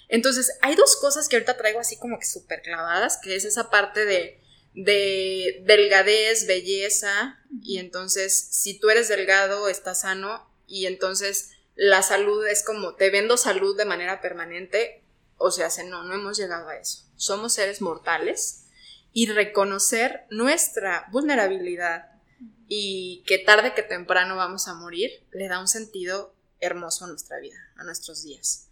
Entonces, 0.09 0.59
hay 0.63 0.75
dos 0.75 0.97
cosas 0.97 1.29
que 1.29 1.37
ahorita 1.37 1.57
traigo 1.57 1.79
así 1.79 1.97
como 1.97 2.19
que 2.19 2.27
súper 2.27 2.63
clavadas, 2.63 3.19
que 3.23 3.37
es 3.37 3.45
esa 3.45 3.71
parte 3.71 4.05
de, 4.05 4.43
de 4.75 5.63
delgadez, 5.65 6.49
belleza, 6.49 7.39
y 7.63 7.79
entonces, 7.79 8.35
si 8.35 8.81
tú 8.81 8.91
eres 8.91 9.07
delgado, 9.07 9.69
estás 9.69 10.01
sano, 10.01 10.51
y 10.67 10.87
entonces 10.87 11.51
la 11.77 12.03
salud 12.03 12.45
es 12.47 12.65
como, 12.65 12.97
te 12.97 13.11
vendo 13.11 13.37
salud 13.37 13.77
de 13.77 13.85
manera 13.85 14.21
permanente, 14.21 15.05
o 15.37 15.53
sea, 15.53 15.69
no, 15.85 16.03
no 16.03 16.15
hemos 16.15 16.37
llegado 16.37 16.69
a 16.69 16.77
eso. 16.77 17.05
Somos 17.15 17.53
seres 17.53 17.81
mortales, 17.81 18.65
y 19.13 19.27
reconocer 19.27 20.27
nuestra 20.31 21.09
vulnerabilidad 21.11 22.10
y 22.73 23.25
que 23.27 23.39
tarde 23.39 23.75
que 23.75 23.83
temprano 23.83 24.37
vamos 24.37 24.69
a 24.69 24.75
morir, 24.75 25.11
le 25.33 25.49
da 25.49 25.59
un 25.59 25.67
sentido 25.67 26.37
hermoso 26.61 27.05
a 27.05 27.09
nuestra 27.09 27.41
vida, 27.41 27.59
a 27.75 27.83
nuestros 27.83 28.23
días. 28.23 28.69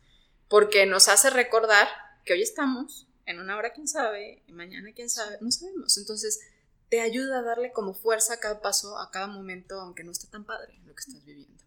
Porque 0.49 0.87
nos 0.87 1.09
hace 1.09 1.31
recordar 1.31 1.89
que 2.25 2.35
hoy 2.35 2.43
estamos, 2.43 3.09
en 3.27 3.41
una 3.41 3.57
hora 3.57 3.73
quién 3.73 3.89
sabe, 3.89 4.45
mañana 4.47 4.93
quién 4.95 5.11
sabe, 5.11 5.39
no 5.41 5.51
sabemos. 5.51 5.99
Entonces, 5.99 6.39
te 6.89 7.01
ayuda 7.01 7.41
a 7.41 7.43
darle 7.43 7.73
como 7.73 7.93
fuerza 7.93 8.35
a 8.35 8.41
cada 8.41 8.63
paso, 8.63 8.97
a 9.01 9.11
cada 9.11 9.27
momento, 9.27 9.81
aunque 9.81 10.05
no 10.05 10.13
esté 10.13 10.29
tan 10.29 10.45
padre 10.45 10.79
lo 10.85 10.95
que 10.95 11.01
estás 11.01 11.25
viviendo. 11.25 11.65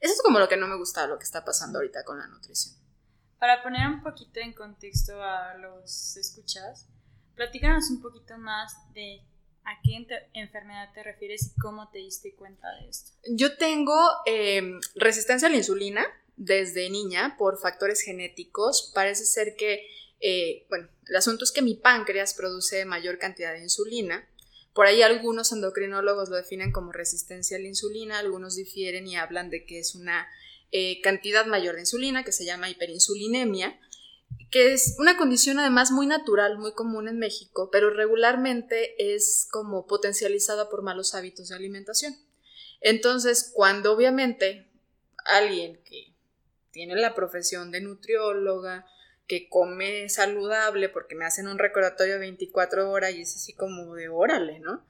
Eso 0.00 0.14
es 0.14 0.22
como 0.22 0.40
lo 0.40 0.48
que 0.48 0.56
no 0.56 0.66
me 0.66 0.76
gusta, 0.76 1.06
lo 1.06 1.16
que 1.16 1.24
está 1.24 1.44
pasando 1.44 1.78
ahorita 1.78 2.02
con 2.02 2.18
la 2.18 2.26
nutrición. 2.26 2.74
Para 3.38 3.62
poner 3.62 3.86
un 3.86 4.02
poquito 4.02 4.40
en 4.40 4.52
contexto 4.52 5.22
a 5.22 5.54
los 5.54 6.16
escuchas, 6.16 6.88
platícanos 7.36 7.88
un 7.90 8.02
poquito 8.02 8.36
más 8.36 8.74
de 8.94 9.22
¿A 9.68 9.82
qué 9.82 10.06
enfermedad 10.32 10.88
te 10.94 11.02
refieres 11.02 11.48
y 11.48 11.60
cómo 11.60 11.90
te 11.90 11.98
diste 11.98 12.34
cuenta 12.34 12.74
de 12.76 12.88
esto? 12.88 13.10
Yo 13.28 13.58
tengo 13.58 13.94
em, 14.24 14.80
resistencia 14.94 15.46
a 15.46 15.50
la 15.50 15.58
insulina 15.58 16.06
desde 16.38 16.88
niña 16.88 17.36
por 17.36 17.60
factores 17.60 18.00
genéticos. 18.00 18.90
Parece 18.94 19.26
ser 19.26 19.56
que, 19.56 19.86
eh, 20.20 20.64
bueno, 20.70 20.88
el 21.06 21.16
asunto 21.16 21.44
es 21.44 21.52
que 21.52 21.60
mi 21.60 21.74
páncreas 21.74 22.32
produce 22.32 22.86
mayor 22.86 23.18
cantidad 23.18 23.52
de 23.52 23.60
insulina. 23.60 24.26
Por 24.72 24.86
ahí 24.86 25.02
algunos 25.02 25.52
endocrinólogos 25.52 26.30
lo 26.30 26.36
definen 26.36 26.72
como 26.72 26.90
resistencia 26.90 27.58
a 27.58 27.60
la 27.60 27.68
insulina, 27.68 28.20
algunos 28.20 28.56
difieren 28.56 29.06
y 29.06 29.16
hablan 29.16 29.50
de 29.50 29.66
que 29.66 29.80
es 29.80 29.94
una 29.94 30.28
eh, 30.72 31.02
cantidad 31.02 31.44
mayor 31.44 31.74
de 31.74 31.82
insulina 31.82 32.24
que 32.24 32.32
se 32.32 32.46
llama 32.46 32.70
hiperinsulinemia 32.70 33.78
que 34.50 34.72
es 34.72 34.96
una 34.98 35.16
condición 35.16 35.58
además 35.58 35.90
muy 35.90 36.06
natural, 36.06 36.58
muy 36.58 36.72
común 36.72 37.08
en 37.08 37.18
México, 37.18 37.68
pero 37.70 37.90
regularmente 37.90 39.14
es 39.14 39.46
como 39.50 39.86
potencializada 39.86 40.68
por 40.70 40.82
malos 40.82 41.14
hábitos 41.14 41.48
de 41.48 41.56
alimentación. 41.56 42.16
Entonces, 42.80 43.52
cuando 43.54 43.92
obviamente 43.92 44.70
alguien 45.24 45.82
que 45.84 46.14
tiene 46.70 46.96
la 46.96 47.14
profesión 47.14 47.70
de 47.70 47.80
nutrióloga, 47.80 48.86
que 49.26 49.48
come 49.48 50.08
saludable, 50.08 50.88
porque 50.88 51.14
me 51.14 51.26
hacen 51.26 51.48
un 51.48 51.58
recordatorio 51.58 52.14
de 52.14 52.20
24 52.20 52.90
horas 52.90 53.12
y 53.12 53.20
es 53.20 53.36
así 53.36 53.52
como 53.52 53.94
de 53.94 54.08
órale, 54.08 54.58
¿no? 54.60 54.86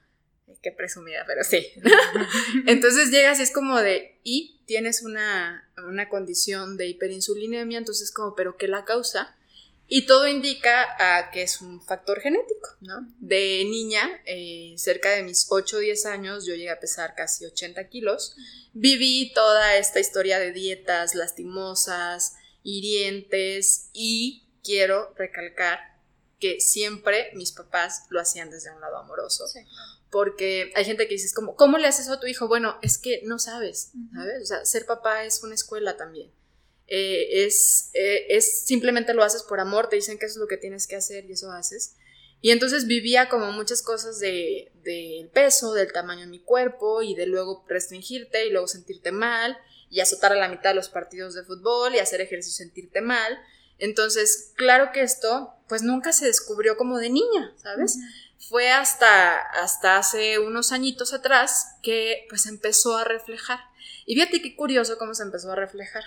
Qué 0.62 0.72
presumida, 0.72 1.24
pero 1.26 1.44
sí. 1.44 1.66
entonces 2.66 3.10
llegas 3.10 3.38
y 3.38 3.42
es 3.42 3.52
como 3.52 3.78
de, 3.78 4.18
y 4.24 4.60
tienes 4.66 5.02
una, 5.02 5.70
una 5.86 6.08
condición 6.08 6.76
de 6.76 6.88
hiperinsulinemia, 6.88 7.78
entonces 7.78 8.10
como, 8.12 8.34
pero 8.34 8.56
¿qué 8.56 8.68
la 8.68 8.84
causa? 8.84 9.36
Y 9.90 10.04
todo 10.04 10.28
indica 10.28 10.86
a 10.98 11.30
que 11.30 11.42
es 11.42 11.62
un 11.62 11.80
factor 11.80 12.20
genético, 12.20 12.68
¿no? 12.80 13.10
De 13.20 13.64
niña, 13.64 14.20
eh, 14.26 14.74
cerca 14.76 15.10
de 15.10 15.22
mis 15.22 15.46
8 15.48 15.78
o 15.78 15.80
10 15.80 16.04
años, 16.04 16.44
yo 16.44 16.54
llegué 16.54 16.68
a 16.68 16.78
pesar 16.78 17.14
casi 17.14 17.46
80 17.46 17.88
kilos. 17.88 18.36
Viví 18.74 19.32
toda 19.32 19.78
esta 19.78 19.98
historia 19.98 20.38
de 20.38 20.52
dietas 20.52 21.14
lastimosas, 21.14 22.34
hirientes 22.62 23.88
y 23.94 24.44
quiero 24.62 25.14
recalcar 25.16 25.78
que 26.38 26.60
siempre 26.60 27.30
mis 27.34 27.52
papás 27.52 28.04
lo 28.10 28.20
hacían 28.20 28.50
desde 28.50 28.70
un 28.70 28.82
lado 28.82 28.98
amoroso. 28.98 29.44
Porque 30.10 30.72
hay 30.74 30.84
gente 30.84 31.06
que 31.06 31.14
dice, 31.14 31.34
como, 31.34 31.54
¿cómo 31.54 31.76
le 31.76 31.86
haces 31.86 32.06
eso 32.06 32.14
a 32.14 32.20
tu 32.20 32.26
hijo? 32.26 32.48
Bueno, 32.48 32.78
es 32.82 32.98
que 32.98 33.20
no 33.24 33.38
sabes, 33.38 33.92
¿sabes? 34.14 34.42
O 34.42 34.46
sea, 34.46 34.64
ser 34.64 34.86
papá 34.86 35.24
es 35.24 35.42
una 35.42 35.54
escuela 35.54 35.96
también. 35.96 36.30
Eh, 36.86 37.44
es, 37.44 37.90
eh, 37.92 38.26
es 38.30 38.62
simplemente 38.64 39.12
lo 39.12 39.22
haces 39.22 39.42
por 39.42 39.60
amor, 39.60 39.90
te 39.90 39.96
dicen 39.96 40.18
que 40.18 40.24
eso 40.24 40.36
es 40.36 40.40
lo 40.40 40.48
que 40.48 40.56
tienes 40.56 40.86
que 40.86 40.96
hacer 40.96 41.26
y 41.26 41.32
eso 41.32 41.52
haces. 41.52 41.96
Y 42.40 42.50
entonces 42.50 42.86
vivía 42.86 43.28
como 43.28 43.52
muchas 43.52 43.82
cosas 43.82 44.20
del 44.20 44.70
de, 44.82 45.28
peso, 45.34 45.74
del 45.74 45.92
tamaño 45.92 46.20
de 46.20 46.28
mi 46.28 46.40
cuerpo 46.40 47.02
y 47.02 47.14
de 47.14 47.26
luego 47.26 47.64
restringirte 47.68 48.46
y 48.46 48.50
luego 48.50 48.68
sentirte 48.68 49.12
mal 49.12 49.58
y 49.90 50.00
azotar 50.00 50.32
a 50.32 50.36
la 50.36 50.48
mitad 50.48 50.70
de 50.70 50.76
los 50.76 50.88
partidos 50.88 51.34
de 51.34 51.42
fútbol 51.42 51.94
y 51.94 51.98
hacer 51.98 52.20
ejercicio 52.20 52.64
y 52.64 52.66
sentirte 52.66 53.00
mal. 53.00 53.38
Entonces, 53.78 54.52
claro 54.54 54.90
que 54.92 55.02
esto 55.02 55.54
pues 55.68 55.82
nunca 55.82 56.12
se 56.12 56.26
descubrió 56.26 56.76
como 56.76 56.98
de 56.98 57.10
niña, 57.10 57.52
¿sabes? 57.56 57.98
Fue 58.38 58.70
hasta, 58.70 59.36
hasta 59.38 59.98
hace 59.98 60.38
unos 60.38 60.72
añitos 60.72 61.12
atrás 61.12 61.76
que 61.82 62.26
pues 62.28 62.46
empezó 62.46 62.96
a 62.96 63.04
reflejar. 63.04 63.60
Y 64.06 64.14
fíjate 64.14 64.40
qué 64.40 64.56
curioso 64.56 64.96
cómo 64.96 65.14
se 65.14 65.22
empezó 65.22 65.52
a 65.52 65.56
reflejar. 65.56 66.04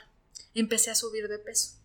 Empecé 0.54 0.92
a 0.92 0.96
subir 0.96 1.28
de 1.28 1.40
peso. 1.40 1.76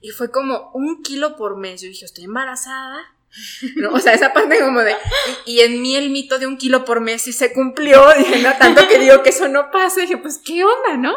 Y 0.00 0.10
fue 0.10 0.30
como 0.30 0.70
un 0.74 1.02
kilo 1.02 1.36
por 1.36 1.56
mes. 1.56 1.80
Yo 1.80 1.88
dije, 1.88 2.04
estoy 2.04 2.24
embarazada. 2.24 2.98
o 3.92 3.98
sea, 3.98 4.14
esa 4.14 4.32
parte 4.32 4.58
como 4.60 4.80
de... 4.80 4.96
Y, 5.44 5.60
en 5.60 5.82
mí 5.82 5.96
el 5.96 6.10
mito 6.10 6.38
de 6.38 6.46
un 6.46 6.56
kilo 6.56 6.84
por 6.84 7.00
mes 7.00 7.22
sí 7.22 7.32
se 7.32 7.52
cumplió. 7.52 8.12
Dije, 8.18 8.42
no, 8.42 8.56
tanto 8.58 8.88
que 8.88 8.98
digo 8.98 9.22
que 9.22 9.30
eso 9.30 9.48
no 9.48 9.70
pasa. 9.70 10.00
Dije, 10.00 10.16
pues, 10.16 10.38
¿qué 10.38 10.64
onda, 10.64 10.96
no? 10.96 11.16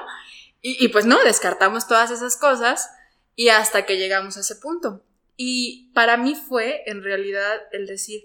Y, 0.61 0.83
y 0.83 0.89
pues 0.89 1.05
no, 1.05 1.23
descartamos 1.23 1.87
todas 1.87 2.11
esas 2.11 2.37
cosas 2.37 2.89
y 3.35 3.49
hasta 3.49 3.85
que 3.85 3.97
llegamos 3.97 4.37
a 4.37 4.41
ese 4.41 4.55
punto. 4.55 5.03
Y 5.43 5.89
para 5.95 6.17
mí 6.17 6.35
fue, 6.35 6.83
en 6.85 7.01
realidad, 7.01 7.63
el 7.71 7.87
decir, 7.87 8.21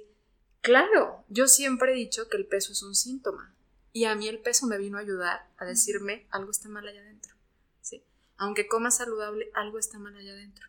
claro, 0.60 1.24
yo 1.30 1.48
siempre 1.48 1.92
he 1.92 1.94
dicho 1.94 2.28
que 2.28 2.36
el 2.36 2.44
peso 2.44 2.72
es 2.72 2.82
un 2.82 2.94
síntoma. 2.94 3.56
Y 3.94 4.04
a 4.04 4.14
mí 4.14 4.28
el 4.28 4.38
peso 4.38 4.66
me 4.66 4.76
vino 4.76 4.98
a 4.98 5.00
ayudar 5.00 5.48
a 5.56 5.64
decirme, 5.64 6.26
algo 6.28 6.50
está 6.50 6.68
mal 6.68 6.86
allá 6.86 7.00
adentro. 7.00 7.34
¿sí? 7.80 8.04
Aunque 8.36 8.66
coma 8.66 8.90
saludable, 8.90 9.50
algo 9.54 9.78
está 9.78 9.98
mal 9.98 10.14
allá 10.14 10.32
adentro. 10.32 10.66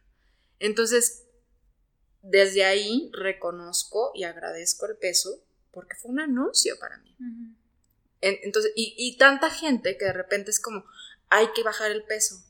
Entonces, 0.59 1.25
desde 2.21 2.63
ahí 2.63 3.11
reconozco 3.11 4.13
y 4.15 4.23
agradezco 4.23 4.85
el 4.85 4.95
peso 4.95 5.43
porque 5.71 5.97
fue 5.97 6.11
un 6.11 6.21
anuncio 6.21 6.79
para 6.79 6.97
mí. 6.99 7.13
Entonces, 8.21 8.71
y, 8.73 8.95
y, 8.97 9.17
tanta 9.17 9.49
gente 9.49 9.97
que 9.97 10.05
de 10.05 10.13
repente 10.13 10.51
es 10.51 10.61
como, 10.61 10.85
hay 11.27 11.51
que 11.51 11.63
bajar 11.63 11.91
el 11.91 12.05
peso. 12.05 12.41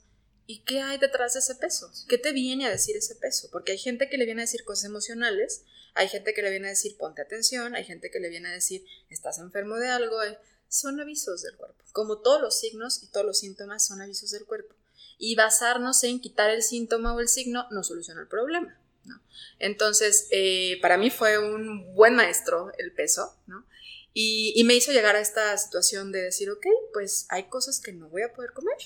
¿Y 0.49 0.59
qué 0.59 0.79
hay 0.79 0.97
detrás 0.97 1.33
de 1.33 1.41
ese 1.41 1.55
peso? 1.55 1.91
¿Qué 2.07 2.17
te 2.17 2.31
viene 2.31 2.65
a 2.65 2.69
decir 2.69 2.95
ese 2.95 3.15
peso? 3.15 3.49
Porque 3.51 3.73
hay 3.73 3.77
gente 3.77 4.09
que 4.09 4.17
le 4.17 4.23
viene 4.23 4.41
a 4.41 4.45
decir 4.45 4.63
cosas 4.63 4.85
emocionales, 4.85 5.63
hay 5.93 6.07
gente 6.07 6.33
que 6.33 6.41
le 6.41 6.49
viene 6.49 6.67
a 6.67 6.69
decir 6.69 6.95
ponte 6.97 7.21
atención, 7.21 7.75
hay 7.75 7.83
gente 7.83 8.09
que 8.09 8.21
le 8.21 8.29
viene 8.29 8.47
a 8.47 8.53
decir 8.53 8.85
estás 9.09 9.39
enfermo 9.39 9.75
de 9.75 9.89
algo. 9.89 10.23
Eh, 10.23 10.39
son 10.69 11.01
avisos 11.01 11.43
del 11.43 11.57
cuerpo. 11.57 11.83
Como 11.91 12.19
todos 12.19 12.41
los 12.41 12.57
signos 12.57 13.03
y 13.03 13.07
todos 13.07 13.25
los 13.25 13.39
síntomas 13.39 13.85
son 13.85 14.01
avisos 14.01 14.31
del 14.31 14.45
cuerpo. 14.45 14.73
Y 15.17 15.35
basarnos 15.35 16.01
en 16.05 16.21
quitar 16.21 16.49
el 16.49 16.63
síntoma 16.63 17.13
o 17.13 17.19
el 17.19 17.27
signo 17.27 17.67
no 17.71 17.83
soluciona 17.83 18.21
el 18.21 18.27
problema. 18.29 18.79
¿no? 19.03 19.21
Entonces, 19.59 20.27
eh, 20.31 20.79
para 20.81 20.97
mí 20.97 21.09
fue 21.09 21.39
un 21.39 21.93
buen 21.93 22.15
maestro 22.15 22.71
el 22.77 22.93
peso, 22.93 23.35
¿no? 23.47 23.65
Y, 24.13 24.53
y 24.55 24.63
me 24.63 24.75
hizo 24.75 24.91
llegar 24.91 25.15
a 25.15 25.19
esta 25.19 25.55
situación 25.57 26.11
de 26.11 26.21
decir, 26.21 26.49
ok, 26.49 26.65
pues 26.93 27.25
hay 27.29 27.49
cosas 27.49 27.79
que 27.79 27.93
no 27.93 28.09
voy 28.09 28.23
a 28.23 28.33
poder 28.33 28.51
comer 28.53 28.77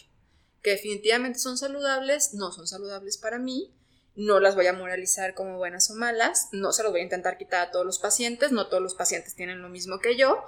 que 0.62 0.72
definitivamente 0.72 1.40
son 1.40 1.58
saludables, 1.58 2.34
no 2.34 2.52
son 2.52 2.68
saludables 2.68 3.18
para 3.18 3.40
mí, 3.40 3.74
no 4.16 4.40
las 4.40 4.56
voy 4.56 4.68
a 4.68 4.74
moralizar 4.74 5.34
como 5.34 5.58
buenas 5.58 5.90
o 5.90 5.96
malas, 5.96 6.50
no 6.52 6.74
se 6.74 6.84
los 6.84 6.92
voy 6.92 7.00
a 7.00 7.04
intentar 7.04 7.38
quitar 7.38 7.68
a 7.68 7.72
todos 7.72 7.86
los 7.86 7.98
pacientes, 7.98 8.52
no 8.52 8.68
todos 8.68 8.84
los 8.84 8.94
pacientes 8.94 9.36
tienen 9.36 9.62
lo 9.62 9.70
mismo 9.70 10.00
que 10.00 10.18
yo, 10.18 10.44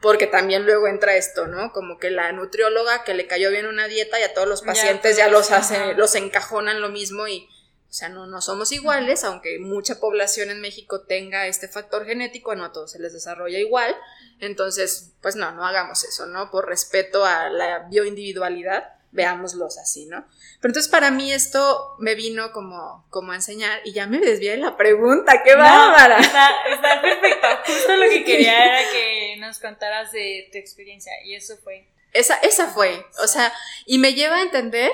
porque 0.00 0.28
también 0.28 0.64
luego 0.64 0.86
entra 0.86 1.16
esto, 1.16 1.48
¿no? 1.48 1.72
Como 1.72 1.98
que 1.98 2.10
la 2.10 2.30
nutrióloga 2.32 3.02
que 3.02 3.14
le 3.14 3.26
cayó 3.26 3.50
bien 3.50 3.66
una 3.66 3.88
dieta 3.88 4.20
y 4.20 4.22
a 4.22 4.34
todos 4.34 4.48
los 4.48 4.62
pacientes 4.62 5.16
ya, 5.16 5.28
los 5.28 5.50
hace, 5.50 5.94
los 5.94 6.14
encajonan 6.14 6.80
lo 6.80 6.90
mismo 6.90 7.26
y, 7.26 7.48
o 7.88 7.92
sea, 7.92 8.08
no, 8.08 8.26
no 8.26 8.40
somos 8.40 8.70
iguales, 8.70 9.24
aunque 9.24 9.58
mucha 9.58 9.98
población 9.98 10.50
en 10.50 10.60
México 10.60 11.00
tenga 11.00 11.48
este 11.48 11.66
factor 11.66 12.06
genético, 12.06 12.54
no 12.54 12.66
a 12.66 12.72
todos 12.72 12.92
se 12.92 13.00
les 13.00 13.12
desarrolla 13.12 13.58
igual, 13.58 13.96
entonces, 14.38 15.14
pues 15.20 15.34
no, 15.34 15.50
no 15.50 15.66
hagamos 15.66 16.04
eso, 16.04 16.26
¿no? 16.26 16.52
Por 16.52 16.68
respeto 16.68 17.24
a 17.24 17.50
la 17.50 17.88
bioindividualidad 17.88 18.97
veámoslos 19.10 19.78
así, 19.78 20.06
¿no? 20.06 20.26
Pero 20.60 20.70
entonces 20.70 20.90
para 20.90 21.10
mí 21.10 21.32
esto 21.32 21.94
me 21.98 22.14
vino 22.14 22.52
como, 22.52 23.06
como 23.10 23.32
a 23.32 23.36
enseñar 23.36 23.80
y 23.84 23.92
ya 23.92 24.06
me 24.06 24.18
desvié 24.18 24.52
de 24.52 24.56
la 24.58 24.76
pregunta, 24.76 25.42
qué 25.44 25.54
bárbara. 25.54 26.18
Está, 26.18 26.50
está 26.70 27.00
perfecto, 27.00 27.46
justo 27.66 27.96
lo 27.96 28.08
que 28.08 28.24
quería 28.26 28.64
era 28.64 28.90
que 28.90 29.36
nos 29.38 29.58
contaras 29.58 30.12
de 30.12 30.48
tu 30.52 30.58
experiencia 30.58 31.12
y 31.24 31.34
eso 31.34 31.56
fue. 31.58 31.88
Esa, 32.12 32.36
esa 32.36 32.68
fue, 32.68 33.04
o 33.22 33.26
sea, 33.26 33.52
y 33.86 33.98
me 33.98 34.14
lleva 34.14 34.36
a 34.36 34.42
entender 34.42 34.90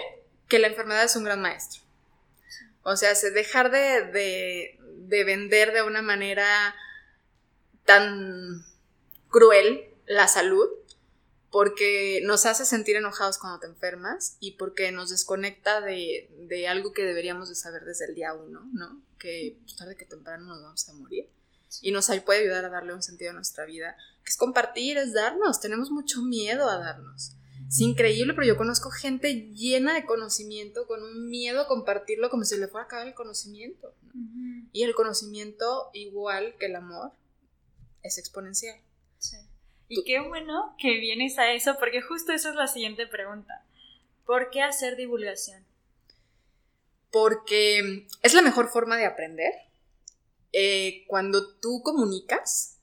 que 0.49 0.59
la 0.59 0.67
enfermedad 0.67 1.05
es 1.05 1.17
un 1.17 1.25
gran 1.25 1.41
maestro. 1.41 1.83
O 2.83 2.97
sea, 2.97 3.15
dejar 3.15 3.71
de, 3.71 4.03
de, 4.03 4.79
de 4.81 5.25
vender 5.25 5.73
de 5.73 5.83
una 5.83 6.03
manera 6.03 6.75
tan 7.85 8.63
cruel 9.31 9.89
la 10.07 10.29
salud 10.29 10.69
porque 11.55 12.21
nos 12.25 12.47
hace 12.47 12.65
sentir 12.65 12.97
enojados 12.97 13.39
cuando 13.39 13.61
te 13.61 13.69
enfermas 13.69 14.37
y 14.41 14.57
porque 14.57 14.91
nos 14.91 15.11
desconecta 15.11 15.81
de, 15.81 16.67
algo 16.69 16.93
que 16.93 17.05
deberíamos 17.05 17.49
de 17.49 17.55
saber 17.55 17.85
desde 17.85 18.07
el 18.07 18.17
día 18.17 18.35
uno, 18.35 18.69
¿no? 18.73 19.01
Que 19.21 19.57
pues, 19.63 19.77
tarde 19.77 19.95
que 19.95 20.05
temprano 20.05 20.47
nos 20.47 20.61
vamos 20.61 20.89
a 20.89 20.95
morir. 20.95 21.31
Y 21.81 21.93
nos 21.93 22.11
puede 22.27 22.41
ayudar 22.41 22.65
a 22.65 22.71
darle 22.71 22.93
un 22.93 23.05
sentido 23.05 23.31
a 23.31 23.35
nuestra 23.35 23.67
vida, 23.67 23.97
que 24.25 24.31
es 24.31 24.37
compartir, 24.37 24.99
es 24.99 25.13
darnos. 25.13 25.61
Tenemos 25.61 25.93
mucho 25.93 26.23
miedo 26.23 26.69
a 26.69 26.77
darnos. 26.77 27.37
Es 27.69 27.79
increíble, 27.79 28.35
pero 28.35 28.49
yo 28.49 28.57
conozco 28.57 28.91
gente 28.91 29.53
llena 29.53 29.95
de 29.95 30.07
conocimiento, 30.07 30.89
con 30.89 31.05
un 31.05 31.29
miedo 31.29 31.61
a 31.61 31.69
compartirlo 31.69 32.31
como 32.31 32.43
si 32.43 32.59
le 32.59 32.67
fuera 32.67 32.83
a 32.83 32.87
acabar 32.87 33.07
el 33.07 33.15
conocimiento. 33.15 33.95
Y 34.73 34.83
el 34.83 34.97
conocimiento, 34.97 35.91
igual 35.93 36.57
que 36.59 36.67
el 36.67 36.75
amor, 36.75 37.13
es 38.03 38.19
exponencial. 38.19 38.77
Y 39.89 40.05
qué 40.05 40.21
bueno 40.21 40.75
que 40.79 40.99
vienes 40.99 41.39
a 41.39 41.53
eso, 41.53 41.77
porque 41.79 42.01
justo 42.01 42.33
esa 42.33 42.51
es 42.51 42.55
la 42.55 42.67
siguiente 42.67 43.07
pregunta. 43.07 43.65
¿Por 44.25 44.51
qué 44.51 44.63
hacer 44.63 44.97
divulgación? 44.97 45.65
Porque 47.11 48.07
es 48.23 48.35
la 48.35 48.43
mejor 48.43 48.69
forma 48.69 48.97
de 48.97 49.07
aprender. 49.07 49.53
Eh, 50.53 51.05
cuando 51.07 51.55
tú 51.57 51.83
comunicas, 51.83 52.79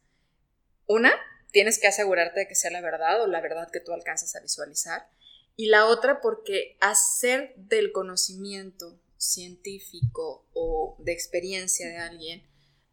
una, 0.86 1.12
tienes 1.52 1.80
que 1.80 1.88
asegurarte 1.88 2.41
de 2.41 2.47
que 2.47 2.56
sea 2.56 2.72
la 2.72 2.82
verdad 2.82 3.22
o 3.22 3.28
la 3.28 3.41
verdad 3.41 3.70
que 3.72 3.80
tú 3.80 3.93
alcanzas 3.93 4.36
a 4.36 4.41
visualizar. 4.41 5.10
Y 5.56 5.68
la 5.68 5.88
otra, 5.88 6.22
porque 6.22 6.78
hacer 6.80 7.54
del 7.56 7.91
conocimiento 7.91 8.99
científico 9.18 10.45
o 10.54 10.95
de 10.99 11.12
experiencia 11.12 11.88
de 11.88 11.97
alguien 11.97 12.43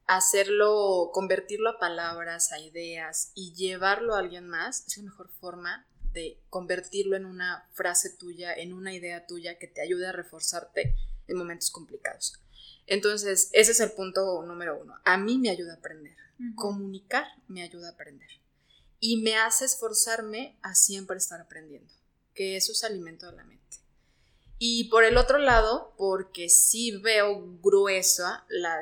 hacerlo, 0.08 1.10
convertirlo 1.12 1.68
a 1.68 1.78
palabras, 1.78 2.50
a 2.52 2.58
ideas 2.58 3.30
y 3.34 3.52
llevarlo 3.54 4.14
a 4.14 4.20
alguien 4.20 4.48
más 4.48 4.84
es 4.86 4.96
la 4.96 5.04
mejor 5.04 5.28
forma 5.38 5.86
de 6.12 6.40
convertirlo 6.48 7.14
en 7.14 7.26
una 7.26 7.68
frase 7.74 8.16
tuya, 8.16 8.54
en 8.54 8.72
una 8.72 8.94
idea 8.94 9.26
tuya 9.26 9.58
que 9.58 9.68
te 9.68 9.82
ayude 9.82 10.06
a 10.06 10.12
reforzarte 10.12 10.96
en 11.28 11.36
momentos 11.36 11.70
complicados. 11.70 12.40
Entonces, 12.86 13.50
ese 13.52 13.72
es 13.72 13.80
el 13.80 13.92
punto 13.92 14.42
número 14.42 14.80
uno. 14.80 14.94
A 15.04 15.18
mí 15.18 15.38
me 15.38 15.50
ayuda 15.50 15.74
a 15.74 15.76
aprender. 15.76 16.16
Comunicar 16.54 17.26
me 17.46 17.62
ayuda 17.62 17.88
a 17.88 17.92
aprender. 17.92 18.30
Y 19.00 19.18
me 19.18 19.36
hace 19.36 19.66
esforzarme 19.66 20.58
a 20.62 20.74
siempre 20.74 21.18
estar 21.18 21.40
aprendiendo, 21.40 21.92
que 22.34 22.56
eso 22.56 22.72
es 22.72 22.82
alimento 22.82 23.26
de 23.26 23.36
la 23.36 23.44
mente. 23.44 23.78
Y 24.58 24.84
por 24.90 25.04
el 25.04 25.16
otro 25.16 25.38
lado, 25.38 25.94
porque 25.96 26.48
sí 26.48 26.96
veo 26.98 27.58
gruesa 27.62 28.44
la, 28.48 28.80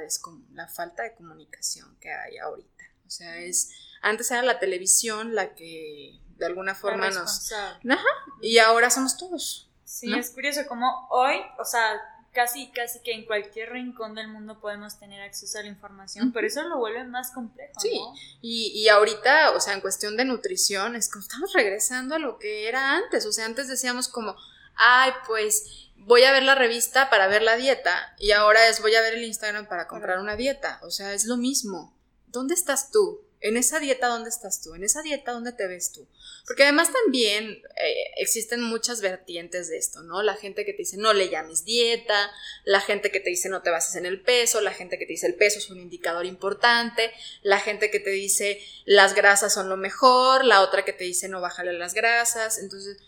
la 0.52 0.68
falta 0.68 1.02
de 1.02 1.14
comunicación 1.14 1.96
que 2.00 2.10
hay 2.10 2.38
ahorita. 2.38 2.84
O 3.06 3.10
sea, 3.10 3.38
es 3.38 3.70
antes 4.02 4.30
era 4.30 4.42
la 4.42 4.58
televisión 4.58 5.34
la 5.34 5.54
que 5.54 6.20
de 6.36 6.46
alguna 6.46 6.74
forma 6.74 7.10
nos... 7.10 7.52
Ajá, 7.52 8.04
y 8.40 8.58
ahora 8.58 8.90
somos 8.90 9.16
todos. 9.16 9.70
Sí, 9.84 10.12
es 10.14 10.30
curioso 10.30 10.66
como 10.68 11.08
hoy, 11.10 11.36
o 11.58 11.64
sea, 11.64 12.00
casi, 12.32 12.70
casi 12.70 13.00
que 13.00 13.12
en 13.12 13.24
cualquier 13.24 13.70
rincón 13.72 14.14
del 14.14 14.28
mundo 14.28 14.60
podemos 14.60 14.98
tener 14.98 15.22
acceso 15.22 15.58
a 15.58 15.62
la 15.62 15.68
información, 15.68 16.32
pero 16.32 16.46
eso 16.46 16.62
lo 16.64 16.78
vuelve 16.78 17.04
más 17.04 17.30
complejo. 17.30 17.80
Sí, 17.80 17.98
y, 18.42 18.72
y, 18.74 18.88
ahorita, 18.88 19.52
o 19.52 19.60
sea, 19.60 19.74
en 19.74 19.80
cuestión 19.80 20.16
de 20.16 20.24
nutrición, 20.24 20.96
es 20.96 21.10
como 21.10 21.22
estamos 21.22 21.52
regresando 21.54 22.16
a 22.16 22.18
lo 22.18 22.38
que 22.38 22.68
era 22.68 22.94
antes, 22.96 23.24
o 23.26 23.32
sea, 23.32 23.46
antes 23.46 23.68
decíamos 23.68 24.08
como, 24.08 24.36
ay, 24.76 25.12
pues 25.26 25.86
voy 25.96 26.22
a 26.22 26.32
ver 26.32 26.44
la 26.44 26.54
revista 26.54 27.10
para 27.10 27.26
ver 27.26 27.42
la 27.42 27.56
dieta 27.56 28.14
y 28.18 28.30
ahora 28.30 28.68
es 28.68 28.80
voy 28.80 28.94
a 28.94 29.00
ver 29.00 29.14
el 29.14 29.24
Instagram 29.24 29.66
para 29.66 29.88
comprar 29.88 30.18
una 30.20 30.36
dieta. 30.36 30.78
O 30.82 30.90
sea, 30.90 31.12
es 31.14 31.24
lo 31.24 31.36
mismo. 31.36 31.94
¿Dónde 32.28 32.54
estás 32.54 32.90
tú? 32.90 33.22
En 33.40 33.56
esa 33.56 33.80
dieta, 33.80 34.08
¿dónde 34.08 34.30
estás 34.30 34.62
tú? 34.62 34.74
En 34.74 34.82
esa 34.82 35.02
dieta, 35.02 35.32
¿dónde 35.32 35.52
te 35.52 35.66
ves 35.66 35.92
tú? 35.92 36.08
Porque 36.46 36.62
además 36.62 36.90
también 36.92 37.62
eh, 37.76 37.94
existen 38.16 38.62
muchas 38.62 39.00
vertientes 39.00 39.68
de 39.68 39.76
esto, 39.76 40.02
¿no? 40.02 40.22
La 40.22 40.34
gente 40.34 40.64
que 40.64 40.72
te 40.72 40.78
dice 40.78 40.96
no 40.96 41.12
le 41.12 41.28
llames 41.28 41.64
dieta, 41.64 42.30
la 42.64 42.80
gente 42.80 43.10
que 43.10 43.20
te 43.20 43.30
dice 43.30 43.48
no 43.48 43.62
te 43.62 43.70
bases 43.70 43.96
en 43.96 44.06
el 44.06 44.22
peso, 44.22 44.60
la 44.60 44.72
gente 44.72 44.98
que 44.98 45.06
te 45.06 45.12
dice 45.12 45.26
el 45.26 45.34
peso 45.34 45.58
es 45.58 45.70
un 45.70 45.80
indicador 45.80 46.24
importante, 46.24 47.12
la 47.42 47.60
gente 47.60 47.90
que 47.90 48.00
te 48.00 48.10
dice 48.10 48.60
las 48.84 49.14
grasas 49.14 49.52
son 49.52 49.68
lo 49.68 49.76
mejor, 49.76 50.44
la 50.44 50.62
otra 50.62 50.84
que 50.84 50.92
te 50.92 51.04
dice 51.04 51.28
no 51.28 51.40
bájale 51.40 51.72
las 51.72 51.94
grasas. 51.94 52.58
Entonces, 52.58 52.98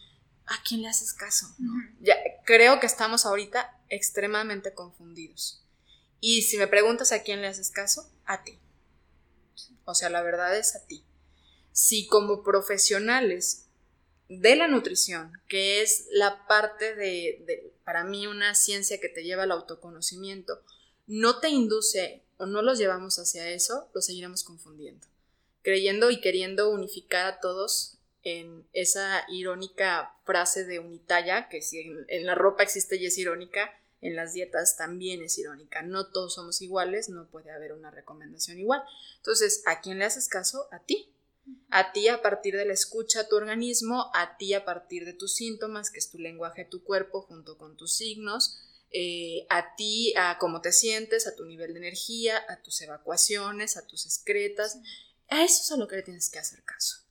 ¿a 0.48 0.62
quién 0.62 0.82
le 0.82 0.88
haces 0.88 1.12
caso? 1.12 1.46
ya, 2.00 2.16
creo 2.44 2.80
que 2.80 2.86
estamos 2.86 3.26
ahorita 3.26 3.78
extremadamente 3.88 4.74
confundidos. 4.74 5.62
Y 6.20 6.42
si 6.42 6.58
me 6.58 6.66
preguntas 6.66 7.12
a 7.12 7.22
quién 7.22 7.40
le 7.40 7.48
haces 7.48 7.70
caso, 7.70 8.10
a 8.24 8.42
ti. 8.42 8.58
O 9.84 9.94
sea, 9.94 10.10
la 10.10 10.22
verdad 10.22 10.56
es 10.56 10.74
a 10.74 10.84
ti. 10.86 11.04
Si 11.72 12.06
como 12.06 12.42
profesionales 12.42 13.68
de 14.28 14.56
la 14.56 14.68
nutrición, 14.68 15.32
que 15.48 15.80
es 15.80 16.06
la 16.10 16.46
parte 16.46 16.94
de, 16.94 17.72
para 17.84 18.04
mí, 18.04 18.26
una 18.26 18.54
ciencia 18.54 19.00
que 19.00 19.08
te 19.08 19.22
lleva 19.22 19.44
al 19.44 19.52
autoconocimiento, 19.52 20.60
no 21.06 21.40
te 21.40 21.48
induce 21.48 22.24
o 22.36 22.46
no 22.46 22.62
los 22.62 22.78
llevamos 22.78 23.18
hacia 23.18 23.48
eso, 23.48 23.88
los 23.94 24.06
seguiremos 24.06 24.44
confundiendo, 24.44 25.06
creyendo 25.62 26.10
y 26.10 26.20
queriendo 26.20 26.70
unificar 26.70 27.26
a 27.26 27.40
todos 27.40 27.97
en 28.22 28.66
esa 28.72 29.24
irónica 29.28 30.14
frase 30.24 30.64
de 30.64 30.78
unitalla, 30.78 31.48
que 31.48 31.62
si 31.62 31.80
en, 31.80 32.26
la 32.26 32.34
ropa 32.34 32.62
existe 32.62 32.96
y 32.96 33.06
es 33.06 33.18
irónica, 33.18 33.72
en 34.00 34.14
las 34.16 34.32
dietas 34.32 34.76
también 34.76 35.22
es 35.22 35.38
irónica. 35.38 35.82
No 35.82 36.10
todos 36.10 36.34
somos 36.34 36.62
iguales, 36.62 37.08
no 37.08 37.28
puede 37.28 37.50
haber 37.50 37.72
una 37.72 37.90
recomendación 37.90 38.58
igual. 38.58 38.82
Entonces, 39.16 39.62
¿a 39.66 39.80
quién 39.80 39.98
le 39.98 40.04
haces 40.04 40.28
caso? 40.28 40.68
A 40.70 40.80
ti. 40.80 41.12
A 41.70 41.92
ti 41.92 42.08
a 42.08 42.20
partir 42.20 42.56
de 42.56 42.66
la 42.66 42.74
escucha 42.74 43.20
a 43.20 43.28
tu 43.28 43.36
organismo, 43.36 44.10
a 44.14 44.36
ti 44.36 44.54
a 44.54 44.64
partir 44.64 45.04
de 45.04 45.14
tus 45.14 45.34
síntomas, 45.34 45.90
que 45.90 45.98
es 45.98 46.10
tu 46.10 46.18
lenguaje 46.18 46.66
tu 46.66 46.84
cuerpo 46.84 47.22
junto 47.22 47.56
con 47.56 47.76
tus 47.76 47.96
signos, 47.96 48.58
eh, 48.90 49.46
a 49.48 49.74
ti, 49.76 50.14
a 50.16 50.38
cómo 50.38 50.60
te 50.60 50.72
sientes, 50.72 51.26
a 51.26 51.34
tu 51.34 51.44
nivel 51.44 51.72
de 51.72 51.80
energía, 51.80 52.42
a 52.48 52.60
tus 52.62 52.80
evacuaciones, 52.82 53.76
a 53.76 53.86
tus 53.86 54.06
excretas. 54.06 54.78
A 55.28 55.44
eso 55.44 55.62
es 55.62 55.72
a 55.72 55.76
lo 55.76 55.88
que 55.88 55.96
le 55.96 56.02
tienes 56.02 56.30
que 56.30 56.38
hacer 56.38 56.62
caso. 56.64 57.07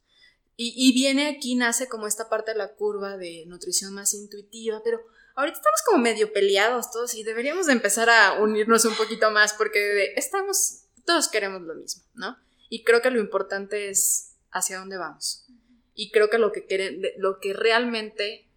Y, 0.60 0.92
viene 0.92 1.28
aquí, 1.28 1.54
nace 1.54 1.88
como 1.88 2.08
esta 2.08 2.30
parte 2.30 2.52
de 2.52 2.58
la 2.58 2.74
curva 2.74 3.16
de 3.16 3.44
nutrición 3.46 3.94
más 3.94 4.16
intuitiva, 4.16 4.82
pero 4.84 5.00
ahorita 5.36 5.56
estamos 5.56 5.82
como 5.86 6.02
medio 6.02 6.34
peleados 6.34 6.90
todos 6.90 7.14
y 7.14 7.22
deberíamos 7.22 7.68
de 7.68 7.74
empezar 7.74 8.10
a 8.10 8.42
unirnos 8.42 8.84
un 8.86 8.96
poquito 8.96 9.30
más 9.30 9.54
porque 9.54 10.14
estamos, 10.16 10.86
todos 11.06 11.28
queremos 11.28 11.62
lo 11.62 11.76
mismo, 11.76 12.04
¿no? 12.16 12.40
Y 12.70 12.84
creo 12.84 13.04
que 13.04 13.12
lo 13.12 13.20
importante 13.20 13.90
es 13.90 14.34
hacia 14.50 14.80
dónde 14.80 14.98
vamos. 14.98 15.46
Y 15.94 16.10
creo 16.10 16.32
que 16.32 16.40
lo 16.40 16.52
que, 16.52 17.14
lo 17.18 17.40
que 17.40 17.54
realmente 17.54 18.50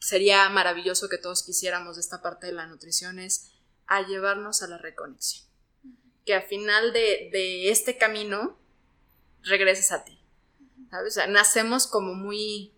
sería 0.00 0.48
maravilloso 0.48 1.08
que 1.08 1.18
todos 1.18 1.44
quisiéramos 1.44 1.94
de 1.94 2.00
esta 2.00 2.22
parte 2.22 2.48
de 2.48 2.54
la 2.54 2.66
nutrición 2.66 3.20
es 3.20 3.52
a 3.86 4.04
llevarnos 4.04 4.62
a 4.62 4.66
la 4.66 4.78
reconexión. 4.78 5.46
Que 6.26 6.34
al 6.34 6.42
final 6.42 6.92
de, 6.92 7.28
de 7.32 7.70
este 7.70 7.96
camino 7.98 8.58
regreses 9.44 9.92
a 9.92 10.04
ti 10.04 10.23
nacemos 11.28 11.86
como 11.86 12.14
muy, 12.14 12.72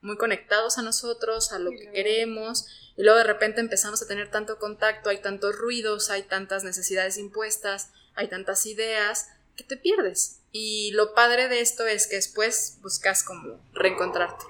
muy 0.00 0.16
conectados 0.16 0.78
a 0.78 0.82
nosotros, 0.82 1.52
a 1.52 1.58
lo 1.58 1.70
que 1.70 1.90
queremos, 1.90 2.66
y 2.96 3.02
luego 3.02 3.18
de 3.18 3.24
repente 3.24 3.60
empezamos 3.60 4.02
a 4.02 4.06
tener 4.06 4.30
tanto 4.30 4.58
contacto, 4.58 5.10
hay 5.10 5.20
tantos 5.20 5.56
ruidos, 5.56 6.10
hay 6.10 6.22
tantas 6.22 6.64
necesidades 6.64 7.18
impuestas, 7.18 7.90
hay 8.14 8.28
tantas 8.28 8.66
ideas, 8.66 9.28
que 9.56 9.64
te 9.64 9.76
pierdes. 9.76 10.40
Y 10.52 10.92
lo 10.92 11.14
padre 11.14 11.48
de 11.48 11.60
esto 11.60 11.86
es 11.86 12.06
que 12.06 12.16
después 12.16 12.78
buscas 12.82 13.22
como 13.22 13.60
reencontrarte. 13.72 14.44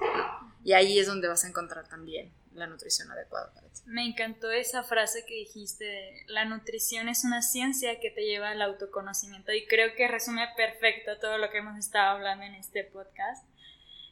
Y 0.63 0.73
ahí 0.73 0.99
es 0.99 1.07
donde 1.07 1.27
vas 1.27 1.45
a 1.45 1.47
encontrar 1.47 1.87
también 1.87 2.31
la 2.57 2.67
nutrición 2.67 3.11
adecuada 3.11 3.53
para 3.53 3.67
ti. 3.69 3.81
Me 3.85 4.05
encantó 4.05 4.51
esa 4.51 4.83
frase 4.83 5.25
que 5.25 5.35
dijiste, 5.35 6.25
la 6.27 6.45
nutrición 6.45 7.07
es 7.07 7.23
una 7.23 7.41
ciencia 7.41 7.99
que 7.99 8.11
te 8.11 8.25
lleva 8.25 8.49
al 8.49 8.61
autoconocimiento 8.61 9.53
y 9.53 9.65
creo 9.65 9.95
que 9.95 10.07
resume 10.07 10.47
perfecto 10.57 11.17
todo 11.19 11.37
lo 11.37 11.49
que 11.49 11.59
hemos 11.59 11.77
estado 11.77 12.17
hablando 12.17 12.45
en 12.45 12.55
este 12.55 12.83
podcast. 12.83 13.45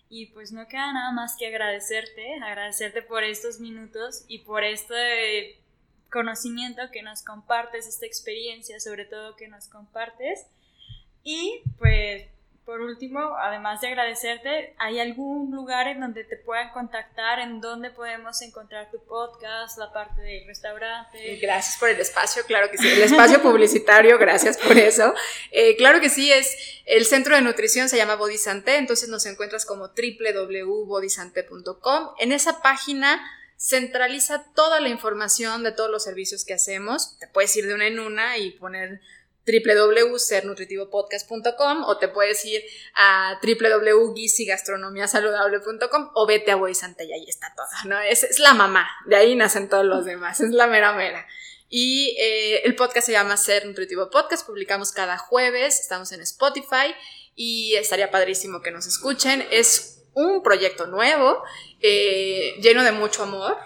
Y 0.07 0.27
pues 0.27 0.51
no 0.51 0.67
queda 0.67 0.93
nada 0.93 1.11
más 1.11 1.35
que 1.37 1.47
agradecerte, 1.47 2.35
agradecerte 2.35 3.01
por 3.01 3.23
estos 3.23 3.59
minutos 3.59 4.23
y 4.27 4.39
por 4.39 4.63
este 4.63 5.59
conocimiento 6.11 6.83
que 6.91 7.01
nos 7.01 7.23
compartes, 7.23 7.87
esta 7.87 8.05
experiencia 8.05 8.79
sobre 8.79 9.05
todo 9.05 9.35
que 9.35 9.47
nos 9.47 9.67
compartes. 9.67 10.45
Y 11.23 11.63
pues 11.79 12.27
por 12.66 12.82
último, 12.82 13.38
además 13.38 13.80
de 13.82 13.89
agradecerte, 13.89 14.74
¿hay 14.78 14.99
algún 14.99 15.51
lugar 15.51 15.88
en 15.88 15.99
donde 15.99 16.24
te 16.24 16.36
puedan 16.36 16.72
contactar, 16.72 17.38
en 17.39 17.61
donde 17.61 17.91
podemos 17.91 18.41
encontrar 18.41 18.89
tu 18.89 18.97
podcast, 19.05 19.78
la 19.78 19.93
parte 19.93 20.20
del 20.22 20.47
restaurante? 20.47 21.38
Gracias 21.41 21.78
por 21.78 21.89
el 21.89 21.99
espacio, 21.99 22.43
claro 22.47 22.72
que 22.72 22.80
sí. 22.80 22.88
El 22.88 23.03
espacio 23.03 23.39
publicitario, 23.41 24.18
gracias 24.18 24.57
por 24.57 24.76
eso. 24.78 25.13
Eh, 25.51 25.76
claro 25.78 26.01
que 26.01 26.09
sí, 26.09 26.32
es 26.32 26.82
el 26.86 27.05
centro 27.05 27.36
de 27.36 27.41
nutrición, 27.41 27.88
se 27.88 27.97
llama 27.97 28.16
Bodisante, 28.16 28.78
entonces 28.78 29.09
nos 29.09 29.28
encuentras 29.28 29.63
como 29.66 29.89
www.bodisante.com. 29.89 32.09
En 32.18 32.32
esa 32.32 32.63
página 32.63 33.22
centraliza 33.57 34.43
toda 34.53 34.80
la 34.80 34.89
información 34.89 35.63
de 35.63 35.72
todos 35.72 35.89
los 35.89 36.03
servicios 36.03 36.45
que 36.45 36.53
hacemos. 36.53 37.18
Te 37.20 37.28
puedes 37.28 37.55
ir 37.55 37.68
de 37.68 37.74
una 37.74 37.88
en 37.88 37.99
una 37.99 38.38
y 38.38 38.51
poner 38.51 39.01
www.sernutritivopodcast.com 39.45 41.83
o 41.85 41.97
te 41.97 42.07
puedes 42.07 42.45
ir 42.45 42.63
a 42.95 43.39
www.guisigastronomiasaludable.com 43.41 46.11
o 46.13 46.25
vete 46.25 46.51
a 46.51 46.55
Boisante 46.55 47.05
y 47.05 47.13
ahí 47.13 47.25
está 47.27 47.53
todo, 47.55 47.67
¿no? 47.85 47.99
Es, 48.01 48.23
es 48.23 48.39
la 48.39 48.53
mamá, 48.53 48.87
de 49.05 49.15
ahí 49.15 49.35
nacen 49.35 49.69
todos 49.69 49.85
los 49.85 50.05
demás, 50.05 50.41
es 50.41 50.51
la 50.51 50.67
mera 50.67 50.93
mera. 50.93 51.25
Y 51.69 52.15
eh, 52.19 52.61
el 52.63 52.75
podcast 52.75 53.07
se 53.07 53.11
llama 53.11 53.37
Ser 53.37 53.65
Nutritivo 53.65 54.09
Podcast, 54.09 54.45
publicamos 54.45 54.91
cada 54.91 55.17
jueves, 55.17 55.79
estamos 55.79 56.11
en 56.11 56.21
Spotify 56.21 56.93
y 57.35 57.75
estaría 57.75 58.11
padrísimo 58.11 58.61
que 58.61 58.71
nos 58.71 58.87
escuchen. 58.87 59.45
Es 59.51 60.03
un 60.13 60.43
proyecto 60.43 60.87
nuevo, 60.87 61.43
eh, 61.81 62.55
lleno 62.61 62.83
de 62.83 62.91
mucho 62.91 63.23
amor, 63.23 63.57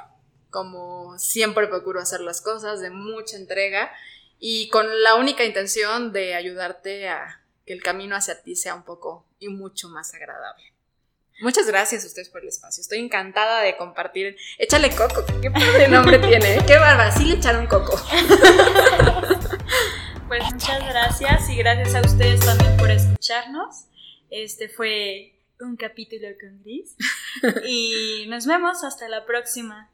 como 0.50 1.18
siempre 1.20 1.68
procuro 1.68 2.00
hacer 2.00 2.22
las 2.22 2.42
cosas, 2.42 2.82
de 2.82 2.90
mucha 2.90 3.38
entrega 3.38 3.92
y 4.40 4.70
con 4.70 5.04
la 5.04 5.16
única 5.16 5.44
intención 5.44 6.12
de 6.12 6.36
ayudarte 6.36 7.10
a 7.10 7.42
que 7.66 7.74
el 7.74 7.84
camino 7.84 8.16
hacia 8.16 8.42
ti 8.42 8.56
sea 8.56 8.74
un 8.74 8.84
poco 8.84 9.26
y 9.38 9.50
mucho 9.50 9.90
más 9.90 10.14
agradable. 10.14 10.64
Muchas 11.42 11.68
gracias 11.68 12.04
a 12.04 12.08
ustedes 12.08 12.30
por 12.30 12.42
el 12.42 12.50
espacio. 12.50 12.82
Estoy 12.82 13.00
encantada 13.00 13.62
de 13.62 13.78
compartir. 13.78 14.36
Échale 14.58 14.90
coco. 14.90 15.24
Qué 15.42 15.50
padre 15.52 15.88
nombre 15.88 16.20
tiene. 16.20 16.56
¿eh? 16.56 16.64
Qué 16.68 16.78
barba. 16.78 17.12
Sí 17.12 17.26
le 17.26 17.36
echaron 17.36 17.68
coco. 17.68 18.00
Pues 20.28 20.44
muchas 20.54 20.88
gracias 20.88 21.50
y 21.50 21.56
gracias 21.56 21.96
a 21.96 22.02
ustedes 22.02 22.40
también 22.42 22.78
por 22.78 22.92
escucharnos. 22.92 23.86
Este 24.30 24.70
fue 24.70 25.34
un 25.60 25.76
capítulo 25.76 26.28
con 26.40 26.62
Gris. 26.62 26.96
Y 27.66 28.28
nos 28.28 28.46
vemos 28.46 28.84
hasta 28.84 29.10
la 29.10 29.26
próxima. 29.26 29.90